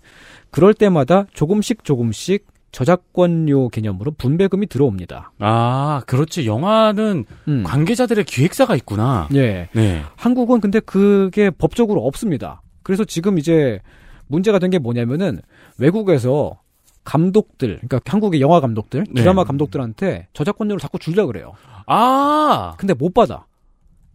그럴 0.50 0.74
때마다 0.74 1.24
조금씩 1.32 1.82
조금씩 1.82 2.46
저작권료 2.72 3.70
개념으로 3.70 4.10
분배금이 4.10 4.66
들어옵니다. 4.66 5.32
아, 5.38 6.02
그렇지. 6.06 6.46
영화는 6.46 7.24
음. 7.48 7.62
관계자들의 7.64 8.24
기획사가 8.24 8.76
있구나. 8.76 9.28
예. 9.34 9.70
네. 9.72 10.02
한국은 10.16 10.60
근데 10.60 10.78
그게 10.80 11.48
법적으로 11.48 12.04
없습니다. 12.06 12.60
그래서 12.82 13.06
지금 13.06 13.38
이제 13.38 13.80
문제가 14.26 14.58
된 14.58 14.70
게 14.70 14.78
뭐냐면은 14.78 15.40
외국에서 15.78 16.60
감독들, 17.04 17.76
그러니까 17.80 18.00
한국의 18.04 18.40
영화 18.40 18.60
감독들, 18.60 19.04
네. 19.10 19.22
드라마 19.22 19.44
감독들한테 19.44 20.28
저작권료를 20.34 20.78
자꾸 20.80 20.98
줄려 20.98 21.26
그래요. 21.26 21.54
아, 21.86 22.74
근데 22.76 22.92
못 22.94 23.14
받아. 23.14 23.46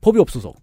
법이 0.01 0.19
없어서. 0.19 0.53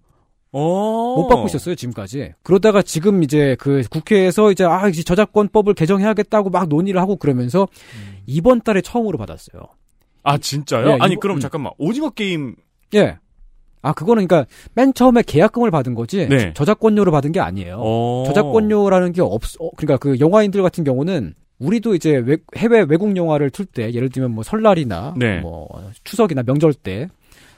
못 0.53 1.29
받고 1.29 1.47
있었어요 1.47 1.77
지금까지. 1.77 2.33
그러다가 2.43 2.83
지금 2.83 3.23
이제 3.23 3.57
그 3.61 3.83
국회에서 3.89 4.51
이제 4.51 4.65
아 4.65 4.89
이제 4.89 5.03
저작권법을 5.05 5.75
개정해야겠다고 5.75 6.51
막 6.51 6.69
논의를 6.69 7.01
하고 7.01 7.15
그러면서 7.17 7.69
이번 8.27 8.61
달에 8.61 8.81
처음으로 8.81 9.17
받았어요. 9.17 9.63
아 10.25 10.39
진짜요? 10.39 10.89
예, 10.89 10.99
아니 11.01 11.13
이거- 11.13 11.21
그럼 11.21 11.37
음. 11.37 11.41
잠깐만 11.41 11.73
오징어 11.79 12.11
게임 12.11 12.57
예. 12.95 13.19
아 13.83 13.93
그거는 13.93 14.27
그러니까 14.27 14.49
맨 14.75 14.93
처음에 14.93 15.23
계약금을 15.27 15.71
받은 15.71 15.95
거지 15.95 16.27
네. 16.29 16.53
저작권료를 16.55 17.11
받은 17.13 17.33
게 17.33 17.41
아니에요. 17.41 17.77
어... 17.81 18.25
저작권료라는 18.27 19.13
게 19.13 19.23
없, 19.23 19.43
어, 19.59 19.71
그러니까 19.77 19.97
그 19.97 20.19
영화인들 20.21 20.63
같은 20.63 20.85
경우는 20.85 21.35
우리도 21.59 21.95
이제 21.95 22.17
외- 22.17 22.39
해외 22.57 22.81
외국 22.89 23.17
영화를 23.17 23.51
틀 23.51 23.67
때 23.67 23.93
예를 23.93 24.09
들면 24.11 24.33
뭐 24.33 24.43
설날이나 24.45 25.15
네. 25.17 25.41
뭐 25.41 25.69
추석이나 26.05 26.43
명절 26.43 26.75
때 26.75 27.09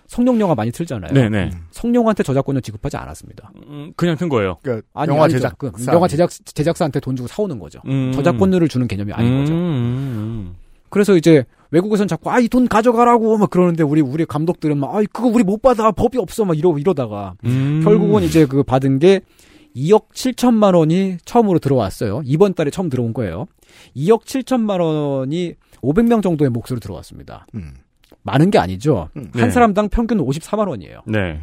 성룡 0.09 0.39
영화 0.41 0.55
많이 0.55 0.71
틀잖아요. 0.71 1.13
네네. 1.13 1.51
성룡한테 1.71 2.23
저작권료 2.23 2.61
지급하지 2.61 2.97
않았습니다. 2.99 3.51
음, 3.67 3.93
그냥 3.97 4.17
튼 4.17 4.29
거예요. 4.29 4.59
그러니까 4.63 4.87
아니, 4.93 5.11
영화 5.11 5.25
아니죠. 5.25 5.39
제작 5.39 5.57
그 5.57 5.73
영화 5.87 6.07
제작 6.07 6.29
제작사한테 6.31 7.01
돈 7.01 7.17
주고 7.17 7.27
사오는 7.29 7.59
거죠. 7.59 7.81
음. 7.87 8.13
저작권료를 8.13 8.69
주는 8.69 8.87
개념이 8.87 9.13
아닌 9.13 9.39
거죠. 9.41 9.55
음. 9.55 10.55
그래서 10.91 11.17
이제 11.17 11.45
외국에선 11.73 12.07
자꾸 12.07 12.31
아 12.31 12.39
이 12.41 12.49
돈 12.49 12.69
가져가라고 12.69 13.37
막 13.39 13.51
그러는데 13.51 13.83
우리 13.83 14.01
우리 14.01 14.25
감독들은 14.25 14.79
막 14.79 14.95
아 14.95 15.03
그거 15.13 15.27
우리 15.29 15.43
못 15.43 15.61
받아 15.63 15.91
법이 15.91 16.19
없어 16.19 16.45
막 16.45 16.57
이러 16.57 16.77
이러다가 16.79 17.35
음. 17.45 17.81
결국은 17.83 18.23
이제 18.23 18.47
그 18.47 18.63
받은 18.63 18.99
게 19.01 19.21
2억 19.75 20.11
7천만 20.13 20.77
원이 20.77 21.17
처음으로 21.25 21.59
들어왔어요. 21.59 22.23
이번 22.27 22.53
달에 22.55 22.71
처음 22.71 22.91
들어온 22.91 23.15
거예요. 23.15 23.47
2억 23.97 24.25
7천만 24.25 24.81
원이 24.81 25.55
500명 25.81 26.23
정도의 26.23 26.51
몫으로 26.51 26.79
들어왔습니다. 26.79 27.47
음. 27.55 27.73
많은 28.23 28.51
게 28.51 28.59
아니죠. 28.59 29.09
음. 29.17 29.31
한 29.33 29.45
네. 29.45 29.51
사람당 29.51 29.89
평균 29.89 30.19
54만 30.19 30.69
원이에요. 30.69 31.01
네. 31.07 31.41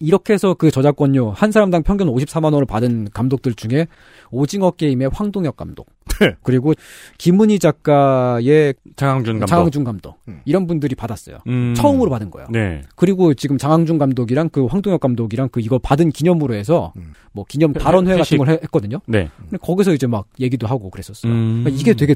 이렇게 0.00 0.32
해서 0.32 0.54
그 0.54 0.70
저작권료 0.70 1.30
한 1.32 1.52
사람당 1.52 1.82
평균 1.82 2.08
54만 2.08 2.44
원을 2.52 2.64
받은 2.66 3.08
감독들 3.12 3.54
중에 3.54 3.86
오징어 4.30 4.70
게임의 4.70 5.10
황동혁 5.12 5.56
감독 5.56 5.86
네. 6.20 6.34
그리고 6.42 6.72
김은희 7.18 7.58
작가의 7.58 8.74
장항준 8.96 9.34
감독. 9.40 9.46
장항준 9.46 9.84
감독 9.84 10.16
음. 10.28 10.40
이런 10.44 10.66
분들이 10.66 10.94
받았어요. 10.94 11.38
음. 11.46 11.74
처음으로 11.76 12.10
받은 12.10 12.30
거예요. 12.30 12.48
네. 12.50 12.82
그리고 12.96 13.34
지금 13.34 13.58
장항준 13.58 13.98
감독이랑 13.98 14.48
그 14.50 14.66
황동혁 14.66 15.00
감독이랑 15.00 15.48
그 15.50 15.60
이거 15.60 15.78
받은 15.78 16.10
기념으로 16.10 16.54
해서 16.54 16.92
음. 16.96 17.12
뭐 17.32 17.44
기념 17.48 17.70
회- 17.74 17.78
발언회 17.78 18.12
회식. 18.12 18.36
같은 18.36 18.38
걸 18.38 18.48
해- 18.48 18.60
했거든요. 18.64 19.00
네. 19.06 19.28
근데 19.38 19.56
거기서 19.58 19.92
이제 19.94 20.06
막 20.06 20.26
얘기도 20.40 20.66
하고 20.66 20.90
그랬었어요. 20.90 21.32
음. 21.32 21.62
그러니까 21.64 21.80
이게 21.80 21.94
되게 21.94 22.14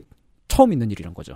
처음 0.49 0.72
있는 0.72 0.91
일이란 0.91 1.14
거죠. 1.14 1.35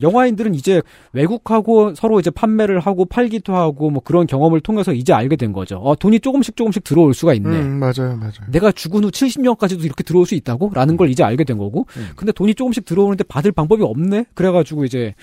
영화인들은 0.00 0.54
이제 0.54 0.82
외국하고 1.12 1.94
서로 1.94 2.20
이제 2.20 2.30
판매를 2.30 2.80
하고 2.80 3.04
팔기도 3.04 3.54
하고 3.54 3.90
뭐 3.90 4.02
그런 4.02 4.26
경험을 4.26 4.60
통해서 4.60 4.92
이제 4.92 5.12
알게 5.12 5.36
된 5.36 5.52
거죠. 5.52 5.76
어, 5.76 5.94
돈이 5.94 6.20
조금씩 6.20 6.56
조금씩 6.56 6.84
들어올 6.84 7.14
수가 7.14 7.34
있네. 7.34 7.48
음, 7.50 7.78
맞아요, 7.78 8.16
맞아요. 8.16 8.32
내가 8.50 8.72
죽은 8.72 9.04
후 9.04 9.10
70년까지도 9.10 9.84
이렇게 9.84 10.02
들어올 10.02 10.26
수 10.26 10.34
있다고? 10.34 10.70
라는 10.74 10.96
걸 10.96 11.08
이제 11.10 11.22
알게 11.22 11.44
된 11.44 11.58
거고. 11.58 11.86
음. 11.96 12.10
근데 12.16 12.32
돈이 12.32 12.54
조금씩 12.54 12.84
들어오는데 12.84 13.24
받을 13.24 13.52
방법이 13.52 13.82
없네? 13.82 14.26
그래가지고 14.34 14.84
이제 14.84 15.14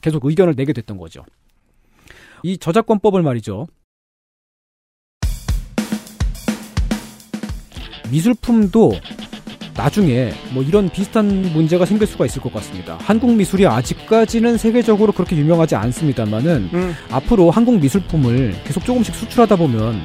계속 0.00 0.24
의견을 0.24 0.54
내게 0.54 0.72
됐던 0.72 0.98
거죠. 0.98 1.24
이 2.42 2.58
저작권법을 2.58 3.22
말이죠. 3.22 3.66
미술품도 8.10 8.92
나중에 9.76 10.32
뭐 10.50 10.62
이런 10.62 10.88
비슷한 10.88 11.42
문제가 11.52 11.84
생길 11.84 12.06
수가 12.06 12.26
있을 12.26 12.40
것 12.40 12.52
같습니다. 12.54 12.96
한국 13.02 13.34
미술이 13.34 13.66
아직까지는 13.66 14.56
세계적으로 14.56 15.12
그렇게 15.12 15.36
유명하지 15.36 15.74
않습니다만은 15.74 16.70
음. 16.72 16.96
앞으로 17.10 17.50
한국 17.50 17.80
미술품을 17.80 18.54
계속 18.64 18.84
조금씩 18.84 19.14
수출하다 19.14 19.56
보면 19.56 20.00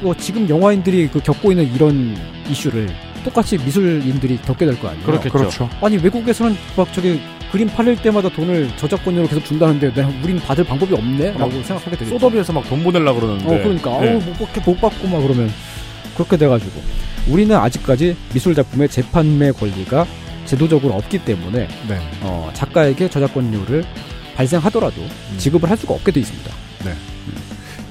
뭐 0.00 0.14
지금 0.16 0.48
영화인들이 0.48 1.08
그 1.08 1.20
겪고 1.20 1.50
있는 1.50 1.72
이런 1.74 2.16
이슈를 2.48 2.88
똑같이 3.24 3.58
미술인들이 3.58 4.38
겪게 4.42 4.64
될 4.64 4.78
거 4.78 4.88
아니에요. 4.88 5.04
그렇겠죠. 5.06 5.32
그렇죠. 5.36 5.70
아니 5.82 5.96
외국에서는 5.96 6.56
막 6.76 6.90
저기 6.92 7.20
그림 7.50 7.66
팔릴 7.68 7.96
때마다 7.96 8.28
돈을 8.28 8.70
저작권료로 8.76 9.26
계속 9.26 9.44
준다는데 9.44 9.92
내가 9.92 10.08
우린 10.22 10.38
받을 10.38 10.62
방법이 10.62 10.94
없네라고 10.94 11.50
생각하게 11.64 11.96
되죠. 11.96 12.10
소더비에서 12.12 12.52
막 12.52 12.62
돈 12.68 12.82
보내려 12.84 13.12
그러는데. 13.12 13.44
어 13.44 13.58
그러니까 13.62 13.90
네. 14.00 14.12
아우 14.12 14.20
못 14.20 14.38
받게 14.38 14.60
못 14.64 14.80
받고 14.80 15.08
막 15.08 15.20
그러면 15.20 15.50
그렇게 16.14 16.36
돼가지고 16.36 16.80
우리는 17.28 17.54
아직까지 17.56 18.16
미술 18.32 18.54
작품의 18.54 18.88
재판매 18.88 19.52
권리가 19.52 20.06
제도적으로 20.46 20.94
없기 20.94 21.24
때문에 21.24 21.68
네. 21.88 21.98
어, 22.22 22.50
작가에게 22.54 23.08
저작권료를 23.08 23.84
발생하더라도 24.34 25.00
음. 25.02 25.34
지급을 25.38 25.68
할 25.70 25.76
수가 25.76 25.94
없게 25.94 26.10
돼 26.10 26.20
있습니다. 26.20 26.50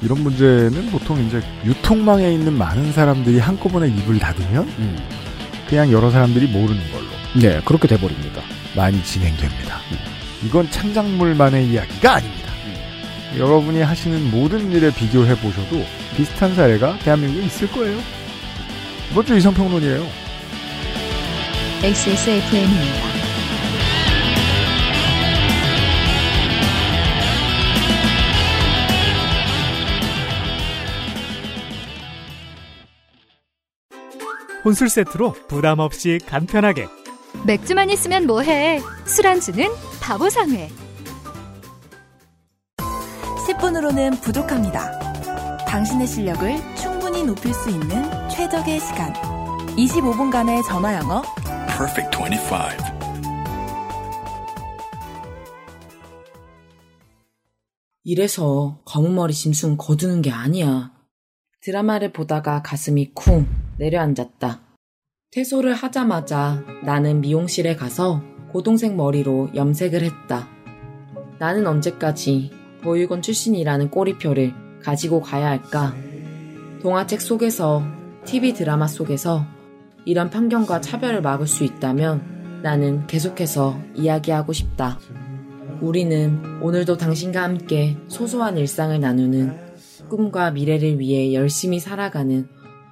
이런 0.02 0.24
문제는 0.24 0.90
보통 0.92 1.20
이제 1.26 1.42
유통망에 1.66 2.32
있는 2.34 2.54
많은 2.54 2.92
사람들이 2.94 3.40
한꺼번에 3.40 3.88
입을 3.88 4.18
닫으면 4.20 4.68
음. 4.80 4.98
그냥 5.68 5.92
여러 5.92 6.10
사람들이 6.10 6.48
모르는 6.48 6.82
걸로 6.92 7.06
네 7.40 7.62
그렇게 7.64 7.88
돼버립니다. 7.88 8.42
많이 8.76 9.04
진행됩니다. 9.04 9.80
이건 10.44 10.70
창작물만의 10.72 11.68
이야기가 11.68 12.16
아닙니다. 12.16 12.50
여러분이 13.38 13.82
하시는 13.82 14.32
모든 14.32 14.72
일에 14.72 14.92
비교해 14.92 15.36
보셔도 15.36 15.84
비슷한 16.18 16.56
사례가 16.56 16.98
대한민국에 17.00 17.46
있을 17.46 17.70
거예요. 17.72 18.00
이번 19.12 19.26
주 19.26 19.36
이성평론이에요. 19.36 20.06
XSFM입니다. 21.84 23.10
혼술 34.64 34.90
세트로 34.90 35.34
부담 35.48 35.80
없이 35.80 36.20
간편하게 36.28 36.88
맥주만 37.46 37.90
있으면 37.90 38.28
뭐해? 38.28 38.82
술안주는 39.06 39.66
바보상회. 40.02 40.70
10분으로는 43.48 44.22
부족합니다. 44.22 45.00
당신의 45.66 46.08
실력을 46.08 46.56
충분히 46.76 47.24
높일 47.24 47.54
수 47.54 47.70
있는 47.70 48.19
최적의 48.50 48.80
시간. 48.80 49.14
25분간의 49.78 50.66
전화 50.66 50.96
영어. 50.96 51.22
Perfect 51.68 52.18
25. 52.18 52.56
이래서 58.04 58.82
검은머리 58.86 59.34
짐승 59.34 59.78
거두는 59.78 60.24
게 60.24 60.32
아니야. 60.32 60.92
드라마를 61.62 62.12
보다가 62.12 62.64
가슴이 62.64 63.14
쿵 63.14 63.46
내려앉았다. 63.78 64.62
퇴소를 65.30 65.76
하자마자 65.76 66.64
나는 66.84 67.22
미용실에 67.22 67.76
가서 67.76 68.24
고동색 68.52 68.96
머리로 68.96 69.50
염색을 69.54 70.02
했다. 70.02 70.48
나는 71.38 71.68
언제까지 71.68 72.52
보육원 72.82 73.22
출신이라는 73.22 73.92
꼬리표를 73.92 74.82
가지고 74.82 75.22
가야 75.22 75.50
할까? 75.50 75.94
동화책 76.82 77.22
속에서, 77.22 77.99
TV 78.26 78.54
드라마 78.54 78.88
속에서 78.88 79.46
이런 80.06 80.30
편견과 80.30 80.82
차별을 80.82 81.22
막을 81.22 81.48
수 81.48 81.64
있다면 81.64 82.62
나는 82.64 83.08
계속해서 83.08 83.80
이야기하고 83.96 84.54
싶다. 84.54 85.00
우리는 85.82 86.62
오늘도 86.62 86.98
당신과 86.98 87.42
함께 87.42 87.98
소소한 88.08 88.58
일상을 88.58 89.00
나누는 89.00 89.58
꿈과 90.10 90.52
미래를 90.52 91.00
위해 91.00 91.34
열심히 91.34 91.80
살아가는 91.80 92.48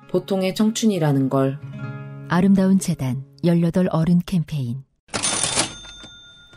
보통의 0.09 0.55
청춘이라는 0.55 1.29
걸 1.29 1.59
아름다운 2.29 2.79
재단 2.79 3.23
18 3.43 3.89
어른 3.91 4.19
캠페인 4.25 4.83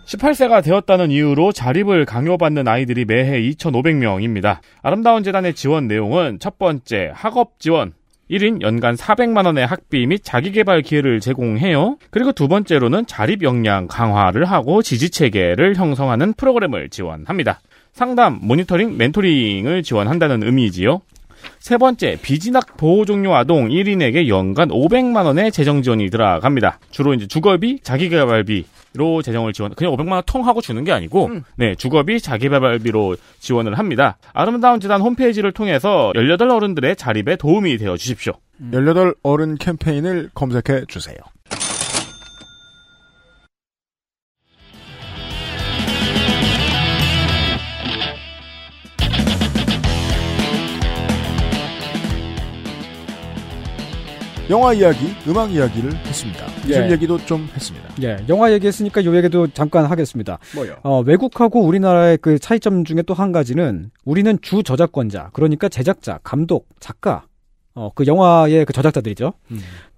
18세가 0.06 0.62
되었다는 0.64 1.10
이유로 1.12 1.52
자립을 1.52 2.04
강요받는 2.04 2.66
아이들이 2.66 3.04
매해 3.04 3.40
2,500명입니다. 3.42 4.58
아름다운 4.82 5.22
재단의 5.22 5.54
지원 5.54 5.86
내용은 5.86 6.38
첫 6.40 6.58
번째 6.58 7.12
학업 7.14 7.60
지원. 7.60 7.92
1인 8.30 8.62
연간 8.62 8.94
400만 8.94 9.44
원의 9.46 9.66
학비 9.66 10.06
및 10.06 10.22
자기개발 10.22 10.82
기회를 10.82 11.20
제공해요. 11.20 11.96
그리고 12.10 12.32
두 12.32 12.46
번째로는 12.46 13.06
자립 13.06 13.42
역량 13.42 13.88
강화를 13.88 14.44
하고 14.44 14.82
지지 14.82 15.10
체계를 15.10 15.74
형성하는 15.74 16.34
프로그램을 16.34 16.88
지원합니다. 16.90 17.60
상담, 17.92 18.38
모니터링, 18.40 18.96
멘토링을 18.96 19.82
지원한다는 19.82 20.44
의미지요. 20.44 21.00
세 21.58 21.76
번째, 21.76 22.18
비진학 22.22 22.76
보호 22.76 23.04
종료 23.04 23.34
아동 23.34 23.68
1인에게 23.68 24.28
연간 24.28 24.68
500만 24.68 25.24
원의 25.26 25.52
재정 25.52 25.82
지원이 25.82 26.10
들어갑니다. 26.10 26.78
주로 26.90 27.14
이제 27.14 27.26
주거비, 27.26 27.80
자기개발비로 27.82 29.22
재정을 29.22 29.52
지원. 29.52 29.74
그냥 29.74 29.92
500만 29.94 30.12
원 30.12 30.22
통 30.26 30.46
하고 30.46 30.60
주는 30.60 30.82
게 30.84 30.92
아니고, 30.92 31.28
네, 31.56 31.74
주거비, 31.74 32.20
자기개발비로 32.20 33.16
지원을 33.40 33.78
합니다. 33.78 34.16
아름다운 34.32 34.80
재단 34.80 35.00
홈페이지를 35.00 35.52
통해서 35.52 36.12
18 36.14 36.48
어른들의 36.50 36.96
자립에 36.96 37.36
도움이 37.36 37.78
되어 37.78 37.96
주십시오. 37.96 38.32
18 38.72 39.14
어른 39.22 39.56
캠페인을 39.56 40.30
검색해 40.34 40.84
주세요. 40.88 41.16
영화 54.50 54.72
이야기, 54.72 55.14
음악 55.28 55.52
이야기를 55.52 55.94
했습니다. 56.06 56.44
기술 56.62 56.86
예. 56.88 56.90
얘기도 56.90 57.16
좀 57.24 57.48
했습니다. 57.54 57.88
예, 58.02 58.16
영화 58.28 58.50
얘기했으니까 58.52 59.04
요 59.04 59.14
얘기도 59.16 59.46
잠깐 59.48 59.84
하겠습니다. 59.84 60.38
뭐요? 60.56 60.74
어, 60.82 61.00
외국하고 61.02 61.60
우리나라의 61.62 62.18
그 62.18 62.38
차이점 62.38 62.84
중에 62.84 63.02
또 63.02 63.14
한 63.14 63.30
가지는 63.32 63.90
우리는 64.04 64.38
주 64.42 64.62
저작권자, 64.62 65.30
그러니까 65.34 65.68
제작자, 65.68 66.18
감독, 66.24 66.66
작가, 66.80 67.24
어, 67.74 67.90
그 67.94 68.06
영화의 68.06 68.64
그 68.64 68.72
저작자들이죠. 68.72 69.34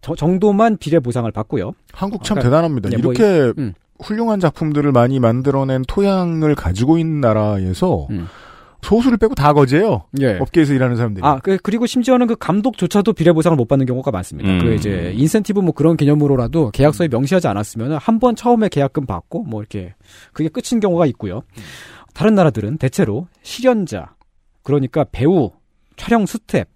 저 0.02 0.14
정도만 0.16 0.76
비례 0.76 0.98
보상을 1.00 1.30
받고요. 1.30 1.72
한국 1.92 2.22
참 2.24 2.36
아까- 2.38 2.44
대단합니다. 2.44 2.90
예, 2.92 2.96
뭐 2.98 3.12
이렇게 3.14 3.48
이- 3.48 3.52
음. 3.58 3.72
훌륭한 4.02 4.40
작품들을 4.40 4.90
많이 4.92 5.20
만들어낸 5.20 5.82
토양을 5.86 6.56
가지고 6.56 6.98
있는 6.98 7.20
나라에서 7.20 8.08
소수를 8.82 9.16
빼고 9.16 9.34
다 9.34 9.52
거지예요. 9.54 10.02
음. 10.10 10.20
예. 10.20 10.38
업계에서 10.38 10.74
일하는 10.74 10.96
사람들이. 10.96 11.24
아, 11.24 11.38
그, 11.38 11.56
그리고 11.62 11.86
심지어는 11.86 12.26
그 12.26 12.36
감독조차도 12.36 13.14
비례 13.14 13.32
보상을 13.32 13.56
못 13.56 13.66
받는 13.66 13.86
경우가 13.86 14.10
많습니다. 14.10 14.50
음. 14.50 14.58
그 14.58 14.74
이제 14.74 15.12
인센티브 15.16 15.60
뭐 15.60 15.72
그런 15.72 15.96
개념으로라도 15.96 16.70
계약서에 16.72 17.08
명시하지 17.08 17.48
않았으면 17.48 17.92
한 17.96 18.18
번 18.20 18.36
처음에 18.36 18.68
계약금 18.68 19.06
받고 19.06 19.44
뭐 19.44 19.60
이렇게 19.62 19.94
그게 20.32 20.48
끝인 20.48 20.78
경우가 20.80 21.06
있고요. 21.06 21.42
다른 22.14 22.34
나라들은 22.34 22.76
대체로 22.78 23.26
실연자, 23.42 24.14
그러니까 24.62 25.04
배우, 25.10 25.50
촬영 25.96 26.26
스텝, 26.26 26.68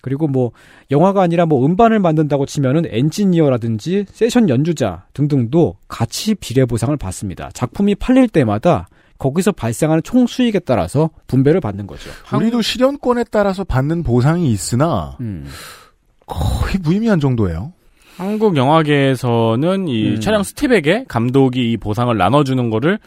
그리고 0.00 0.26
뭐 0.26 0.50
영화가 0.90 1.22
아니라 1.22 1.44
뭐 1.46 1.64
음반을 1.66 2.00
만든다고 2.00 2.46
치면은 2.46 2.84
엔지니어라든지 2.86 4.06
세션 4.08 4.48
연주자 4.48 5.04
등등도 5.12 5.76
같이 5.88 6.34
비례 6.34 6.64
보상을 6.64 6.96
받습니다. 6.96 7.50
작품이 7.52 7.94
팔릴 7.96 8.28
때마다 8.28 8.88
거기서 9.18 9.52
발생하는 9.52 10.02
총 10.02 10.26
수익에 10.26 10.58
따라서 10.60 11.10
분배를 11.26 11.60
받는 11.60 11.86
거죠. 11.86 12.10
우리도 12.34 12.62
실연권에 12.62 13.24
따라서 13.30 13.64
받는 13.64 14.02
보상이 14.02 14.50
있으나 14.50 15.16
음. 15.20 15.46
거의 16.26 16.76
무의미한 16.82 17.20
정도예요. 17.20 17.72
한국 18.16 18.56
영화계에서는 18.56 19.88
이 19.88 20.10
음. 20.10 20.20
촬영 20.20 20.42
스텝에게 20.42 21.06
감독이 21.08 21.72
이 21.72 21.76
보상을 21.76 22.14
나눠주는 22.16 22.70
거를 22.70 22.98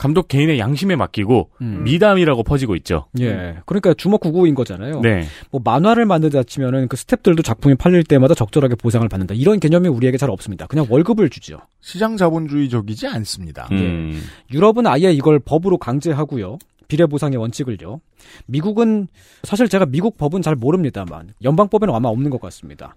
감독 0.00 0.28
개인의 0.28 0.58
양심에 0.58 0.96
맡기고 0.96 1.50
음. 1.60 1.84
미담이라고 1.84 2.42
퍼지고 2.42 2.74
있죠. 2.76 3.04
예. 3.20 3.58
그러니까 3.66 3.92
주먹구구인 3.92 4.54
거잖아요. 4.54 5.00
네. 5.02 5.24
뭐 5.50 5.60
만화를 5.62 6.06
만들다 6.06 6.42
치면은 6.44 6.88
그 6.88 6.96
스탭들도 6.96 7.44
작품이 7.44 7.74
팔릴 7.74 8.04
때마다 8.04 8.32
적절하게 8.34 8.76
보상을 8.76 9.06
받는다. 9.06 9.34
이런 9.34 9.60
개념이 9.60 9.88
우리에게 9.88 10.16
잘 10.16 10.30
없습니다. 10.30 10.66
그냥 10.68 10.86
월급을 10.88 11.28
주죠. 11.28 11.58
시장 11.82 12.16
자본주의적이지 12.16 13.08
않습니다. 13.08 13.68
음. 13.72 14.22
유럽은 14.50 14.86
아예 14.86 15.12
이걸 15.12 15.38
법으로 15.38 15.76
강제하고요. 15.76 16.56
비례 16.88 17.04
보상의 17.04 17.36
원칙을요. 17.36 18.00
미국은 18.46 19.06
사실 19.42 19.68
제가 19.68 19.84
미국 19.84 20.16
법은 20.16 20.40
잘 20.40 20.56
모릅니다만 20.56 21.34
연방법에는 21.44 21.94
아마 21.94 22.08
없는 22.08 22.30
것 22.30 22.40
같습니다. 22.40 22.94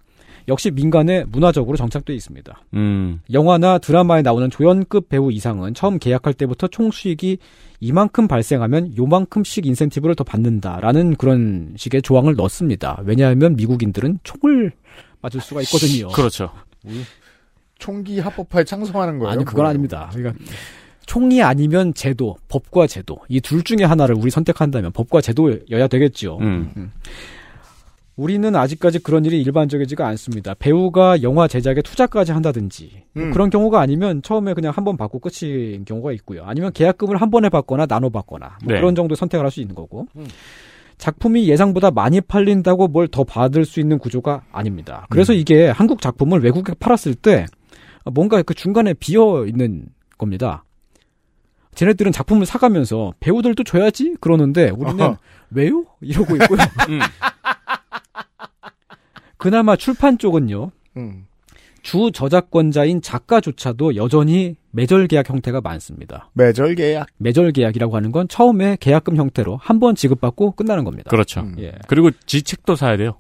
역시 0.48 0.72
민간에 0.72 1.24
문화적으로 1.26 1.78
정착돼 1.78 2.14
있습니다. 2.14 2.62
음. 2.74 3.22
영화나 3.32 3.78
드라마에 3.78 4.22
나오는 4.22 4.50
조연급 4.50 5.10
배우 5.10 5.32
이상은 5.32 5.74
처음 5.74 6.00
계약할 6.00 6.34
때부터 6.34 6.68
총 6.68 6.92
수익이 6.92 7.38
이만큼 7.80 8.28
발생하면 8.28 8.98
요만큼씩 8.98 9.66
인센티브를 9.66 10.16
더 10.16 10.24
받는다라는 10.24 11.16
그런 11.16 11.74
식의 11.78 12.02
조항을 12.02 12.36
넣습니다. 12.36 13.02
왜냐하면 13.06 13.56
미국인들은 13.56 14.20
총을 14.24 14.72
맞을 15.22 15.42
수가 15.42 15.62
있거든요. 15.62 16.10
그렇죠. 16.10 16.50
총기 17.80 18.20
합법화에 18.20 18.64
창성하는 18.64 19.20
거예요. 19.20 19.32
아니 19.32 19.44
그건 19.46 19.56
뭐예요? 19.58 19.70
아닙니다. 19.70 20.10
그러니까 20.14 20.44
총이 21.06 21.42
아니면 21.44 21.94
제도, 21.94 22.38
법과 22.48 22.88
제도 22.88 23.18
이 23.28 23.42
둘 23.42 23.62
중에 23.64 23.84
하나를 23.84 24.16
우리 24.16 24.30
선택한다면 24.32 24.92
법과 24.94 25.20
제도여야 25.22 25.88
되겠죠. 25.90 26.38
음. 26.40 26.92
우리는 28.16 28.56
아직까지 28.56 29.00
그런 29.00 29.26
일이 29.26 29.42
일반적이지가 29.42 30.06
않습니다. 30.10 30.54
배우가 30.54 31.24
영화 31.24 31.48
제작에 31.48 31.82
투자까지 31.82 32.32
한다든지 32.32 33.04
뭐 33.14 33.24
음. 33.26 33.32
그런 33.32 33.50
경우가 33.50 33.80
아니면 33.82 34.22
처음에 34.22 34.54
그냥 34.54 34.72
한 34.76 34.84
번 34.84 34.98
받고 34.98 35.20
끝인 35.20 35.84
경우가 35.86 36.12
있고요. 36.14 36.44
아니면 36.46 36.72
계약금을 36.74 37.18
한 37.22 37.32
번에 37.32 37.50
받거나 37.50 37.86
나눠 37.88 38.10
받거나 38.10 38.58
뭐 38.64 38.74
네. 38.74 38.80
그런 38.80 38.94
정도 38.96 39.16
선택을 39.16 39.44
할 39.46 39.52
수 39.52 39.62
있는 39.62 39.74
거고. 39.76 40.06
작품이 40.98 41.48
예상보다 41.50 41.90
많이 41.92 42.22
팔린다고 42.22 42.88
뭘 42.90 43.08
더 43.08 43.24
받을 43.24 43.66
수 43.66 43.80
있는 43.80 43.98
구조가 43.98 44.44
아닙니다. 44.52 45.08
그래서 45.10 45.34
이게 45.34 45.68
한국 45.70 46.00
작품을 46.02 46.42
외국에 46.44 46.74
팔았을 46.80 47.16
때 47.16 47.46
뭔가 48.14 48.42
그 48.44 48.54
중간에 48.54 48.94
비어 48.94 49.46
있는 49.48 49.88
겁니다. 50.18 50.64
쟤네들은 51.76 52.12
작품을 52.12 52.46
사가면서 52.46 53.14
배우들도 53.20 53.64
줘야지 53.64 54.18
그러는데 54.22 54.70
우리는 54.70 55.02
아하. 55.02 55.18
왜요? 55.50 55.84
이러고 56.02 56.36
있고요. 56.36 56.60
음. 59.44 59.50
그나마 59.50 59.76
출판 59.76 60.18
쪽은요. 60.18 60.72
음. 60.98 61.26
주 61.82 62.12
저작권자인 62.14 63.02
작가조차도 63.02 63.98
여전히 63.98 64.56
매절 64.72 65.08
계약 65.08 65.30
형태가 65.30 65.60
많습니다. 65.60 66.30
매절 66.34 66.76
계약. 66.76 67.08
매절 67.18 67.52
계약이라고 67.52 67.94
하는 67.96 68.12
건 68.14 68.28
처음에 68.30 68.78
계약금 68.80 69.18
형태로 69.18 69.58
한 69.62 69.80
번 69.82 69.96
지급받고 69.96 70.52
끝나는 70.52 70.86
겁니다. 70.86 71.10
그렇죠. 71.10 71.46
예. 71.60 71.74
그리고 71.90 72.10
지 72.26 72.42
책도 72.42 72.78
사야 72.78 72.96
돼요. 72.96 73.16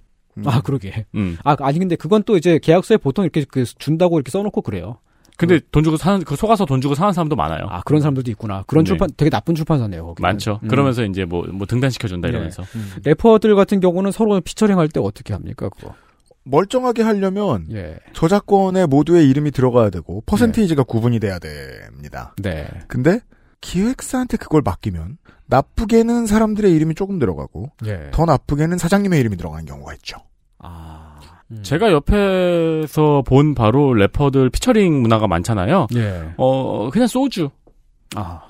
아, 0.45 0.61
그러게. 0.61 1.05
음. 1.13 1.37
아, 1.43 1.57
아니 1.59 1.77
근데 1.77 1.95
그건 1.97 2.23
또 2.23 2.37
이제 2.37 2.57
계약서에 2.57 2.97
보통 2.97 3.25
이렇게 3.25 3.43
그 3.43 3.65
준다고 3.65 4.17
이렇게 4.17 4.31
써놓고 4.31 4.61
그래요. 4.61 4.97
근데 5.35 5.59
돈 5.71 5.83
주고 5.83 5.97
사는 5.97 6.23
그 6.23 6.35
속아서 6.37 6.65
돈 6.65 6.79
주고 6.79 6.95
사는 6.95 7.11
사람도 7.11 7.35
많아요. 7.35 7.65
아, 7.67 7.81
그런 7.81 8.01
사람들도 8.01 8.31
있구나. 8.31 8.63
그런 8.67 8.85
네. 8.85 8.87
출판 8.87 9.09
되게 9.17 9.29
나쁜 9.29 9.55
출판사네요. 9.55 10.05
거기는. 10.05 10.25
많죠. 10.27 10.59
음. 10.63 10.67
그러면서 10.69 11.03
이제 11.03 11.25
뭐, 11.25 11.43
뭐 11.51 11.67
등단시켜 11.67 12.07
준다 12.07 12.27
네. 12.29 12.33
이러면서. 12.33 12.63
래퍼들 13.03 13.55
같은 13.55 13.79
경우는 13.81 14.11
서로 14.11 14.39
피처링 14.39 14.79
할 14.79 14.87
때 14.87 14.99
어떻게 15.01 15.33
합니까, 15.33 15.67
그거? 15.69 15.95
멀쩡하게 16.45 17.03
하려면 17.03 17.67
예. 17.71 17.97
저작권에 18.13 18.85
모두의 18.85 19.29
이름이 19.29 19.51
들어가야 19.51 19.89
되고 19.89 20.21
퍼센테이지가 20.25 20.83
구분이 20.83 21.19
돼야 21.19 21.39
됩니다. 21.39 22.35
네. 22.41 22.67
근데 22.87 23.19
기획사한테 23.61 24.37
그걸 24.37 24.61
맡기면 24.63 25.17
나쁘게는 25.45 26.25
사람들의 26.25 26.71
이름이 26.73 26.95
조금 26.95 27.19
들어가고 27.19 27.71
예. 27.85 28.09
더 28.11 28.25
나쁘게는 28.25 28.77
사장님의 28.77 29.19
이름이 29.19 29.37
들어가는 29.37 29.65
경우가 29.65 29.93
있죠. 29.95 30.17
제가 31.61 31.91
옆에서 31.91 33.21
본 33.25 33.53
바로 33.53 33.93
래퍼들 33.93 34.49
피처링 34.49 35.01
문화가 35.01 35.27
많잖아요. 35.27 35.87
예. 35.95 36.33
어, 36.37 36.89
그냥 36.89 37.07
소주. 37.07 37.49
아. 38.15 38.41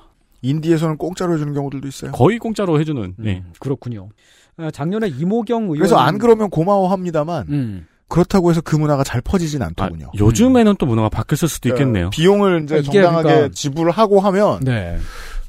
인디에서는 0.42 0.96
공짜로 0.96 1.34
해주는 1.34 1.52
경우들도 1.54 1.88
있어요. 1.88 2.12
거의 2.12 2.38
공짜로 2.38 2.78
해주는. 2.80 3.14
네. 3.18 3.42
음, 3.44 3.52
그렇군요. 3.58 4.08
아, 4.56 4.70
작년에 4.70 5.08
이모경 5.08 5.64
의원 5.64 5.78
그래서 5.78 5.96
안 5.96 6.18
그러면 6.18 6.50
고마워합니다만 6.50 7.46
음. 7.48 7.86
그렇다고 8.08 8.50
해서 8.50 8.60
그 8.60 8.76
문화가 8.76 9.02
잘 9.02 9.20
퍼지진 9.20 9.62
않더군요. 9.62 10.10
요즘에는 10.18 10.76
또 10.78 10.86
문화가 10.86 11.08
바뀌었을 11.08 11.48
수도 11.48 11.68
있겠네요. 11.70 12.06
어, 12.06 12.10
비용을 12.10 12.62
이제 12.64 12.76
이게 12.78 12.84
정당하게 13.02 13.28
그러니까- 13.28 13.54
지불을 13.54 13.90
하고 13.90 14.20
하면 14.20 14.60
네. 14.60 14.98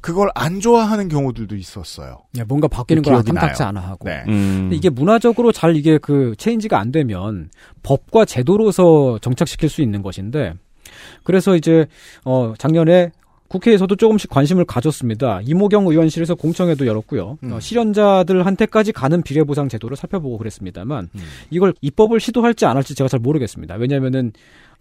그걸 0.01 0.30
안 0.36 0.60
좋아하는 0.60 1.08
경우들도 1.10 1.56
있었어요. 1.56 2.20
예, 2.38 2.43
뭔가 2.43 2.68
바뀌는 2.68 3.01
걸 3.01 3.14
기억이 3.16 3.28
탐탁지 3.34 3.60
나요. 3.60 3.70
않아 3.70 3.80
하고. 3.82 4.08
네. 4.08 4.24
음. 4.28 4.70
이게 4.72 4.89
문화적으로 4.89 5.51
잘 5.51 5.76
이게 5.76 5.97
그 5.97 6.34
체인지가 6.38 6.80
안 6.80 6.91
되면 6.91 7.49
법과 7.84 8.26
제도로서 8.26 9.20
정착시킬 9.22 9.68
수 9.70 9.82
있는 9.82 10.01
것인데 10.01 10.53
그래서 11.24 11.56
이제 11.56 11.88
어 12.24 12.53
작년에 12.58 13.12
국회에서도 13.48 13.96
조금씩 13.96 14.30
관심을 14.30 14.66
가졌습니다. 14.66 15.41
이모경 15.43 15.88
의원실에서 15.88 16.36
공청회도 16.36 16.86
열었고요. 16.88 17.38
음. 17.43 17.54
어, 17.54 17.60
실현자들한테까지 17.60 18.91
가는 18.91 19.22
비례보상 19.22 19.70
제도를 19.70 19.96
살펴보고 19.98 20.38
그랬습니다만 20.38 21.10
음. 21.16 21.20
이걸 21.52 21.74
입법을 21.82 22.20
시도할지 22.20 22.66
안 22.66 22.76
할지 22.76 22.96
제가 22.96 23.08
잘 23.08 23.20
모르겠습니다. 23.20 23.76
왜냐하면은 23.76 24.32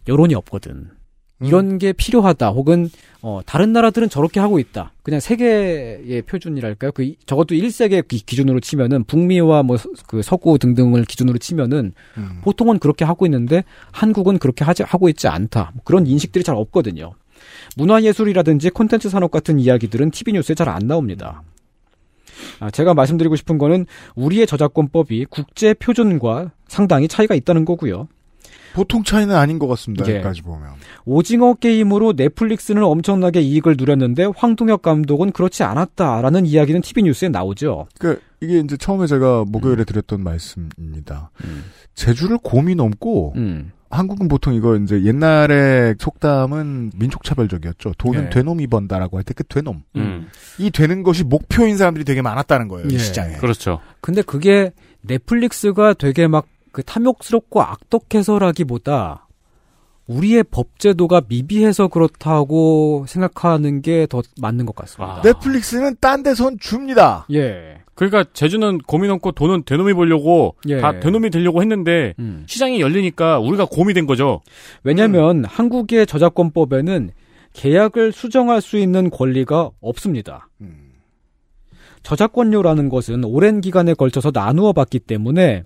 여론이 0.09 0.35
없거든. 0.35 0.91
음. 1.39 1.47
이런 1.47 1.79
게 1.79 1.93
필요하다. 1.93 2.51
혹은 2.51 2.89
어 3.21 3.41
다른 3.45 3.73
나라들은 3.73 4.09
저렇게 4.09 4.39
하고 4.39 4.59
있다. 4.59 4.93
그냥 5.03 5.19
세계의 5.21 6.23
표준이랄까요? 6.23 6.93
그 6.93 7.03
이- 7.03 7.17
적어도 7.27 7.55
1세계 7.55 8.07
기준으로 8.07 8.61
치면은 8.61 9.05
북미와 9.05 9.62
뭐 9.65 9.77
그 10.07 10.23
서구 10.23 10.59
등등을 10.59 11.05
기준으로 11.05 11.39
치면은 11.39 11.93
음. 12.17 12.39
보통은 12.43 12.79
그렇게 12.79 13.05
하고 13.05 13.27
있는데 13.27 13.65
한국은 13.93 14.39
그렇게 14.39 14.65
하지 14.65 14.85
하고 14.85 15.09
있지 15.09 15.27
않다. 15.29 15.73
뭐 15.75 15.83
그런 15.85 16.07
인식들이 16.07 16.45
잘 16.45 16.55
없거든요. 16.55 17.12
문화예술이라든지 17.77 18.70
콘텐츠 18.70 19.09
산업 19.09 19.31
같은 19.31 19.59
이야기들은 19.59 20.11
TV 20.11 20.33
뉴스에 20.35 20.55
잘 20.55 20.68
안 20.68 20.87
나옵니다. 20.87 21.43
아, 22.59 22.70
제가 22.70 22.95
말씀드리고 22.95 23.37
싶은 23.37 23.59
거는 23.59 23.87
우리의 24.16 24.47
저작권법이 24.47 25.27
국제 25.31 25.75
표준과 25.75 26.53
상당히 26.68 27.07
차이가 27.07 27.35
있다는 27.35 27.64
거고요. 27.64 28.09
보통 28.75 29.05
차이는 29.05 29.37
아닌 29.37 29.61
것 29.61 29.68
같습니다. 29.68 30.05
예. 30.09 30.14
여기까지 30.16 30.43
보면. 30.43 30.70
오징어 31.05 31.55
게임으로 31.55 32.14
넷플릭스는 32.16 32.83
엄청나게 32.83 33.41
이익을 33.41 33.77
누렸는데 33.79 34.27
황동혁 34.37 34.83
감독은 34.83 35.31
그렇지 35.31 35.62
않았다라는 35.62 36.45
이야기는 36.47 36.81
TV 36.81 37.05
뉴스에 37.05 37.29
나오죠. 37.29 37.87
그 38.01 38.20
이게 38.41 38.59
이제 38.59 38.77
처음에 38.77 39.07
제가 39.07 39.45
목요일에 39.47 39.85
드렸던 39.85 40.25
말씀입니다. 40.25 41.31
제주를 41.95 42.39
곰이 42.43 42.75
넘고 42.75 43.35
음. 43.37 43.70
한국은 43.95 44.28
보통 44.28 44.55
이거 44.55 44.76
이제 44.76 45.03
옛날에 45.05 45.95
속담은 45.99 46.92
민족 46.97 47.24
차별적이었죠. 47.24 47.92
돈은 47.99 48.24
예. 48.26 48.30
되놈이 48.30 48.66
번다라고 48.66 49.16
할 49.18 49.24
때 49.24 49.34
그 49.34 49.45
되놈. 49.45 49.82
음. 49.97 50.28
이 50.59 50.70
되는 50.70 51.03
것이 51.03 51.24
목표인 51.24 51.76
사람들이 51.76 52.05
되게 52.05 52.20
많았다는 52.22 52.68
거예요. 52.68 52.88
이 52.88 52.95
예. 52.95 52.99
시장에. 52.99 53.36
그렇죠. 53.36 53.80
근데 54.01 54.22
그게 54.22 54.72
넷플릭스가 55.03 55.95
되게 55.95 56.26
막 56.26 56.47
그 56.74 56.82
탐욕스럽고 56.82 57.62
악덕해서라기보다 57.62 59.28
우리의 60.09 60.42
법제도가 60.42 61.22
미비해서 61.28 61.86
그렇다고 61.86 63.05
생각하는 63.09 63.80
게 63.80 64.07
더 64.09 64.22
맞는 64.40 64.66
것 64.66 64.74
같습니다. 64.74 65.22
넷플릭스는 65.24 65.97
딴 66.01 66.22
데선 66.24 66.59
줍니다. 66.59 67.26
예. 67.32 67.80
그러니까 67.95 68.24
제주는 68.32 68.78
고민 68.78 69.11
없고 69.11 69.32
돈은 69.32 69.62
대놈이 69.62 69.92
보려고 69.95 70.57
예. 70.68 70.80
다 70.80 70.99
대놈이 70.99 71.30
되려고 71.30 71.62
했는데 71.62 72.14
음. 72.18 72.45
시장이 72.47 72.80
열리니까 72.80 73.38
우리가 73.38 73.66
곰이 73.66 73.95
된 73.95 74.07
거죠. 74.07 74.40
왜냐하면 74.82 75.45
한국의 75.45 76.07
저작권법에는 76.07 77.11
계약을 77.53 78.12
수정할 78.12 78.61
수 78.61 78.76
있는 78.78 79.11
권리가 79.11 79.70
없습니다. 79.80 80.49
저작권료라는 82.03 82.90
것은 82.90 83.24
오랜 83.24 83.61
기간에 83.61 83.95
걸쳐서 83.95 84.30
나누어 84.32 84.72
봤기 84.72 85.01
때문에 85.01 85.64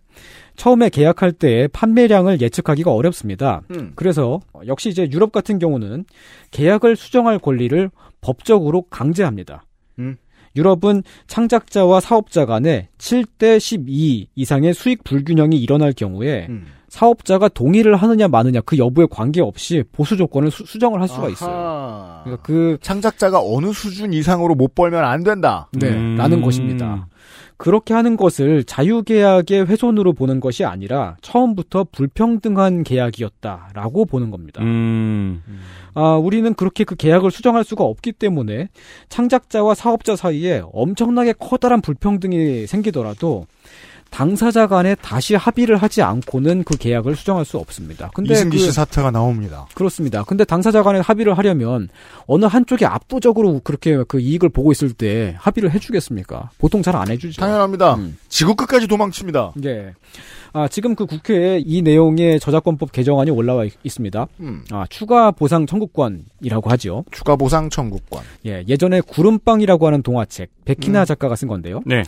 처음에 0.56 0.88
계약할 0.88 1.32
때 1.32 1.68
판매량을 1.72 2.40
예측하기가 2.40 2.92
어렵습니다. 2.92 3.62
음. 3.70 3.92
그래서 3.96 4.40
역시 4.66 4.88
이제 4.88 5.08
유럽 5.10 5.32
같은 5.32 5.58
경우는 5.58 6.04
계약을 6.50 6.96
수정할 6.96 7.38
권리를 7.38 7.90
법적으로 8.20 8.82
강제합니다. 8.82 9.64
음. 9.98 10.16
유럽은 10.58 11.02
창작자와 11.26 12.00
사업자 12.00 12.44
간에 12.44 12.88
7대 12.98 13.58
12 13.60 14.28
이상의 14.34 14.74
수익 14.74 15.04
불균형이 15.04 15.56
일어날 15.56 15.92
경우에 15.92 16.46
음. 16.48 16.66
사업자가 16.88 17.48
동의를 17.48 17.96
하느냐 17.96 18.28
마느냐 18.28 18.60
그 18.62 18.78
여부에 18.78 19.06
관계없이 19.10 19.84
보수 19.92 20.16
조건을 20.16 20.50
수, 20.50 20.64
정을할 20.78 21.06
수가 21.06 21.22
아하. 21.22 21.30
있어요. 21.30 22.20
그러니까 22.24 22.42
그 22.42 22.78
창작자가 22.80 23.40
어느 23.42 23.72
수준 23.72 24.12
이상으로 24.12 24.54
못 24.54 24.74
벌면 24.74 25.04
안 25.04 25.22
된다. 25.22 25.68
네, 25.72 25.90
음. 25.90 26.16
라는 26.16 26.40
것입니다. 26.40 27.06
그렇게 27.58 27.92
하는 27.92 28.16
것을 28.16 28.62
자유계약의 28.62 29.66
훼손으로 29.66 30.12
보는 30.12 30.38
것이 30.38 30.64
아니라 30.64 31.16
처음부터 31.22 31.88
불평등한 31.90 32.84
계약이었다라고 32.84 34.06
보는 34.06 34.30
겁니다. 34.30 34.62
음. 34.62 35.42
아, 35.94 36.14
우리는 36.14 36.54
그렇게 36.54 36.84
그 36.84 36.94
계약을 36.94 37.32
수정할 37.32 37.64
수가 37.64 37.82
없기 37.82 38.12
때문에 38.12 38.68
창작자와 39.08 39.74
사업자 39.74 40.14
사이에 40.14 40.62
엄청나게 40.72 41.34
커다란 41.38 41.80
불평등이 41.80 42.68
생기더라도 42.68 43.46
당사자 44.10 44.66
간에 44.66 44.94
다시 44.96 45.34
합의를 45.34 45.76
하지 45.76 46.02
않고는 46.02 46.64
그 46.64 46.76
계약을 46.76 47.14
수정할 47.14 47.44
수 47.44 47.58
없습니다. 47.58 48.10
근데 48.14 48.34
이승기 48.34 48.56
그- 48.56 48.62
씨 48.64 48.72
사태가 48.72 49.10
나옵니다. 49.10 49.66
그렇습니다. 49.74 50.24
근데 50.24 50.44
당사자 50.44 50.82
간에 50.82 50.98
합의를 51.00 51.36
하려면 51.36 51.88
어느 52.26 52.46
한쪽이 52.46 52.84
압도적으로 52.86 53.60
그렇게 53.62 54.02
그 54.08 54.18
이익을 54.20 54.48
보고 54.48 54.72
있을 54.72 54.92
때 54.92 55.36
합의를 55.38 55.70
해주겠습니까? 55.72 56.50
보통 56.58 56.82
잘 56.82 56.96
안 56.96 57.08
해주죠. 57.10 57.40
당연합니다. 57.40 57.94
음. 57.96 58.16
지구 58.28 58.56
끝까지 58.56 58.88
도망칩니다. 58.88 59.52
예. 59.64 59.92
아, 60.52 60.66
지금 60.66 60.94
그 60.96 61.04
국회에 61.06 61.62
이 61.64 61.82
내용의 61.82 62.40
저작권법 62.40 62.90
개정안이 62.90 63.30
올라와 63.30 63.66
있, 63.66 63.72
습니다 63.88 64.26
음. 64.40 64.64
아, 64.72 64.84
추가 64.88 65.30
보상 65.30 65.66
청구권이라고 65.66 66.70
하죠. 66.70 67.04
추가 67.12 67.36
보상 67.36 67.68
청구권. 67.70 68.22
예, 68.46 68.64
예전에 68.66 69.00
구름빵이라고 69.02 69.86
하는 69.86 70.02
동화책 70.02 70.50
백희나 70.64 71.02
음. 71.02 71.04
작가가 71.04 71.36
쓴 71.36 71.46
건데요. 71.48 71.82
네. 71.86 72.02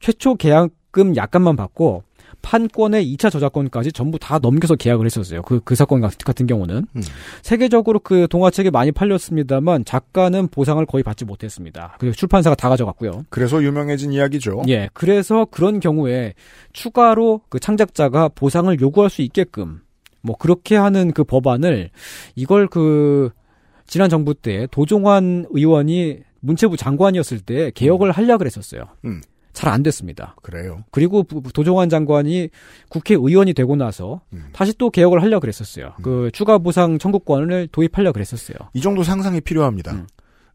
최초 0.00 0.34
계약 0.36 0.70
금 0.90 1.16
약간만 1.16 1.56
받고 1.56 2.02
판권의 2.40 3.04
2차 3.16 3.30
저작권까지 3.32 3.90
전부 3.92 4.18
다 4.18 4.38
넘겨서 4.38 4.76
계약을 4.76 5.04
했었어요. 5.06 5.42
그, 5.42 5.60
그 5.64 5.74
사건 5.74 6.00
같- 6.00 6.16
같은 6.18 6.46
경우는. 6.46 6.86
음. 6.94 7.02
세계적으로 7.42 7.98
그 7.98 8.28
동화책이 8.28 8.70
많이 8.70 8.92
팔렸습니다만 8.92 9.84
작가는 9.84 10.46
보상을 10.48 10.84
거의 10.86 11.02
받지 11.02 11.24
못했습니다. 11.24 11.96
그 11.98 12.12
출판사가 12.12 12.54
다 12.54 12.68
가져갔고요. 12.68 13.24
그래서 13.28 13.62
유명해진 13.62 14.12
이야기죠. 14.12 14.62
예, 14.68 14.88
그래서 14.92 15.46
그런 15.50 15.80
경우에 15.80 16.34
추가로 16.72 17.40
그 17.48 17.58
창작자가 17.58 18.28
보상을 18.28 18.78
요구할 18.80 19.10
수 19.10 19.22
있게끔 19.22 19.80
뭐 20.22 20.36
그렇게 20.36 20.76
하는 20.76 21.12
그 21.12 21.24
법안을 21.24 21.90
이걸 22.36 22.68
그 22.68 23.30
지난 23.86 24.08
정부 24.10 24.34
때 24.34 24.68
도종환 24.70 25.46
의원이 25.50 26.18
문체부 26.40 26.76
장관이었을 26.76 27.40
때 27.40 27.72
개혁을 27.74 28.12
하려 28.12 28.38
그랬었어요. 28.38 28.82
음. 29.06 29.20
잘 29.58 29.68
안 29.72 29.82
됐습니다. 29.82 30.36
그래요. 30.42 30.84
그리고 30.92 31.24
부- 31.24 31.42
도종환 31.52 31.88
장관이 31.88 32.48
국회의원이 32.90 33.54
되고 33.54 33.74
나서 33.74 34.20
음. 34.32 34.46
다시 34.52 34.72
또 34.78 34.88
개혁을 34.90 35.20
하려 35.20 35.40
그랬었어요. 35.40 35.94
그 36.02 36.30
추가 36.32 36.58
보상 36.58 36.96
청구권을 36.98 37.68
도입하려 37.72 38.12
그랬었어요. 38.12 38.56
이 38.72 38.80
정도 38.80 39.02
상상이 39.02 39.40
필요합니다. 39.40 39.92
음. 39.92 40.06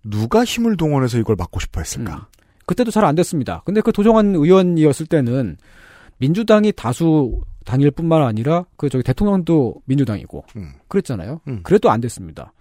누가 0.06 0.46
힘을 0.46 0.78
동원해서 0.78 1.18
이걸 1.18 1.36
막고 1.38 1.60
싶어 1.60 1.82
했을까? 1.82 2.28
그때도 2.66 2.92
잘 2.92 3.04
안 3.04 3.16
됐습니다. 3.16 3.62
근데 3.66 3.82
그 3.82 3.92
도종환 3.92 4.36
의원이었을 4.36 5.06
때는 5.08 5.58
민주당이 6.20 6.72
다수 6.72 7.42
당일 7.66 7.92
뿐만 7.92 8.22
아니라 8.24 8.64
그 8.78 8.88
저기 8.90 9.04
대통령도 9.04 9.76
민주당이고 9.86 10.46
음. 10.56 10.72
그랬잖아요. 10.88 11.42
음. 11.50 11.60
그래도 11.64 11.90
안 11.92 12.00
됐습니다. 12.00 12.54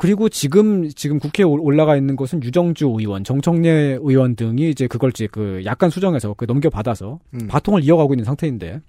음. 0.00 0.02
그리고 0.02 0.28
지금 0.30 0.88
지금 0.88 1.18
국회에 1.18 1.44
올- 1.44 1.60
올라가 1.60 1.94
있는 1.96 2.16
것은 2.16 2.42
유정주 2.42 2.96
의원, 2.98 3.22
정청래 3.22 3.98
의원 4.00 4.34
등이 4.34 4.70
이제 4.70 4.86
그걸 4.86 5.10
이제 5.10 5.28
그 5.30 5.60
약간 5.66 5.90
수정해서 5.90 6.34
그 6.36 6.46
넘겨받아서 6.46 7.18
음. 7.34 7.46
바통을 7.48 7.84
이어가고 7.84 8.14
있는 8.14 8.24
상태인데 8.24 8.80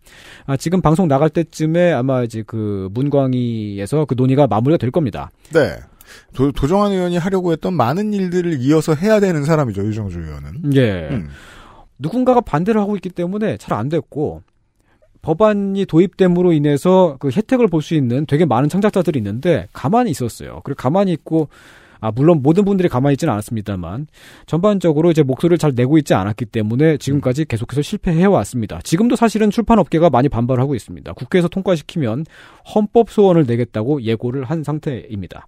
아, 0.46 0.56
지금 0.58 0.82
방송 0.82 1.08
나갈 1.10 1.30
때쯤에 1.30 1.92
아마 1.92 2.24
이제 2.24 2.44
그 2.48 2.90
문광위에서 2.94 4.06
그 4.06 4.16
논의가 4.16 4.48
마무리가 4.48 4.78
될 4.78 4.90
겁니다. 4.92 5.30
네. 5.54 5.76
도, 6.34 6.52
도정환 6.52 6.92
의원이 6.92 7.18
하려고 7.18 7.52
했던 7.52 7.74
많은 7.74 8.14
일들을 8.14 8.60
이어서 8.62 8.94
해야 8.96 9.20
되는 9.20 9.44
사람이죠, 9.44 9.82
유정주 9.86 10.20
의원은. 10.20 10.74
예. 10.76 11.10
음. 11.12 11.28
누군가가 12.00 12.42
반대를 12.42 12.82
하고 12.82 12.96
있기 12.96 13.10
때문에 13.10 13.58
잘 13.58 13.78
안 13.78 13.88
됐고 13.90 14.42
법안이 15.22 15.86
도입됨으로 15.86 16.54
인해서 16.54 17.18
그 17.20 17.30
혜택을 17.30 17.68
볼 17.68 17.82
수 17.82 17.96
있는 17.96 18.26
되게 18.26 18.46
많은 18.46 18.70
창작자들이 18.70 19.20
있는데 19.20 19.68
가만히 19.74 20.12
있었어요. 20.12 20.62
그리고 20.64 20.78
가만히 20.78 21.12
있고 21.14 21.50
아 22.00 22.12
물론 22.12 22.42
모든 22.42 22.66
분들이 22.66 22.90
가만히 22.90 23.14
있지는 23.14 23.32
않았습니다만 23.34 24.08
전반적으로 24.48 25.12
이제 25.12 25.22
목소리를 25.22 25.58
잘 25.60 25.74
내고 25.76 26.00
있지 26.00 26.16
않았기 26.16 26.46
때문에 26.46 26.98
지금까지 26.98 27.46
계속해서 27.46 27.84
실패해 27.84 28.26
왔습니다. 28.26 28.80
지금도 28.84 29.16
사실은 29.16 29.52
출판업계가 29.52 30.10
많이 30.10 30.28
반발하고 30.28 30.74
있습니다. 30.74 31.14
국회에서 31.14 31.48
통과시키면 31.48 32.26
헌법 32.74 33.12
소원을 33.12 33.46
내겠다고 33.46 34.02
예고를 34.02 34.46
한 34.46 34.64
상태입니다. 34.64 35.46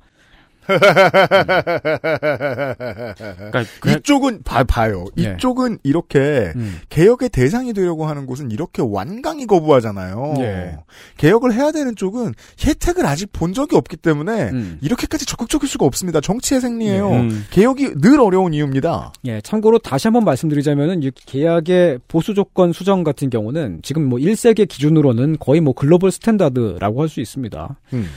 그러니까 3.51 3.63
이쪽은 3.87 4.43
봐, 4.43 4.63
봐요. 4.63 5.05
예. 5.17 5.33
이쪽은 5.37 5.79
이렇게 5.83 6.51
음. 6.55 6.79
개혁의 6.89 7.29
대상이 7.29 7.73
되려고 7.73 8.05
하는 8.05 8.25
곳은 8.25 8.51
이렇게 8.51 8.81
완강히 8.85 9.45
거부하잖아요. 9.45 10.33
예. 10.39 10.77
개혁을 11.17 11.53
해야 11.53 11.71
되는 11.71 11.95
쪽은 11.95 12.33
혜택을 12.65 13.05
아직 13.05 13.31
본 13.31 13.53
적이 13.53 13.75
없기 13.77 13.97
때문에 13.97 14.49
음. 14.49 14.79
이렇게까지 14.81 15.25
적극적일 15.25 15.69
수가 15.69 15.85
없습니다. 15.85 16.19
정치의 16.21 16.61
생리예요. 16.61 17.11
예. 17.11 17.17
음. 17.19 17.45
개혁이 17.51 17.93
늘 18.01 18.19
어려운 18.19 18.53
이유입니다. 18.53 19.13
예, 19.25 19.39
참고로 19.41 19.79
다시 19.79 20.07
한번 20.07 20.23
말씀드리자면은 20.25 21.03
이 21.03 21.11
계약의 21.25 21.99
보수 22.07 22.33
조건 22.33 22.73
수정 22.73 23.03
같은 23.03 23.29
경우는 23.29 23.79
지금 23.83 24.03
뭐 24.09 24.19
1세계 24.19 24.67
기준으로는 24.67 25.37
거의 25.39 25.61
뭐 25.61 25.73
global 25.73 26.11
standard라고 26.11 27.01
할 27.01 27.13
수 27.13 27.21
있습니다. 27.21 27.75
음. 27.93 28.07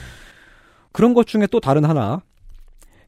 그런 0.93 1.13
것 1.13 1.27
중에 1.27 1.47
또 1.51 1.61
다른 1.61 1.85
하나 1.85 2.23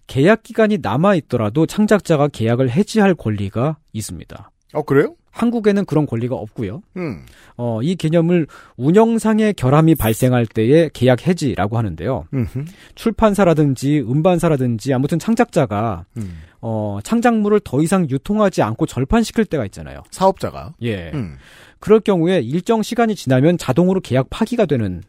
계약 0.09 0.42
기간이 0.42 0.78
남아 0.82 1.14
있더라도 1.14 1.66
창작자가 1.66 2.26
계약을 2.26 2.70
해지할 2.70 3.14
권리가 3.14 3.76
있습니다. 3.92 4.50
어 4.74 4.82
그래요? 4.82 5.14
한국에는 5.30 5.84
그런 5.84 6.04
권리가 6.06 6.34
없고요. 6.34 6.82
음. 6.96 7.24
어, 7.56 7.80
이 7.82 7.94
개념을 7.94 8.48
운영상의 8.76 9.54
결함이 9.54 9.94
발생할 9.94 10.46
때의 10.46 10.90
계약 10.92 11.28
해지라고 11.28 11.78
하는데요. 11.78 12.24
음흠. 12.34 12.64
출판사라든지 12.96 14.00
음반사라든지 14.00 14.92
아무튼 14.92 15.20
창작자가 15.20 16.06
음. 16.16 16.38
어, 16.61 16.98
창작물을 17.04 17.61
더 17.61 17.80
이상 17.82 18.09
유통하지 18.11 18.62
않고 18.62 18.86
절판시킬 18.86 19.44
때가 19.44 19.64
있잖아요. 19.66 20.02
사업자가. 20.11 20.72
예. 20.82 21.12
음. 21.14 21.36
그럴 21.78 22.00
경우에 22.00 22.40
일정 22.40 22.82
시간이 22.82 23.14
지나면 23.14 23.59
자동으로 23.59 24.00
계약 24.00 24.28
파기가 24.30 24.66
되는 24.66 25.02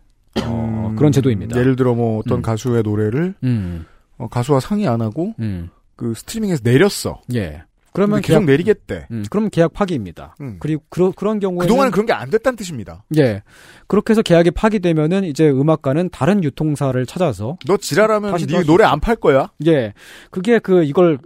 어, 0.44 0.94
그런 0.96 1.12
제도입니다. 1.12 1.58
예를 1.60 1.76
들어 1.76 1.96
뭐 1.96 2.20
어떤 2.20 2.40
음. 2.40 2.42
가수의 2.44 2.84
노래를 2.84 3.34
음, 3.44 3.86
어, 4.20 4.28
가수와 4.28 4.60
상의 4.60 4.88
안 4.88 5.02
하고 5.02 5.34
음, 5.40 5.70
그 5.96 6.14
스트리밍에서 6.14 6.62
내렸어. 6.64 7.22
예. 7.34 7.64
그러면 7.92 8.22
계속 8.22 8.40
계약, 8.42 8.46
내리겠대. 8.46 9.08
음, 9.10 9.26
그럼 9.32 9.50
계약 9.50 9.74
파기입니다. 9.74 10.36
음. 10.42 10.58
그리고 10.60 10.84
그러, 10.90 11.12
그런 11.12 11.40
경우에는 11.40 11.66
그동안은 11.66 11.92
그런 11.92 12.06
게 12.06 12.14
안 12.14 12.30
됐다는 12.30 12.56
뜻입니다. 12.56 13.04
예. 13.18 13.42
그렇게 13.88 14.12
해서 14.12 14.22
계약이 14.22 14.52
파기되면은 14.52 15.24
이제 15.24 15.50
음악가는 15.50 16.10
다른 16.12 16.44
유통사를 16.44 17.04
찾아서 17.08 17.58
너 17.66 17.78
지랄하면 17.78 18.32
다시 18.32 18.46
네또 18.46 18.64
노래 18.66 18.84
안 18.84 19.00
팔 19.00 19.16
거야? 19.16 19.50
예. 19.66 19.94
그게 20.30 20.60
그 20.60 20.84
이걸 20.84 21.18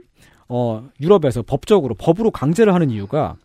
어 0.47 0.87
유럽에서 1.01 1.41
법적으로 1.41 1.95
법으로 1.95 2.31
강제를 2.31 2.73
하는 2.73 2.89
이유가 2.91 3.35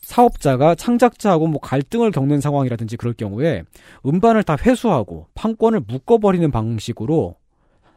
사업자가 0.00 0.74
창작자하고 0.74 1.46
뭐 1.46 1.60
갈등을 1.60 2.10
겪는 2.10 2.40
상황이라든지 2.40 2.96
그럴 2.96 3.14
경우에 3.14 3.62
음반을 4.04 4.42
다 4.42 4.56
회수하고 4.60 5.28
판권을 5.34 5.82
묶어버리는 5.86 6.50
방식으로 6.50 7.36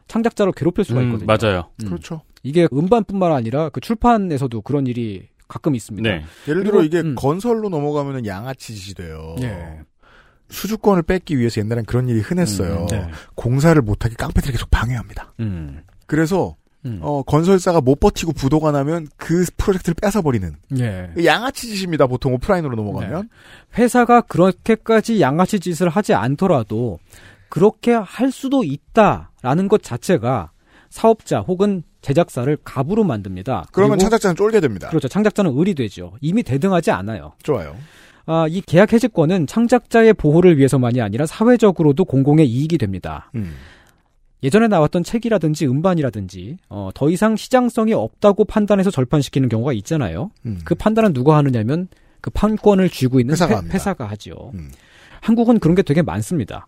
창작자를 0.08 0.52
괴롭힐 0.52 0.84
수가 0.84 1.00
음, 1.00 1.06
있거든요. 1.06 1.26
맞아요. 1.26 1.70
음. 1.82 1.86
그렇죠. 1.86 2.22
이게 2.42 2.68
음반뿐만 2.72 3.32
아니라 3.32 3.68
그 3.70 3.80
출판에서도 3.80 4.60
그런 4.62 4.86
일이 4.86 5.28
가끔 5.48 5.74
있습니다. 5.74 6.08
네. 6.08 6.24
예를 6.48 6.62
그리고, 6.62 6.78
들어 6.78 6.82
이게 6.84 7.00
음. 7.00 7.14
건설로 7.16 7.68
넘어가면 7.68 8.26
양아치 8.26 8.74
짓이 8.74 8.94
돼요. 8.94 9.36
예. 9.40 9.80
수주권을 10.48 11.02
뺏기 11.02 11.38
위해서 11.38 11.60
옛날엔 11.60 11.84
그런 11.86 12.08
일이 12.08 12.20
흔했어요. 12.20 12.82
음, 12.82 12.86
네. 12.86 13.10
공사를 13.34 13.80
못하게 13.82 14.14
깡패들이 14.14 14.52
계속 14.52 14.70
방해합니다. 14.70 15.34
음. 15.40 15.82
그래서 16.06 16.54
음. 16.84 17.00
어, 17.02 17.22
건설사가 17.22 17.80
못 17.80 17.98
버티고 17.98 18.32
부도가 18.32 18.70
나면 18.70 19.08
그 19.16 19.44
프로젝트를 19.56 19.94
뺏어버리는 20.00 20.54
예. 20.78 21.10
양아치 21.24 21.66
짓입니다. 21.74 22.06
보통 22.06 22.32
오프라인으로 22.34 22.76
넘어가면. 22.76 23.28
회사가 23.76 24.20
그렇게까지 24.20 25.20
양아치 25.20 25.58
짓을 25.58 25.88
하지 25.88 26.14
않더라도 26.14 27.00
그렇게 27.48 27.92
할 27.92 28.30
수도 28.30 28.62
있다 28.62 29.32
라는 29.46 29.68
것 29.68 29.80
자체가 29.80 30.50
사업자 30.90 31.38
혹은 31.38 31.84
제작사를 32.00 32.58
갑으로 32.64 33.04
만듭니다. 33.04 33.66
그러면 33.70 33.96
창작자는 33.96 34.34
쫄게 34.34 34.58
됩니다. 34.58 34.88
그렇죠. 34.88 35.06
창작자는 35.06 35.56
을이 35.56 35.74
되죠. 35.74 36.14
이미 36.20 36.42
대등하지 36.42 36.90
않아요. 36.90 37.34
좋아요. 37.44 37.76
아, 38.24 38.48
이 38.50 38.60
계약 38.60 38.92
해지권은 38.92 39.46
창작자의 39.46 40.14
보호를 40.14 40.58
위해서만이 40.58 41.00
아니라 41.00 41.26
사회적으로도 41.26 42.06
공공의 42.06 42.48
이익이 42.48 42.76
됩니다. 42.76 43.30
음. 43.36 43.54
예전에 44.42 44.66
나왔던 44.66 45.04
책이라든지 45.04 45.68
음반이라든지 45.68 46.56
어, 46.68 46.90
더 46.92 47.08
이상 47.08 47.36
시장성이 47.36 47.92
없다고 47.92 48.46
판단해서 48.46 48.90
절판시키는 48.90 49.48
경우가 49.48 49.74
있잖아요. 49.74 50.32
음. 50.44 50.58
그 50.64 50.74
판단은 50.74 51.12
누가 51.12 51.36
하느냐면 51.36 51.86
그 52.20 52.30
판권을 52.30 52.90
쥐고 52.90 53.20
있는 53.20 53.34
회사가 53.34 53.62
회-. 53.62 53.68
회사가 53.68 54.06
하죠. 54.06 54.50
음. 54.54 54.72
한국은 55.20 55.60
그런 55.60 55.76
게 55.76 55.82
되게 55.82 56.02
많습니다. 56.02 56.66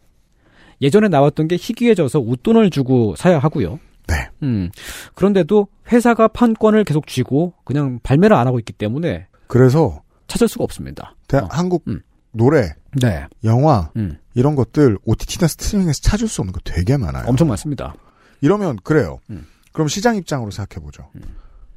예전에 0.81 1.09
나왔던 1.09 1.49
게 1.49 1.57
희귀해져서 1.57 2.21
웃돈을 2.21 2.71
주고 2.71 3.15
사야 3.17 3.39
하고요. 3.39 3.79
네. 4.07 4.29
음. 4.43 4.71
그런데도 5.15 5.69
회사가 5.93 6.29
판권을 6.29 6.85
계속 6.85 7.07
쥐고 7.07 7.55
그냥 7.65 7.99
발매를 8.03 8.37
안 8.37 8.47
하고 8.47 8.59
있기 8.59 8.73
때문에 8.73 9.27
그래서 9.49 10.03
찾을 10.29 10.49
수가 10.49 10.65
없습니다. 10.65 11.15
대- 11.27 11.41
한국 11.51 11.85
노래, 12.33 12.75
네. 13.01 13.27
영화 13.45 13.91
음. 13.97 14.19
이런 14.35 14.55
것들 14.55 14.99
OTT나 15.05 15.49
스트리밍에서 15.49 16.01
찾을 16.03 16.29
수 16.29 16.41
없는 16.43 16.53
거 16.53 16.61
되게 16.65 16.97
많아요. 16.97 17.25
엄청 17.27 17.49
많습니다. 17.49 17.95
이러면 18.41 18.77
그래요. 18.85 19.19
음. 19.31 19.47
그럼 19.73 19.89
시장 19.89 20.17
입장으로 20.17 20.51
생각해 20.51 20.83
보죠. 20.85 21.09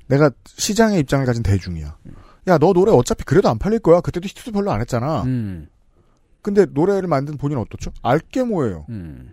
내가 0.08 0.30
시장의 0.46 1.00
입장을 1.00 1.26
가진 1.26 1.42
대중이야. 1.44 1.96
야, 2.48 2.58
너 2.58 2.74
노래 2.74 2.92
어차피 2.92 3.24
그래도 3.24 3.50
안 3.50 3.58
팔릴 3.58 3.80
거야. 3.80 4.02
그때도 4.02 4.28
히트도 4.28 4.52
별로 4.52 4.72
안 4.72 4.82
했잖아. 4.82 5.24
음. 6.42 6.44
근데 6.44 6.66
노래를 6.72 7.08
만든 7.08 7.38
본인은 7.38 7.62
어떻죠? 7.62 7.92
알게 8.02 8.44
뭐예요. 8.44 8.86
음. 8.90 9.32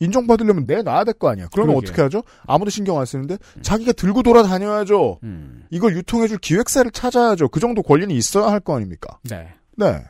인정받으려면 0.00 0.66
내 0.66 0.82
놔야 0.82 1.02
될 1.04 1.14
거 1.14 1.28
아니야. 1.28 1.48
그러면 1.52 1.74
그러게. 1.74 1.86
어떻게 1.88 2.02
하죠? 2.02 2.22
아무도 2.46 2.70
신경 2.70 2.98
안 3.00 3.06
쓰는데 3.06 3.36
자기가 3.62 3.92
들고 3.92 4.22
돌아다녀야죠. 4.22 5.18
음. 5.24 5.64
이걸 5.70 5.96
유통해줄 5.96 6.38
기획사를 6.38 6.88
찾아야죠. 6.90 7.48
그 7.48 7.58
정도 7.58 7.82
권리는 7.82 8.14
있어야 8.14 8.52
할 8.52 8.60
거 8.60 8.76
아닙니까? 8.76 9.18
네. 9.28 9.48
네. 9.76 10.04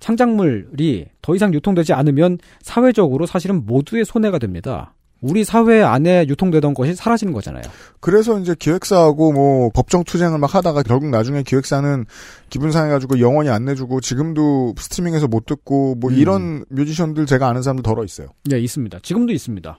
창작물이 0.00 1.06
더 1.20 1.34
이상 1.34 1.52
유통되지 1.52 1.92
않으면 1.92 2.38
사회적으로 2.62 3.26
사실은 3.26 3.66
모두의 3.66 4.04
손해가 4.04 4.38
됩니다. 4.38 4.94
우리 5.20 5.44
사회 5.44 5.82
안에 5.82 6.26
유통되던 6.28 6.72
것이 6.74 6.94
사라지는 6.94 7.32
거잖아요. 7.32 7.62
그래서 8.00 8.38
이제 8.38 8.54
기획사하고 8.58 9.32
뭐 9.32 9.70
법정 9.74 10.02
투쟁을 10.04 10.38
막 10.38 10.54
하다가 10.54 10.82
결국 10.82 11.10
나중에 11.10 11.42
기획사는 11.42 12.06
기분 12.48 12.72
상해가지고 12.72 13.20
영원히 13.20 13.50
안 13.50 13.64
내주고 13.66 14.00
지금도 14.00 14.74
스트리밍에서 14.78 15.28
못 15.28 15.44
듣고 15.46 15.94
뭐 15.96 16.10
음. 16.10 16.16
이런 16.16 16.64
뮤지션들 16.70 17.26
제가 17.26 17.48
아는 17.48 17.62
사람들 17.62 17.82
덜어 17.82 18.04
있어요. 18.04 18.28
네, 18.44 18.58
있습니다. 18.58 18.98
지금도 19.02 19.32
있습니다. 19.32 19.78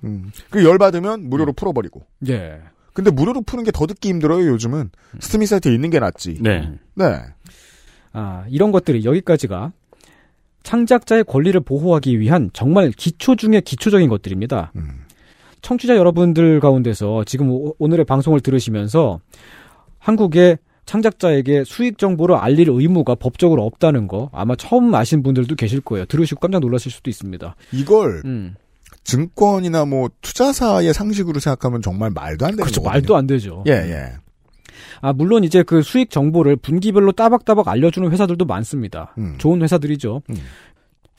그 0.49 0.63
열 0.63 0.77
받으면 0.77 1.29
무료로 1.29 1.53
풀어버리고. 1.53 2.03
예. 2.29 2.59
근데 2.93 3.09
무료로 3.09 3.41
푸는 3.41 3.63
게 3.63 3.71
더 3.71 3.87
듣기 3.87 4.09
힘들어요, 4.09 4.45
요즘은. 4.47 4.91
스트리밍 5.19 5.47
사이트에 5.47 5.73
있는 5.73 5.89
게 5.89 5.99
낫지. 5.99 6.37
네. 6.41 6.69
네. 6.93 7.19
아, 8.13 8.43
이런 8.49 8.71
것들이 8.71 9.05
여기까지가 9.05 9.71
창작자의 10.63 11.23
권리를 11.23 11.59
보호하기 11.61 12.19
위한 12.19 12.49
정말 12.53 12.91
기초 12.91 13.35
중에 13.35 13.61
기초적인 13.61 14.09
것들입니다. 14.09 14.71
청취자 15.61 15.95
여러분들 15.95 16.59
가운데서 16.59 17.23
지금 17.25 17.49
오- 17.51 17.75
오늘의 17.79 18.05
방송을 18.05 18.39
들으시면서 18.41 19.19
한국의 19.99 20.57
창작자에게 20.85 21.63
수익 21.63 21.97
정보를 21.97 22.35
알릴 22.35 22.67
의무가 22.69 23.15
법적으로 23.15 23.63
없다는 23.65 24.07
거 24.07 24.29
아마 24.33 24.55
처음 24.55 24.93
아신 24.95 25.21
분들도 25.23 25.55
계실 25.55 25.79
거예요. 25.81 26.05
들으시고 26.05 26.39
깜짝 26.39 26.59
놀라실 26.59 26.91
수도 26.91 27.09
있습니다. 27.09 27.55
이걸 27.71 28.21
음. 28.25 28.55
증권이나 29.03 29.85
뭐 29.85 30.09
투자사의 30.21 30.93
상식으로 30.93 31.39
생각하면 31.39 31.81
정말 31.81 32.09
말도 32.11 32.45
안 32.45 32.51
되는 32.51 32.63
그렇죠. 32.63 32.81
거거든요. 32.81 32.91
말도 33.01 33.15
안 33.15 33.27
되죠. 33.27 33.63
예, 33.67 33.71
예. 33.71 34.11
아, 35.01 35.13
물론 35.13 35.43
이제 35.43 35.63
그 35.63 35.81
수익 35.81 36.09
정보를 36.11 36.55
분기별로 36.57 37.11
따박따박 37.11 37.67
알려주는 37.67 38.11
회사들도 38.11 38.45
많습니다. 38.45 39.13
음. 39.17 39.35
좋은 39.37 39.61
회사들이죠. 39.61 40.21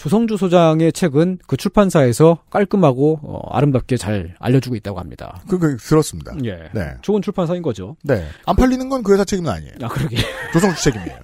조성주 0.03 0.37
소장의 0.37 0.93
책은 0.93 1.39
그 1.47 1.57
출판사에서 1.57 2.39
깔끔하고 2.51 3.21
어, 3.23 3.41
아름답게 3.57 3.97
잘 3.97 4.35
알려주고 4.41 4.75
있다고 4.75 4.99
합니다. 4.99 5.41
그, 5.47 5.61
그, 5.61 5.77
들었습니다. 5.77 6.35
예. 6.45 6.71
네. 6.75 6.95
좋은 7.03 7.23
출판사인 7.23 7.63
거죠. 7.63 7.95
네. 8.03 8.27
안 8.45 8.57
팔리는 8.57 8.89
건 8.89 9.05
그 9.05 9.13
회사 9.13 9.25
책임은 9.25 9.49
아니에요. 9.53 9.75
아, 9.83 9.87
그러게. 9.87 10.17
조성주 10.53 10.83
책임이에요. 10.83 11.19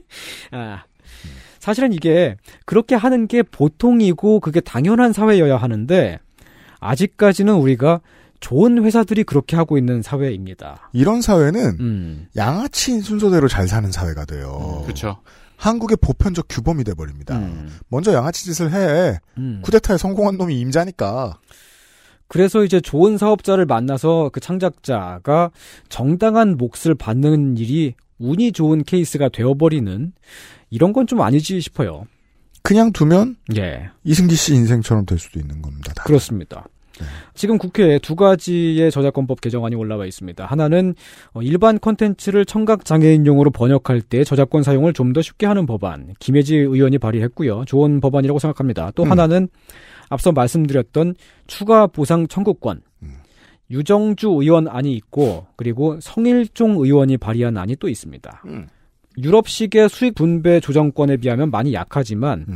아, 0.52 0.84
사실은 1.58 1.92
이게 1.92 2.36
그렇게 2.64 2.94
하는 2.94 3.26
게 3.28 3.42
보통이고 3.42 4.40
그게 4.40 4.60
당연한 4.60 5.12
사회여야 5.12 5.58
하는데 5.58 6.18
아직까지는 6.80 7.54
우리가 7.54 8.00
좋은 8.40 8.82
회사들이 8.82 9.24
그렇게 9.24 9.56
하고 9.56 9.76
있는 9.76 10.00
사회입니다. 10.00 10.90
이런 10.94 11.20
사회는 11.20 11.76
음. 11.80 12.26
양아치인 12.34 13.02
순서대로 13.02 13.46
잘 13.48 13.68
사는 13.68 13.92
사회가 13.92 14.24
돼요. 14.24 14.80
그렇죠. 14.84 15.18
한국의 15.62 15.96
보편적 16.00 16.46
규범이 16.48 16.82
돼버립니다. 16.82 17.40
먼저 17.88 18.12
양아치 18.12 18.44
짓을 18.46 18.72
해. 18.72 19.18
음. 19.38 19.60
쿠데타에 19.62 19.96
성공한 19.96 20.36
놈이 20.36 20.58
임자니까. 20.58 21.38
그래서 22.26 22.64
이제 22.64 22.80
좋은 22.80 23.16
사업자를 23.16 23.64
만나서 23.66 24.30
그 24.32 24.40
창작자가 24.40 25.50
정당한 25.88 26.56
몫을 26.56 26.96
받는 26.98 27.58
일이 27.58 27.94
운이 28.18 28.50
좋은 28.52 28.82
케이스가 28.82 29.28
되어버리는 29.28 30.12
이런 30.70 30.92
건 30.92 31.06
좀 31.06 31.20
아니지 31.20 31.60
싶어요. 31.60 32.06
그냥 32.62 32.92
두면 32.92 33.36
예. 33.56 33.90
이승기 34.02 34.34
씨 34.34 34.54
인생처럼 34.54 35.06
될 35.06 35.18
수도 35.18 35.38
있는 35.38 35.62
겁니다. 35.62 35.92
다. 35.94 36.02
그렇습니다. 36.04 36.66
지금 37.34 37.58
국회에 37.58 37.98
두 38.00 38.16
가지의 38.16 38.90
저작권법 38.90 39.40
개정안이 39.40 39.76
올라와 39.76 40.06
있습니다. 40.06 40.44
하나는 40.44 40.94
어, 41.32 41.42
일반 41.42 41.78
콘텐츠를 41.78 42.44
청각 42.44 42.84
장애인용으로 42.84 43.50
번역할 43.50 44.00
때 44.02 44.24
저작권 44.24 44.64
사용을 44.64 44.92
좀 44.92 45.12
더 45.12 45.20
쉽게 45.20 45.46
하는 45.46 45.66
법안. 45.66 46.14
김혜지 46.18 46.56
의원이 46.56 46.98
발의했고요. 46.98 47.64
좋은 47.66 48.00
법안이라고 48.00 48.38
생각합니다. 48.38 48.92
또 48.94 49.02
음. 49.02 49.10
하나는 49.10 49.48
앞서 50.08 50.32
말씀드렸던 50.32 51.14
추가 51.46 51.86
보상 51.86 52.26
청구권. 52.26 52.80
유정주 53.70 54.28
의원 54.28 54.68
안이 54.68 54.92
있고 54.94 55.46
그리고 55.56 55.98
성일종 56.00 56.76
의원이 56.78 57.16
발의한 57.16 57.56
안이 57.56 57.76
또 57.76 57.88
있습니다. 57.88 58.42
유럽식의 59.18 59.88
수익 59.88 60.14
분배 60.14 60.60
조정권에 60.60 61.16
비하면 61.18 61.50
많이 61.50 61.72
약하지만 61.72 62.46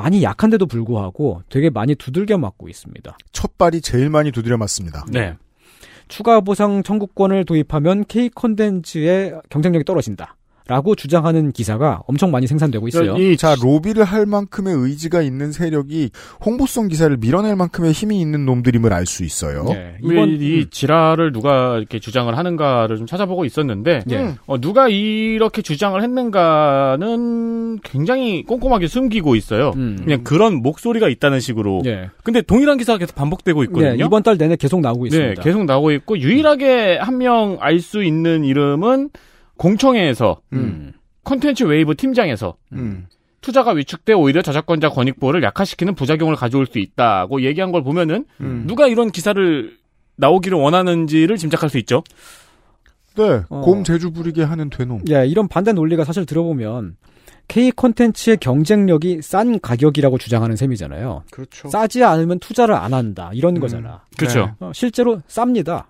많이 0.00 0.22
약한데도 0.22 0.64
불구하고 0.66 1.42
되게 1.50 1.68
많이 1.68 1.94
두들겨 1.94 2.38
맞고 2.38 2.68
있습니다. 2.70 3.18
첫 3.32 3.58
발이 3.58 3.82
제일 3.82 4.08
많이 4.08 4.32
두드려 4.32 4.56
맞습니다. 4.56 5.04
네. 5.10 5.36
추가 6.08 6.40
보상 6.40 6.82
청구권을 6.82 7.44
도입하면 7.44 8.04
K 8.06 8.30
콘텐츠의 8.30 9.34
경쟁력이 9.50 9.84
떨어진다. 9.84 10.36
라고 10.70 10.94
주장하는 10.94 11.50
기사가 11.50 12.00
엄청 12.06 12.30
많이 12.30 12.46
생산되고 12.46 12.86
있어요. 12.86 13.16
자, 13.36 13.56
로비를 13.60 14.04
할 14.04 14.24
만큼의 14.24 14.72
의지가 14.72 15.20
있는 15.20 15.50
세력이 15.50 16.10
홍보성 16.46 16.86
기사를 16.86 17.16
밀어낼 17.16 17.56
만큼의 17.56 17.90
힘이 17.90 18.20
있는 18.20 18.46
놈들임을 18.46 18.92
알 18.92 19.04
수 19.04 19.24
있어요. 19.24 19.64
네. 19.64 19.96
이번 20.04 20.28
이 20.40 20.66
지라를 20.70 21.32
누가 21.32 21.76
이렇게 21.76 21.98
주장을 21.98 22.36
하는가를 22.38 22.96
좀 22.98 23.06
찾아보고 23.06 23.44
있었는데 23.44 24.02
예. 24.12 24.34
어, 24.46 24.60
누가 24.60 24.88
이렇게 24.88 25.60
주장을 25.60 26.00
했는가는 26.00 27.80
굉장히 27.82 28.44
꼼꼼하게 28.44 28.86
숨기고 28.86 29.34
있어요. 29.34 29.72
그냥 29.72 30.22
그런 30.22 30.62
목소리가 30.62 31.08
있다는 31.08 31.40
식으로. 31.40 31.78
음. 31.80 31.86
예. 31.86 32.10
근데 32.22 32.42
동일한 32.42 32.78
기사가 32.78 32.98
계속 32.98 33.14
반복되고 33.16 33.64
있거든요. 33.64 33.96
네, 33.96 34.04
이번 34.04 34.22
달 34.22 34.36
내내 34.38 34.54
계속 34.56 34.80
나오고 34.80 35.06
있습니다. 35.06 35.34
네, 35.34 35.40
계속 35.42 35.64
나오고 35.64 35.90
있고 35.92 36.18
유일하게 36.18 36.98
한 37.00 37.14
명 37.20 37.58
알 37.60 37.80
수 37.80 38.02
있는 38.04 38.44
이름은 38.44 39.10
공청회에서 39.60 40.40
음. 40.54 40.94
콘텐츠 41.22 41.64
웨이브 41.64 41.94
팀장에서 41.94 42.56
음. 42.72 43.06
투자가 43.42 43.72
위축돼 43.72 44.14
오히려 44.14 44.40
저작권자 44.40 44.88
권익 44.88 45.20
보호를 45.20 45.42
약화시키는 45.42 45.94
부작용을 45.94 46.34
가져올 46.34 46.66
수 46.66 46.78
있다고 46.78 47.42
얘기한 47.42 47.70
걸 47.70 47.82
보면은 47.82 48.24
음. 48.40 48.64
누가 48.66 48.86
이런 48.86 49.10
기사를 49.10 49.76
나오기를 50.16 50.56
원하는지를 50.56 51.36
짐작할 51.36 51.68
수 51.68 51.76
있죠. 51.78 52.02
네, 53.16 53.42
어. 53.50 53.60
곰 53.60 53.84
제주 53.84 54.12
부리게 54.12 54.42
하는 54.42 54.70
되놈. 54.70 55.02
예, 55.10 55.26
이런 55.26 55.46
반대 55.46 55.72
논리가 55.72 56.04
사실 56.04 56.24
들어보면 56.24 56.96
K 57.48 57.70
콘텐츠의 57.72 58.38
경쟁력이 58.38 59.20
싼 59.20 59.60
가격이라고 59.60 60.16
주장하는 60.16 60.56
셈이잖아요. 60.56 61.24
그렇죠. 61.30 61.68
싸지 61.68 62.02
않으면 62.02 62.38
투자를 62.38 62.74
안 62.74 62.94
한다. 62.94 63.30
이런 63.34 63.60
거잖아. 63.60 64.04
그렇죠. 64.16 64.54
어, 64.60 64.70
실제로 64.72 65.20
쌉니다. 65.28 65.84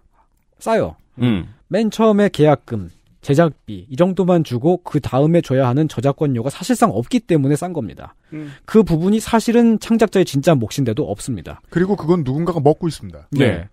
싸요. 0.59 0.97
음. 1.19 1.55
맨 1.69 1.91
처음에 1.91 2.31
계약금 2.31 2.91
제작비 3.21 3.87
이 3.89 3.97
정도만 3.97 4.45
주고 4.45 4.79
그 4.83 5.01
다음에 5.01 5.41
줘야 5.41 5.69
하는 5.69 5.89
저작권료가 5.89 6.51
사실상 6.51 6.91
없기 6.91 7.21
때문에 7.21 7.57
싼 7.57 7.73
겁니다. 7.73 8.15
음. 8.33 8.53
그 8.65 8.83
부분이 8.83 9.21
사실은 9.21 9.79
창작자의 9.79 10.25
진짜 10.25 10.55
몫인데도 10.55 11.09
없습니다. 11.11 11.61
그리고 11.71 11.97
그건 11.97 12.23
누군가가 12.25 12.61
먹고 12.61 12.89
있습니다. 12.89 13.29
네. 13.33 13.69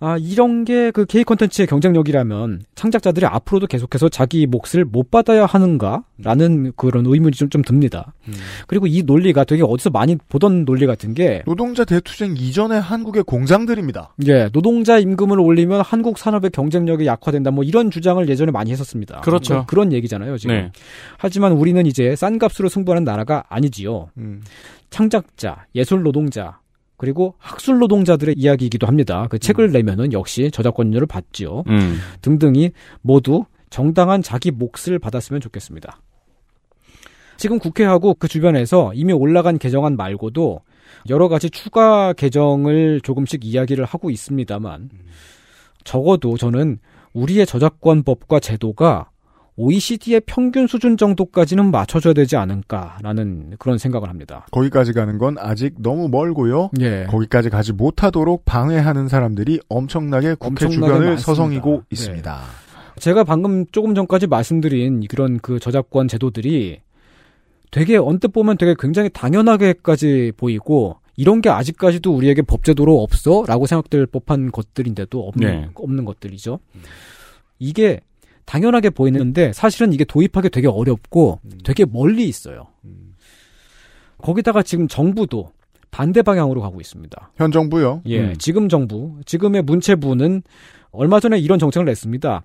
아, 0.00 0.16
이런 0.18 0.64
게 0.64 0.84
그 0.94 1.04
K 1.06 1.24
콘텐츠의 1.24 1.66
경쟁력이라면 1.66 2.62
창작자들이 2.76 3.26
앞으로도 3.26 3.66
계속해서 3.66 4.08
자기 4.08 4.46
몫을 4.46 4.84
못 4.84 5.10
받아야 5.10 5.44
하는가라는 5.44 6.72
그런 6.76 7.04
의문이 7.06 7.32
좀, 7.32 7.50
좀 7.50 7.62
듭니다. 7.62 8.14
그리고 8.68 8.86
이 8.86 9.02
논리가 9.02 9.42
되게 9.42 9.62
어디서 9.64 9.90
많이 9.90 10.16
보던 10.28 10.64
논리 10.64 10.86
같은 10.86 11.14
게 11.14 11.42
노동자 11.46 11.84
대투쟁 11.84 12.36
이전의 12.36 12.80
한국의 12.80 13.24
공장들입니다. 13.24 14.14
예, 14.26 14.48
노동자 14.52 14.98
임금을 14.98 15.40
올리면 15.40 15.80
한국 15.80 16.18
산업의 16.18 16.50
경쟁력이 16.50 17.06
약화된다. 17.06 17.50
뭐 17.50 17.64
이런 17.64 17.90
주장을 17.90 18.26
예전에 18.28 18.52
많이 18.52 18.70
했었습니다. 18.70 19.20
그렇죠. 19.22 19.54
뭐 19.54 19.66
그런 19.66 19.92
얘기잖아요, 19.92 20.38
지금. 20.38 20.54
네. 20.54 20.72
하지만 21.18 21.52
우리는 21.52 21.84
이제 21.86 22.14
싼 22.14 22.38
값으로 22.38 22.68
승부하는 22.68 23.04
나라가 23.04 23.44
아니지요. 23.48 24.10
음. 24.18 24.42
창작자, 24.90 25.66
예술 25.74 26.04
노동자, 26.04 26.60
그리고 27.04 27.34
학술 27.36 27.80
노동자들의 27.80 28.34
이야기이기도 28.38 28.86
합니다. 28.86 29.26
그 29.28 29.38
책을 29.38 29.72
내면은 29.72 30.14
역시 30.14 30.50
저작권료를 30.50 31.06
받지요. 31.06 31.64
음. 31.68 31.98
등등이 32.22 32.70
모두 33.02 33.44
정당한 33.68 34.22
자기 34.22 34.50
몫을 34.50 34.98
받았으면 34.98 35.42
좋겠습니다. 35.42 36.00
지금 37.36 37.58
국회하고 37.58 38.14
그 38.14 38.26
주변에서 38.26 38.92
이미 38.94 39.12
올라간 39.12 39.58
개정안 39.58 39.96
말고도 39.96 40.60
여러 41.10 41.28
가지 41.28 41.50
추가 41.50 42.14
개정을 42.14 43.02
조금씩 43.02 43.44
이야기를 43.44 43.84
하고 43.84 44.08
있습니다만 44.08 44.88
적어도 45.84 46.38
저는 46.38 46.78
우리의 47.12 47.44
저작권법과 47.44 48.40
제도가 48.40 49.10
OECD의 49.56 50.22
평균 50.26 50.66
수준 50.66 50.96
정도까지는 50.96 51.70
맞춰줘야 51.70 52.12
되지 52.12 52.36
않을까라는 52.36 53.54
그런 53.58 53.78
생각을 53.78 54.08
합니다. 54.08 54.46
거기까지 54.50 54.92
가는 54.92 55.16
건 55.18 55.36
아직 55.38 55.74
너무 55.78 56.08
멀고요. 56.08 56.70
예. 56.80 57.06
거기까지 57.08 57.50
가지 57.50 57.72
못하도록 57.72 58.44
방해하는 58.44 59.08
사람들이 59.08 59.60
엄청나게 59.68 60.34
국회 60.34 60.66
엄청나게 60.66 60.74
주변을 60.74 61.06
많습니다. 61.06 61.22
서성이고 61.22 61.70
네. 61.76 61.82
있습니다. 61.90 62.40
제가 62.98 63.24
방금 63.24 63.66
조금 63.66 63.94
전까지 63.94 64.26
말씀드린 64.26 65.06
그런 65.06 65.38
그 65.38 65.58
저작권 65.60 66.08
제도들이 66.08 66.80
되게 67.70 67.96
언뜻 67.96 68.28
보면 68.28 68.56
되게 68.56 68.74
굉장히 68.78 69.08
당연하게까지 69.10 70.32
보이고 70.36 70.96
이런 71.16 71.40
게 71.40 71.48
아직까지도 71.48 72.12
우리에게 72.12 72.42
법제도로 72.42 73.00
없어? 73.02 73.44
라고 73.46 73.66
생각될 73.66 74.06
법한 74.06 74.50
것들인데도 74.50 75.28
없는, 75.28 75.46
네. 75.46 75.68
없는 75.74 76.04
것들이죠. 76.04 76.58
이게 77.58 78.00
당연하게 78.44 78.90
보이는데 78.90 79.52
사실은 79.52 79.92
이게 79.92 80.04
도입하기 80.04 80.50
되게 80.50 80.68
어렵고 80.68 81.40
되게 81.64 81.84
멀리 81.84 82.28
있어요. 82.28 82.66
거기다가 84.18 84.62
지금 84.62 84.88
정부도 84.88 85.50
반대 85.90 86.22
방향으로 86.22 86.60
가고 86.60 86.80
있습니다. 86.80 87.32
현 87.36 87.52
정부요. 87.52 88.02
예, 88.06 88.20
음. 88.20 88.34
지금 88.38 88.68
정부, 88.68 89.20
지금의 89.26 89.62
문체부는 89.62 90.42
얼마 90.90 91.20
전에 91.20 91.38
이런 91.38 91.58
정책을 91.58 91.84
냈습니다. 91.86 92.42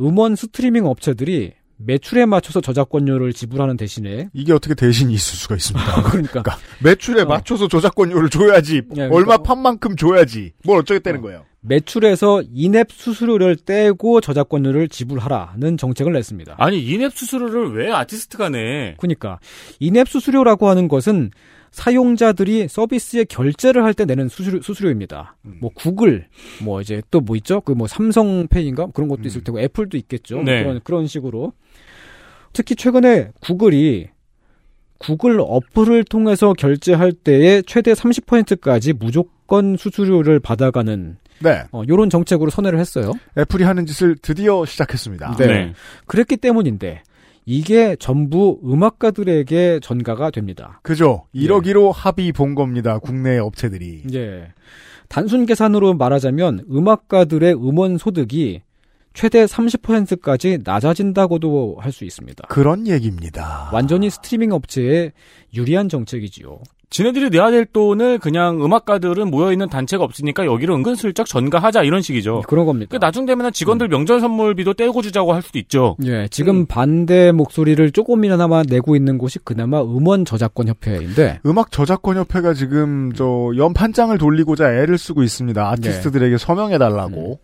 음원 0.00 0.36
스트리밍 0.36 0.86
업체들이 0.86 1.52
매출에 1.76 2.24
맞춰서 2.24 2.60
저작권료를 2.60 3.32
지불하는 3.32 3.76
대신에 3.76 4.28
이게 4.32 4.52
어떻게 4.52 4.74
대신이 4.74 5.12
있을 5.12 5.36
수가 5.36 5.56
있습니다. 5.56 6.02
그러니까, 6.08 6.42
매출에 6.82 7.24
맞춰서 7.24 7.66
저작권료를 7.68 8.30
줘야지. 8.30 8.76
예, 8.76 8.80
그러니까- 8.82 9.16
얼마 9.16 9.36
판 9.38 9.58
만큼 9.60 9.96
줘야지. 9.96 10.52
뭘 10.64 10.78
어쩌겠다는 10.80 11.20
거예요. 11.20 11.44
매출에서 11.66 12.42
인앱 12.52 12.92
수수료를 12.92 13.56
떼고 13.56 14.20
저작권료를 14.20 14.88
지불하라는 14.88 15.76
정책을 15.78 16.12
냈습니다. 16.12 16.56
아니 16.58 16.84
인앱 16.84 17.12
수수료를 17.14 17.72
왜 17.72 17.90
아티스트가 17.90 18.50
내? 18.50 18.94
그러니까 18.98 19.38
인앱 19.80 20.08
수수료라고 20.08 20.68
하는 20.68 20.88
것은 20.88 21.30
사용자들이 21.70 22.68
서비스에 22.68 23.24
결제를 23.24 23.82
할 23.82 23.94
때 23.94 24.04
내는 24.04 24.28
수수료, 24.28 24.60
수수료입니다. 24.62 25.36
음. 25.44 25.56
뭐 25.60 25.70
구글, 25.74 26.28
뭐 26.62 26.80
이제 26.80 27.02
또 27.10 27.20
뭐 27.20 27.34
있죠? 27.36 27.60
그 27.62 27.72
뭐 27.72 27.86
삼성페이인가 27.88 28.88
그런 28.94 29.08
것도 29.08 29.22
있을 29.24 29.42
테고 29.42 29.58
애플도 29.60 29.96
있겠죠. 29.96 30.42
네. 30.42 30.62
그런 30.62 30.80
그런 30.84 31.06
식으로 31.08 31.52
특히 32.52 32.76
최근에 32.76 33.30
구글이 33.40 34.08
구글 34.98 35.38
어플을 35.40 36.04
통해서 36.04 36.52
결제할 36.52 37.12
때에 37.12 37.62
최대 37.62 37.92
30%까지 37.92 38.92
무조건 38.92 39.76
수수료를 39.76 40.38
받아가는 40.40 41.16
네. 41.44 41.62
어, 41.72 41.82
요런 41.88 42.10
정책으로 42.10 42.50
선회를 42.50 42.78
했어요. 42.80 43.12
애플이 43.38 43.62
하는 43.64 43.86
짓을 43.86 44.16
드디어 44.20 44.64
시작했습니다. 44.64 45.36
네. 45.36 45.72
그랬기 46.06 46.38
때문인데 46.38 47.02
이게 47.46 47.94
전부 48.00 48.58
음악가들에게 48.64 49.80
전가가 49.82 50.30
됩니다. 50.30 50.80
그죠. 50.82 51.26
1억 51.34 51.66
1호 51.66 51.92
합의 51.94 52.32
본 52.32 52.54
겁니다. 52.54 52.98
국내 52.98 53.38
업체들이. 53.38 54.04
예. 54.14 54.48
단순 55.08 55.44
계산으로 55.44 55.94
말하자면 55.94 56.64
음악가들의 56.72 57.54
음원 57.54 57.98
소득이 57.98 58.62
최대 59.12 59.44
30%까지 59.44 60.58
낮아진다고도 60.64 61.76
할 61.78 61.92
수 61.92 62.04
있습니다. 62.04 62.46
그런 62.48 62.88
얘기입니다. 62.88 63.70
완전히 63.72 64.10
스트리밍 64.10 64.50
업체에 64.52 65.12
유리한 65.54 65.88
정책이지요. 65.88 66.58
지네들이 66.94 67.30
내야 67.30 67.50
될 67.50 67.64
돈을 67.64 68.20
그냥 68.20 68.64
음악가들은 68.64 69.28
모여있는 69.28 69.68
단체가 69.68 70.04
없으니까 70.04 70.46
여기를 70.46 70.72
은근슬쩍 70.76 71.26
전가하자 71.26 71.82
이런 71.82 72.02
식이죠. 72.02 72.42
그런 72.46 72.66
겁니다. 72.66 72.88
그 72.92 73.00
나중 73.00 73.26
되면 73.26 73.52
직원들 73.52 73.88
명절 73.88 74.20
선물비도 74.20 74.74
떼고 74.74 75.02
주자고 75.02 75.32
할 75.32 75.42
수도 75.42 75.58
있죠. 75.58 75.96
예, 76.04 76.28
지금 76.30 76.66
반대 76.66 77.32
목소리를 77.32 77.90
조금이나마 77.90 78.62
내고 78.62 78.94
있는 78.94 79.18
곳이 79.18 79.40
그나마 79.40 79.82
음원 79.82 80.24
저작권 80.24 80.68
협회인데 80.68 81.40
음악 81.46 81.72
저작권 81.72 82.16
협회가 82.16 82.54
지금 82.54 83.12
저 83.12 83.50
연판장을 83.56 84.16
돌리고자 84.16 84.72
애를 84.74 84.96
쓰고 84.96 85.24
있습니다. 85.24 85.68
아티스트들에게 85.68 86.38
서명해 86.38 86.78
달라고. 86.78 87.40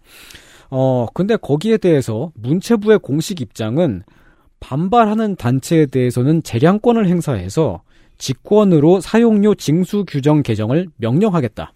어, 0.70 1.06
근데 1.12 1.34
거기에 1.34 1.78
대해서 1.78 2.30
문체부의 2.36 3.00
공식 3.00 3.40
입장은 3.40 4.04
반발하는 4.60 5.34
단체에 5.34 5.86
대해서는 5.86 6.44
재량권을 6.44 7.08
행사해서 7.08 7.82
직권으로 8.20 9.00
사용료 9.00 9.56
징수 9.56 10.04
규정 10.06 10.42
개정을 10.42 10.86
명령하겠다. 10.98 11.72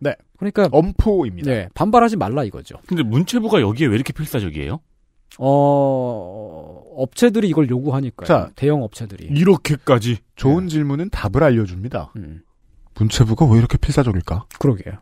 네. 0.00 0.14
그러니까 0.36 0.68
엄포입니다. 0.72 1.50
네, 1.50 1.68
반발하지 1.74 2.16
말라 2.16 2.44
이거죠. 2.44 2.76
근데 2.86 3.02
문체부가 3.02 3.60
여기에 3.62 3.86
왜 3.86 3.94
이렇게 3.94 4.12
필사적이에요? 4.12 4.80
어, 5.38 6.82
업체들이 6.96 7.48
이걸 7.48 7.70
요구하니까요. 7.70 8.26
자, 8.26 8.50
대형 8.56 8.82
업체들이. 8.82 9.26
이렇게까지 9.26 10.18
좋은 10.36 10.68
질문은 10.68 11.10
답을 11.10 11.42
알려줍니다. 11.42 12.12
음, 12.16 12.42
문체부가 12.96 13.46
왜 13.46 13.58
이렇게 13.58 13.78
필사적일까? 13.78 14.46
그러게요. 14.58 14.94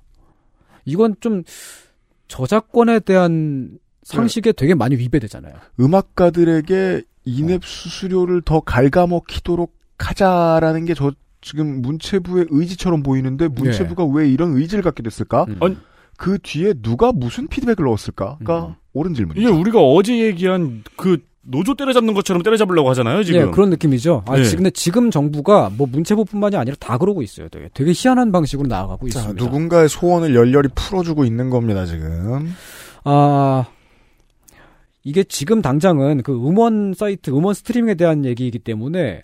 이건 0.84 1.16
좀 1.20 1.42
저작권에 2.28 3.00
대한 3.00 3.78
상식에 4.02 4.52
되게 4.52 4.74
많이 4.74 4.96
위배되잖아요. 4.96 5.54
음악가들에게 5.80 7.02
인앱 7.24 7.64
수수료를 7.64 8.42
더 8.42 8.60
갉아먹히도록 8.60 9.81
하자라는 9.98 10.84
게 10.86 10.94
저 10.94 11.12
지금 11.40 11.82
문체부의 11.82 12.46
의지처럼 12.50 13.02
보이는데 13.02 13.48
문체부가 13.48 14.04
왜 14.04 14.28
이런 14.30 14.56
의지를 14.56 14.82
갖게 14.84 15.02
됐을까? 15.02 15.46
아니, 15.60 15.76
그 16.16 16.38
뒤에 16.40 16.74
누가 16.82 17.10
무슨 17.10 17.48
피드백을 17.48 17.84
넣었을까가 17.84 18.76
옳은 18.92 19.14
질문이죠. 19.14 19.48
이게 19.48 19.50
우리가 19.52 19.80
어제 19.80 20.18
얘기한 20.20 20.84
그 20.96 21.18
노조 21.44 21.74
때려잡는 21.74 22.14
것처럼 22.14 22.44
때려잡으려고 22.44 22.88
하잖아요, 22.90 23.24
지금. 23.24 23.40
예, 23.40 23.50
그런 23.50 23.70
느낌이죠. 23.70 24.22
아, 24.28 24.36
네. 24.36 24.44
지- 24.44 24.54
근데 24.54 24.70
지금 24.70 25.10
정부가 25.10 25.72
뭐 25.76 25.88
문체부뿐만이 25.90 26.54
아니라 26.54 26.76
다 26.78 26.96
그러고 26.98 27.22
있어요. 27.22 27.48
되게, 27.48 27.68
되게 27.74 27.90
희한한 27.92 28.30
방식으로 28.30 28.68
나아가고 28.68 29.08
자, 29.08 29.18
있습니다. 29.18 29.44
누군가의 29.44 29.88
소원을 29.88 30.36
열렬히 30.36 30.68
풀어주고 30.76 31.24
있는 31.24 31.50
겁니다, 31.50 31.84
지금. 31.86 32.54
아, 33.02 33.64
이게 35.02 35.24
지금 35.24 35.60
당장은 35.62 36.22
그 36.22 36.32
음원 36.32 36.94
사이트, 36.94 37.30
음원 37.30 37.54
스트리밍에 37.54 37.94
대한 37.96 38.24
얘기이기 38.24 38.60
때문에 38.60 39.22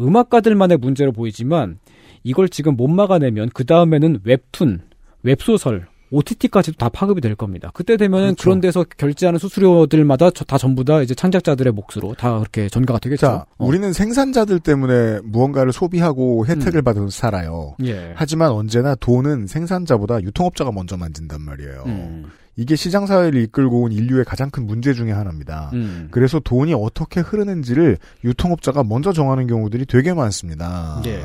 음악가들만의 0.00 0.78
문제로 0.78 1.12
보이지만 1.12 1.78
이걸 2.22 2.48
지금 2.48 2.76
못 2.76 2.88
막아내면 2.88 3.50
그 3.52 3.64
다음에는 3.64 4.20
웹툰, 4.24 4.80
웹소설, 5.22 5.86
OTT까지도 6.10 6.76
다 6.78 6.88
파급이 6.88 7.20
될 7.20 7.34
겁니다. 7.34 7.70
그때 7.74 7.96
되면은 7.96 8.36
그런 8.40 8.60
데서 8.60 8.84
결제하는 8.96 9.38
수수료들마다 9.38 10.30
저- 10.30 10.44
다 10.44 10.58
전부 10.58 10.84
다 10.84 11.02
이제 11.02 11.12
창작자들의 11.14 11.72
몫으로 11.72 12.14
다 12.14 12.38
그렇게 12.38 12.68
전가가 12.68 13.00
되겠죠. 13.00 13.26
자, 13.26 13.46
우리는 13.58 13.92
생산자들 13.92 14.60
때문에 14.60 15.20
무언가를 15.24 15.72
소비하고 15.72 16.46
혜택을 16.46 16.82
받아서 16.82 17.08
살아요. 17.10 17.74
예. 17.84 18.12
하지만 18.14 18.50
언제나 18.52 18.94
돈은 18.94 19.48
생산자보다 19.48 20.22
유통업자가 20.22 20.70
먼저 20.70 20.96
만진단 20.96 21.40
말이에요. 21.40 21.82
음. 21.86 22.26
이게 22.56 22.76
시장 22.76 23.06
사회를 23.06 23.40
이끌고 23.42 23.82
온 23.82 23.92
인류의 23.92 24.24
가장 24.24 24.50
큰 24.50 24.66
문제 24.66 24.92
중의 24.92 25.12
하나입니다. 25.12 25.70
음. 25.72 26.08
그래서 26.10 26.38
돈이 26.38 26.72
어떻게 26.74 27.20
흐르는지를 27.20 27.98
유통업자가 28.22 28.84
먼저 28.84 29.12
정하는 29.12 29.46
경우들이 29.46 29.86
되게 29.86 30.14
많습니다. 30.14 31.02
예. 31.06 31.24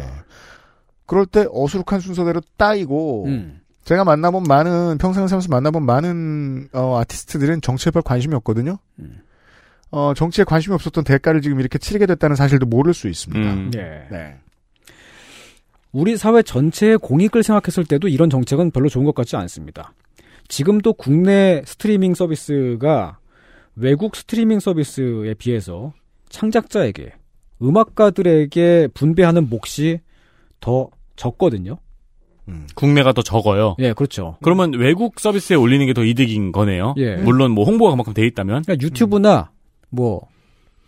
그럴 1.06 1.26
때 1.26 1.46
어수룩한 1.52 2.00
순서대로 2.00 2.42
따이고 2.58 3.26
음. 3.26 3.62
제가 3.84 4.04
만나본 4.04 4.44
많은 4.44 4.98
평생 5.00 5.28
살면서 5.28 5.50
만나본 5.50 5.86
많은 5.86 6.70
어, 6.74 7.00
아티스트들은 7.00 7.62
정치에 7.62 7.92
별 7.92 8.02
관심이 8.02 8.36
없거든요. 8.36 8.78
음. 9.00 9.20
어, 9.92 10.14
정치에 10.16 10.44
관심이 10.46 10.74
없었던 10.76 11.04
대가를 11.04 11.42
지금 11.42 11.60
이렇게 11.60 11.80
치르게 11.80 12.06
됐다는 12.06 12.36
사실도 12.36 12.66
모를 12.66 12.94
수 12.94 13.08
있습니다. 13.08 13.54
음. 13.54 13.72
네. 13.72 14.08
네. 14.12 14.38
우리 15.92 16.18
사회 16.18 16.44
전체의 16.44 17.00
공익을 17.00 17.42
생각했을 17.42 17.86
때도 17.86 18.08
이런 18.08 18.30
정책은 18.30 18.72
별로 18.72 18.90
좋은 18.90 19.06
것 19.06 19.16
같지 19.16 19.36
않습니다. 19.36 19.94
지금도 20.50 20.94
국내 20.94 21.62
스트리밍 21.66 22.14
서비스가 22.16 23.20
외국 23.76 24.16
스트리밍 24.16 24.60
서비스에 24.60 25.34
비해서 25.36 25.94
창작자에게 26.30 27.14
음악가들에게 27.62 28.90
분배하는 28.94 29.50
몫이 29.50 30.00
더 30.60 30.90
적거든요. 31.16 31.78
국내가 32.74 33.14
더 33.14 33.22
적어요. 33.22 33.76
예, 33.78 33.94
그렇죠. 33.94 34.38
그러면 34.42 34.74
외국 34.74 35.20
서비스에 35.20 35.56
올리는 35.56 35.86
게 35.86 35.94
더 35.94 36.04
이득인 36.04 36.52
거네요. 36.52 36.96
예. 36.98 37.16
물론 37.18 37.52
뭐 37.52 37.64
홍보가 37.64 37.92
그만큼 37.92 38.14
돼 38.16 38.26
있다면. 38.26 38.64
그러니까 38.64 38.84
유튜브나 38.84 39.52
뭐 39.90 40.28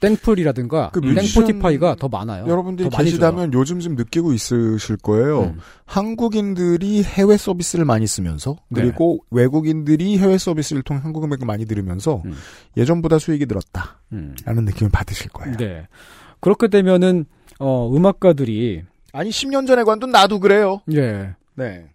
땡플이라든가 0.02 0.90
그 0.92 1.00
땡포티파이가 1.00 1.96
더 1.96 2.10
많아요. 2.10 2.46
여러분들이 2.48 2.90
더. 2.90 2.98
계시다면 2.98 3.54
요즘 3.54 3.80
좀 3.80 3.96
느끼고 3.96 4.34
있으실 4.34 4.98
거예요. 4.98 5.44
음. 5.44 5.60
한국인들이 5.86 7.04
해외 7.04 7.38
서비스를 7.38 7.86
많이 7.86 8.06
쓰면서 8.08 8.58
네. 8.70 8.82
그리고 8.82 9.24
외국인들이 9.32 10.18
해외 10.18 10.38
서비스를 10.38 10.82
통해 10.84 11.00
한국 11.02 11.24
음악을 11.24 11.46
많이 11.46 11.66
들으면서 11.66 12.22
예전보다 12.76 13.20
수익이 13.20 13.46
늘었다. 13.46 14.02
음. 14.12 14.36
라는 14.44 14.66
느낌을 14.66 14.92
받으실 14.92 15.30
거예요. 15.30 15.56
네. 15.58 15.88
그렇게 16.42 16.68
되면은 16.68 17.26
어 17.60 17.90
음악가들이 17.96 18.84
아니 19.14 19.30
10년 19.30 19.68
전에 19.68 19.84
관도 19.84 20.08
나도 20.08 20.40
그래요. 20.40 20.82
예. 20.94 21.36
네. 21.56 21.86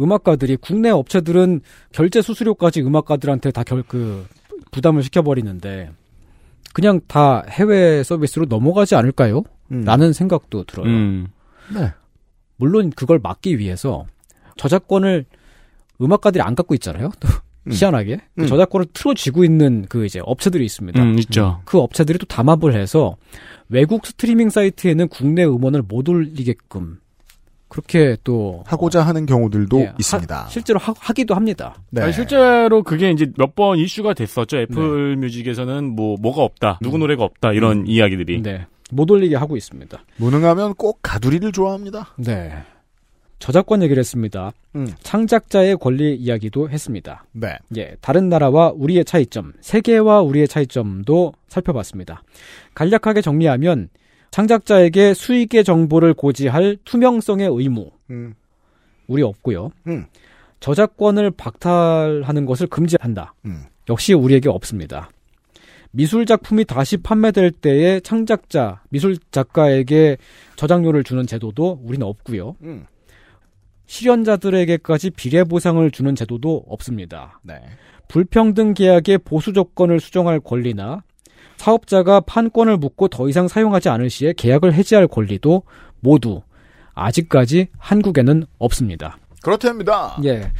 음악가들이 0.00 0.56
국내 0.56 0.90
업체들은 0.90 1.60
결제 1.92 2.22
수수료까지 2.22 2.80
음악가들한테 2.82 3.50
다 3.50 3.62
결 3.64 3.82
그 3.86 4.26
부담을 4.72 5.02
시켜버리는데 5.02 5.90
그냥 6.76 7.00
다 7.08 7.42
해외 7.48 8.02
서비스로 8.02 8.44
넘어가지 8.50 8.96
않을까요? 8.96 9.44
음. 9.72 9.80
라는 9.84 10.12
생각도 10.12 10.64
들어요. 10.64 10.86
음. 10.86 11.28
네. 11.72 11.90
물론 12.56 12.90
그걸 12.90 13.18
막기 13.18 13.58
위해서 13.58 14.04
저작권을 14.58 15.24
음악가들이 16.02 16.42
안 16.42 16.54
갖고 16.54 16.74
있잖아요. 16.74 17.12
또 17.18 17.28
음. 17.62 17.72
희한하게 17.72 18.18
그 18.36 18.42
음. 18.42 18.46
저작권을 18.46 18.88
틀어쥐고 18.92 19.42
있는 19.42 19.86
그 19.88 20.04
이제 20.04 20.20
업체들이 20.22 20.66
있습니다. 20.66 21.02
음, 21.02 21.18
있죠. 21.20 21.62
그 21.64 21.78
업체들이 21.78 22.18
또 22.18 22.26
담합을 22.26 22.74
해서 22.74 23.16
외국 23.70 24.04
스트리밍 24.06 24.50
사이트에는 24.50 25.08
국내 25.08 25.46
음원을 25.46 25.80
못 25.80 26.10
올리게끔 26.10 26.98
그렇게 27.68 28.16
또 28.24 28.62
하고자 28.66 29.02
하는 29.02 29.26
경우들도 29.26 29.80
예, 29.80 29.92
있습니다. 29.98 30.44
하- 30.44 30.48
실제로 30.48 30.78
하, 30.78 30.94
하기도 30.98 31.34
합니다. 31.34 31.74
네. 31.90 32.02
아니, 32.02 32.12
실제로 32.12 32.82
그게 32.82 33.10
이제 33.10 33.32
몇 33.36 33.54
번 33.56 33.78
이슈가 33.78 34.14
됐었죠. 34.14 34.58
애플 34.58 35.16
뮤직에서는 35.16 35.84
뭐 35.96 36.16
뭐가 36.20 36.42
없다, 36.42 36.78
누구 36.82 36.98
노래가 36.98 37.24
없다 37.24 37.52
이런 37.52 37.86
이야기들이. 37.86 38.42
네. 38.42 38.66
못 38.92 39.10
올리게 39.10 39.34
하고 39.34 39.56
있습니다. 39.56 39.98
무능하면 40.18 40.74
꼭 40.74 41.00
가두리를 41.02 41.50
좋아합니다. 41.52 42.14
네. 42.18 42.52
저작권 43.38 43.82
얘기를 43.82 44.00
했습니다. 44.00 44.52
음. 44.76 44.86
창작자의 45.02 45.76
권리 45.78 46.14
이야기도 46.14 46.70
했습니다. 46.70 47.24
네. 47.32 47.56
예, 47.76 47.96
다른 48.00 48.28
나라와 48.28 48.72
우리의 48.74 49.04
차이점, 49.04 49.52
세계와 49.60 50.22
우리의 50.22 50.48
차이점도 50.48 51.32
살펴봤습니다. 51.48 52.22
간략하게 52.74 53.20
정리하면 53.22 53.88
창작자에게 54.36 55.14
수익의 55.14 55.64
정보를 55.64 56.12
고지할 56.12 56.76
투명성의 56.84 57.48
의무 57.50 57.90
음. 58.10 58.34
우리 59.06 59.22
없고요. 59.22 59.70
음. 59.86 60.04
저작권을 60.60 61.30
박탈하는 61.30 62.44
것을 62.44 62.66
금지한다. 62.66 63.32
음. 63.46 63.62
역시 63.88 64.12
우리에게 64.12 64.50
없습니다. 64.50 65.08
미술 65.90 66.26
작품이 66.26 66.66
다시 66.66 66.98
판매될 66.98 67.50
때에 67.50 68.00
창작자, 68.00 68.82
미술 68.90 69.16
작가에게 69.30 70.18
저작료를 70.56 71.02
주는 71.02 71.26
제도도 71.26 71.80
우리는 71.82 72.06
없고요. 72.06 72.56
음. 72.60 72.84
실현자들에게까지 73.86 75.10
비례 75.12 75.44
보상을 75.44 75.90
주는 75.92 76.14
제도도 76.14 76.66
없습니다. 76.68 77.40
네. 77.42 77.54
불평등 78.08 78.74
계약의 78.74 79.18
보수 79.18 79.54
조건을 79.54 79.98
수정할 79.98 80.40
권리나 80.40 81.04
사업자가 81.56 82.20
판권을 82.20 82.76
묻고 82.76 83.08
더 83.08 83.28
이상 83.28 83.48
사용하지 83.48 83.88
않을 83.88 84.10
시에 84.10 84.32
계약을 84.32 84.74
해지할 84.74 85.08
권리도 85.08 85.62
모두 86.00 86.42
아직까지 86.94 87.68
한국에는 87.78 88.44
없습니다. 88.58 89.18
그렇답니다. 89.42 90.18
예. 90.24 90.50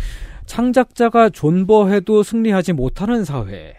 창작자가 0.47 1.31
존버해도 1.31 2.23
승리하지 2.23 2.73
못하는 2.73 3.25
사회. 3.25 3.75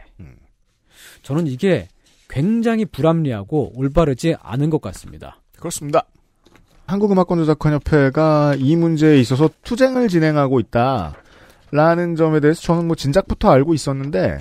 저는 1.24 1.48
이게 1.48 1.88
굉장히 2.30 2.86
불합리하고 2.86 3.74
올바르지 3.76 4.36
않은 4.42 4.70
것 4.70 4.82
같습니다. 4.82 5.42
그렇습니다. 5.58 6.04
한국음악권조작권협회가 6.88 8.56
이 8.58 8.76
문제에 8.76 9.18
있어서 9.20 9.50
투쟁을 9.64 10.08
진행하고 10.08 10.60
있다 10.62 11.16
라는 11.72 12.16
점에 12.16 12.40
대해서 12.40 12.62
저는 12.62 12.88
뭐 12.88 12.96
진작부터 12.96 13.52
알고 13.52 13.74
있었는데 13.74 14.38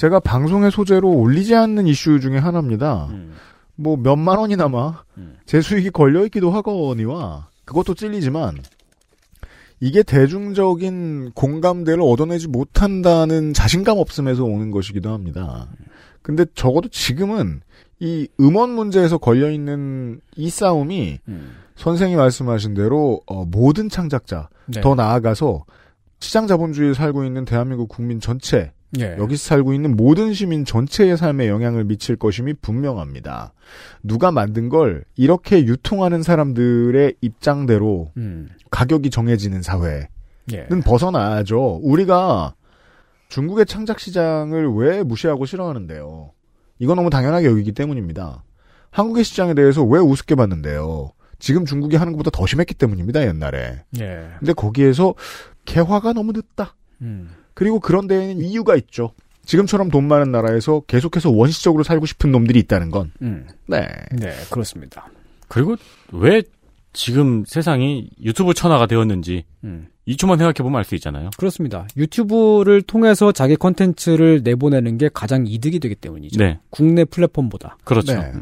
제가 0.00 0.18
방송의 0.18 0.70
소재로 0.70 1.10
올리지 1.10 1.54
않는 1.54 1.86
이슈 1.86 2.20
중에 2.20 2.38
하나입니다. 2.38 3.10
뭐 3.76 3.98
몇만 3.98 4.38
원이나마 4.38 5.04
제 5.44 5.60
수익이 5.60 5.90
걸려 5.90 6.24
있기도 6.24 6.50
하거니와 6.50 7.48
그것도 7.66 7.92
찔리지만 7.92 8.56
이게 9.78 10.02
대중적인 10.02 11.32
공감대를 11.34 12.00
얻어내지 12.02 12.48
못한다는 12.48 13.52
자신감 13.52 13.98
없음에서 13.98 14.42
오는 14.42 14.70
것이기도 14.70 15.10
합니다. 15.10 15.68
근데 16.22 16.46
적어도 16.54 16.88
지금은 16.88 17.60
이 17.98 18.26
음원 18.40 18.70
문제에서 18.70 19.18
걸려 19.18 19.50
있는 19.50 20.22
이 20.34 20.48
싸움이 20.48 21.18
선생이 21.76 22.16
말씀하신 22.16 22.72
대로 22.72 23.20
어, 23.26 23.44
모든 23.44 23.90
창작자 23.90 24.48
네. 24.64 24.80
더 24.80 24.94
나아가서 24.94 25.66
시장 26.20 26.46
자본주의에 26.46 26.94
살고 26.94 27.24
있는 27.24 27.44
대한민국 27.44 27.90
국민 27.90 28.18
전체 28.18 28.72
예. 28.98 29.16
여기서 29.18 29.48
살고 29.48 29.72
있는 29.72 29.96
모든 29.96 30.32
시민 30.34 30.64
전체의 30.64 31.16
삶에 31.16 31.48
영향을 31.48 31.84
미칠 31.84 32.16
것임이 32.16 32.54
분명합니다. 32.54 33.52
누가 34.02 34.32
만든 34.32 34.68
걸 34.68 35.04
이렇게 35.16 35.64
유통하는 35.64 36.22
사람들의 36.22 37.14
입장대로 37.20 38.10
음. 38.16 38.48
가격이 38.70 39.10
정해지는 39.10 39.62
사회는 39.62 40.06
예. 40.52 40.66
벗어나야죠. 40.84 41.80
우리가 41.82 42.54
중국의 43.28 43.66
창작 43.66 44.00
시장을 44.00 44.72
왜 44.74 45.02
무시하고 45.04 45.46
싫어하는데요? 45.46 46.32
이건 46.80 46.96
너무 46.96 47.10
당연하게 47.10 47.46
여기기 47.46 47.72
때문입니다. 47.72 48.42
한국의 48.90 49.22
시장에 49.22 49.54
대해서 49.54 49.84
왜 49.84 50.00
우습게 50.00 50.34
봤는데요? 50.34 51.12
지금 51.38 51.64
중국이 51.64 51.96
하는 51.96 52.12
것보다 52.12 52.30
더 52.30 52.46
심했기 52.46 52.74
때문입니다, 52.74 53.26
옛날에. 53.26 53.84
예. 54.00 54.28
근데 54.38 54.52
거기에서 54.52 55.14
개화가 55.64 56.12
너무 56.12 56.32
늦다. 56.32 56.74
음. 57.02 57.30
그리고 57.60 57.78
그런 57.78 58.06
데에는 58.06 58.40
이유가 58.40 58.74
있죠. 58.76 59.12
지금처럼 59.44 59.90
돈 59.90 60.08
많은 60.08 60.32
나라에서 60.32 60.80
계속해서 60.86 61.30
원시적으로 61.30 61.84
살고 61.84 62.06
싶은 62.06 62.32
놈들이 62.32 62.58
있다는 62.60 62.90
건. 62.90 63.12
음. 63.20 63.46
네. 63.66 63.86
네, 64.12 64.32
그렇습니다. 64.50 65.10
그리고 65.46 65.76
왜 66.10 66.42
지금 66.94 67.44
세상이 67.46 68.08
유튜브 68.22 68.54
천하가 68.54 68.86
되었는지 68.86 69.44
음. 69.64 69.88
2초만 70.08 70.38
생각해보면 70.38 70.78
알 70.78 70.84
수 70.86 70.94
있잖아요. 70.94 71.28
그렇습니다. 71.36 71.86
유튜브를 71.98 72.80
통해서 72.80 73.30
자기 73.30 73.56
컨텐츠를 73.56 74.40
내보내는 74.42 74.96
게 74.96 75.10
가장 75.12 75.46
이득이 75.46 75.80
되기 75.80 75.94
때문이죠. 75.96 76.38
네. 76.38 76.60
국내 76.70 77.04
플랫폼보다. 77.04 77.76
그렇죠. 77.84 78.14
네. 78.14 78.32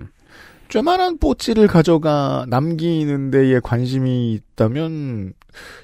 쬐만한 0.69 1.19
뽀찌를 1.19 1.67
가져가 1.67 2.47
남기는 2.49 3.33
데에 3.33 3.59
관심이 3.65 4.35
있다면 4.35 5.33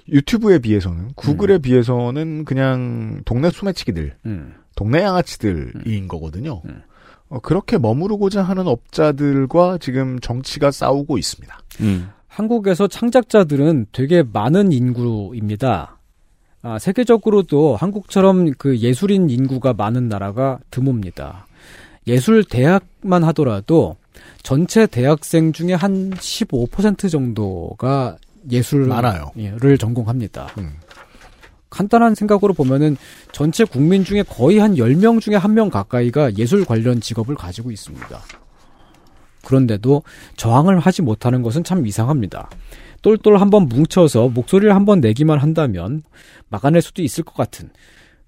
유튜브에 0.08 0.58
비해서는 0.58 1.12
구글에 1.14 1.58
비해서는 1.58 2.44
그냥 2.44 3.22
동네 3.24 3.50
소매치기들, 3.50 4.16
음. 4.26 4.54
동네 4.76 5.02
양아치들인 5.02 6.08
거거든요. 6.08 6.62
어, 7.28 7.38
그렇게 7.40 7.78
머무르고자 7.78 8.42
하는 8.42 8.66
업자들과 8.66 9.78
지금 9.78 10.18
정치가 10.20 10.70
싸우고 10.70 11.18
있습니다. 11.18 11.58
음. 11.80 12.10
한국에서 12.28 12.88
창작자들은 12.88 13.86
되게 13.92 14.22
많은 14.22 14.72
인구입니다. 14.72 15.98
아, 16.62 16.78
세계적으로도 16.78 17.76
한국처럼 17.76 18.52
그 18.58 18.78
예술인 18.78 19.30
인구가 19.30 19.72
많은 19.72 20.08
나라가 20.08 20.58
드뭅니다. 20.70 21.44
예술 22.06 22.44
대학만 22.44 23.22
하더라도 23.24 23.96
전체 24.42 24.86
대학생 24.86 25.52
중에 25.52 25.74
한 25.74 26.10
15% 26.10 27.10
정도가 27.10 28.16
예술을 28.50 28.86
많아요. 28.86 29.30
를 29.60 29.78
전공합니다. 29.78 30.48
음. 30.58 30.74
간단한 31.70 32.14
생각으로 32.14 32.54
보면은 32.54 32.96
전체 33.32 33.64
국민 33.64 34.04
중에 34.04 34.22
거의 34.22 34.58
한 34.58 34.74
10명 34.76 35.20
중에 35.20 35.34
한 35.34 35.54
명 35.54 35.70
가까이가 35.70 36.36
예술 36.36 36.64
관련 36.64 37.00
직업을 37.00 37.34
가지고 37.34 37.70
있습니다. 37.72 38.20
그런데도 39.44 40.02
저항을 40.36 40.78
하지 40.78 41.02
못하는 41.02 41.42
것은 41.42 41.64
참 41.64 41.86
이상합니다. 41.86 42.48
똘똘 43.02 43.36
한번 43.38 43.68
뭉쳐서 43.68 44.28
목소리를 44.28 44.74
한번 44.74 45.00
내기만 45.00 45.38
한다면 45.38 46.02
막아낼 46.48 46.80
수도 46.80 47.02
있을 47.02 47.24
것 47.24 47.34
같은 47.34 47.70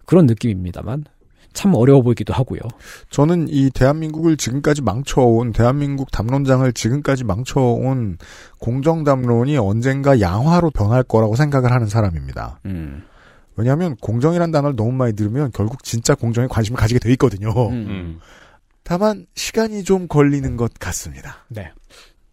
그런 0.05 0.27
느낌입니다만 0.27 1.05
참 1.57 1.75
어려워 1.75 2.03
보이기도 2.03 2.35
하고요. 2.35 2.61
저는 3.11 3.47
이 3.49 3.71
대한민국을 3.71 4.37
지금까지 4.37 4.83
망쳐온 4.83 5.53
대한민국 5.53 6.11
담론장을 6.13 6.71
지금까지 6.75 7.25
망쳐온 7.25 8.19
공정 8.59 9.03
담론이 9.03 9.57
언젠가 9.57 10.21
양화로 10.21 10.71
변할 10.71 11.03
거라고 11.03 11.35
생각을 11.35 11.73
하는 11.73 11.89
사람입니다. 11.89 12.61
음. 12.67 13.03
왜냐하면 13.57 13.97
공정이란 13.97 14.51
단어를 14.51 14.77
너무 14.77 14.93
많이 14.93 15.15
들으면 15.15 15.51
결국 15.53 15.83
진짜 15.83 16.15
공정에 16.15 16.47
관심을 16.47 16.79
가지게 16.79 17.01
돼 17.01 17.11
있거든요. 17.13 17.51
음. 17.71 18.21
다만 18.83 19.27
시간이 19.35 19.83
좀 19.83 20.09
걸리는 20.09 20.57
것 20.59 20.75
같습니다. 20.79 21.39
네. 21.49 21.73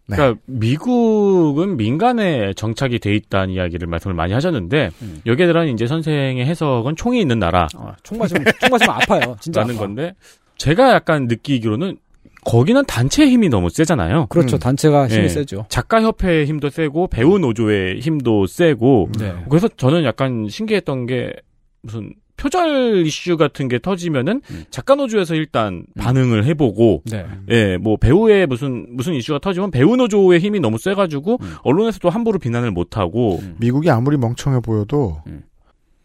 네. 0.06 0.16
그러니까 0.16 0.40
미국은 0.46 1.76
민간에 1.76 2.52
정착이 2.54 2.98
돼 2.98 3.14
있다는 3.14 3.54
이야기를 3.54 3.88
말씀을 3.88 4.14
많이 4.14 4.32
하셨는데 4.34 4.90
음. 5.02 5.20
여기에 5.24 5.46
대한 5.52 5.68
이제 5.68 5.86
선생의 5.86 6.44
해석은 6.44 6.96
총이 6.96 7.20
있는 7.20 7.38
나라. 7.38 7.68
총 8.02 8.18
맞으면 8.18 8.44
총 8.60 8.70
맞으면 8.70 8.90
아파요. 8.96 9.36
진짜 9.40 9.60
라는 9.60 9.74
아파. 9.76 9.86
건데 9.86 10.14
제가 10.58 10.92
약간 10.92 11.26
느끼기로는 11.26 11.96
거기는 12.44 12.84
단체 12.84 13.26
힘이 13.26 13.48
너무 13.48 13.70
세잖아요. 13.70 14.26
그렇죠. 14.26 14.58
단체가 14.58 15.08
힘이 15.08 15.24
예. 15.24 15.28
세죠. 15.28 15.64
작가 15.70 16.02
협회의 16.02 16.44
힘도 16.44 16.68
세고 16.68 17.06
배우 17.08 17.38
노조의 17.38 18.00
힘도 18.00 18.46
세고 18.46 19.08
네. 19.18 19.34
그래서 19.48 19.68
저는 19.68 20.04
약간 20.04 20.48
신기했던 20.50 21.06
게 21.06 21.32
무슨 21.80 22.12
표절 22.36 23.06
이슈 23.06 23.36
같은 23.36 23.68
게 23.68 23.78
터지면은 23.78 24.42
작가 24.70 24.94
노조에서 24.94 25.34
일단 25.34 25.84
반응을 25.98 26.44
해보고 26.46 27.02
네. 27.06 27.26
예, 27.50 27.76
뭐 27.76 27.96
배우의 27.96 28.46
무슨 28.46 28.86
무슨 28.90 29.14
이슈가 29.14 29.38
터지면 29.38 29.70
배우 29.70 29.96
노조의 29.96 30.40
힘이 30.40 30.60
너무 30.60 30.78
세 30.78 30.94
가지고 30.94 31.38
음. 31.40 31.54
언론에서도 31.62 32.08
함부로 32.10 32.38
비난을 32.38 32.70
못 32.70 32.96
하고 32.96 33.40
미국이 33.58 33.90
아무리 33.90 34.16
멍청해 34.16 34.60
보여도 34.60 35.22
음. 35.26 35.42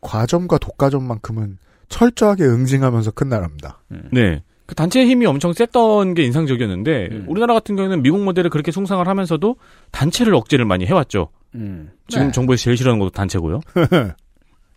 과점과 0.01 0.57
독과점만큼은 0.59 1.57
철저하게 1.89 2.43
응징하면서 2.43 3.11
큰 3.11 3.29
나라입니다. 3.29 3.81
네. 4.11 4.43
그 4.65 4.75
단체 4.75 5.03
힘이 5.03 5.25
엄청 5.25 5.51
셌던 5.51 6.13
게 6.13 6.23
인상적이었는데 6.23 7.23
우리나라 7.27 7.55
같은 7.55 7.75
경우에는 7.75 8.03
미국 8.03 8.23
모델을 8.23 8.51
그렇게 8.51 8.71
숭상을 8.71 9.05
하면서도 9.07 9.55
단체를 9.91 10.35
억제를 10.35 10.65
많이 10.65 10.85
해왔죠. 10.85 11.29
음. 11.55 11.89
지금 12.07 12.27
네. 12.27 12.31
정부에서 12.31 12.65
제일 12.65 12.77
싫어하는 12.77 12.99
것도 12.99 13.09
단체고요. 13.09 13.61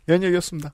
이런 0.09 0.23
얘기였습니다. 0.23 0.73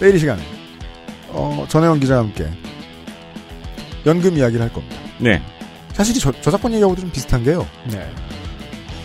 내일 0.00 0.14
이 0.14 0.18
시간에 0.18 0.42
어, 1.28 1.66
전혜원 1.68 2.00
기자와 2.00 2.20
함께 2.20 2.48
연금 4.06 4.36
이야기를 4.36 4.62
할 4.62 4.72
겁니다. 4.72 4.96
네. 5.18 5.42
사실 5.92 6.16
이 6.16 6.20
저, 6.20 6.32
저작권 6.40 6.72
얘기하고도 6.72 7.00
좀 7.02 7.10
비슷한 7.10 7.42
게요. 7.42 7.66
네. 7.90 8.08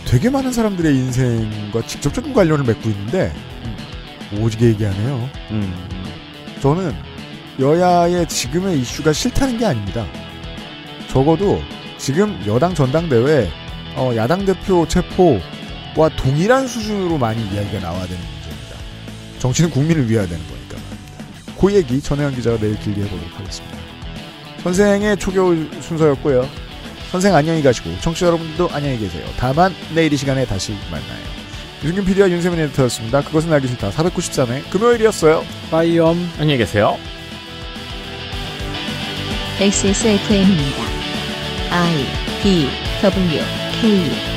되게 0.05 0.29
많은 0.29 0.53
사람들의 0.53 0.95
인생과 0.95 1.85
직접적인 1.87 2.33
관련을 2.33 2.65
맺고 2.65 2.89
있는데 2.89 3.33
오지게 4.39 4.67
얘기하네요. 4.67 5.29
음. 5.51 5.73
저는 6.61 6.93
여야의 7.59 8.27
지금의 8.27 8.79
이슈가 8.79 9.13
싫다는 9.13 9.57
게 9.57 9.65
아닙니다. 9.65 10.05
적어도 11.09 11.61
지금 11.97 12.39
여당 12.47 12.73
전당대회 12.73 13.49
어, 13.95 14.11
야당 14.15 14.45
대표 14.45 14.87
체포와 14.87 16.09
동일한 16.17 16.67
수준으로 16.67 17.17
많이 17.17 17.41
이야기가 17.43 17.79
나와야 17.79 18.05
되는 18.05 18.21
문제입니다. 18.21 18.75
정치는 19.39 19.69
국민을 19.69 20.09
위해야 20.09 20.25
되는 20.25 20.41
말입니다. 20.43 20.62
그 21.63 21.73
얘기 21.73 22.01
전혜연 22.01 22.35
기자가 22.35 22.57
내일 22.57 22.77
길게 22.77 23.03
해보도록 23.03 23.39
하겠습니다. 23.39 23.77
선생의 24.63 25.15
초겨울 25.15 25.69
순서였고요. 25.81 26.45
선생 27.09 27.33
안녕히 27.33 27.63
가시고 27.63 27.89
청취자 28.01 28.25
여러분들도 28.27 28.69
안녕히 28.73 28.99
계세요. 28.99 29.25
다만 29.37 29.73
내일 29.95 30.11
이 30.11 30.17
시간에 30.17 30.45
다시 30.45 30.73
만나요. 30.91 31.23
유승균 31.81 32.03
PD와 32.03 32.29
윤세민 32.29 32.59
에디터였습니다. 32.59 33.21
그것은 33.21 33.53
알기 33.53 33.69
싫다. 33.69 33.91
493회 33.91 34.69
금요일이었어요. 34.71 35.45
빠이엄. 35.71 36.29
안녕히 36.37 36.57
계세요. 36.57 36.97
XSFM입니다. 39.61 40.83
I 41.71 42.05
D 42.43 42.67
W 43.01 43.41
K 43.79 44.32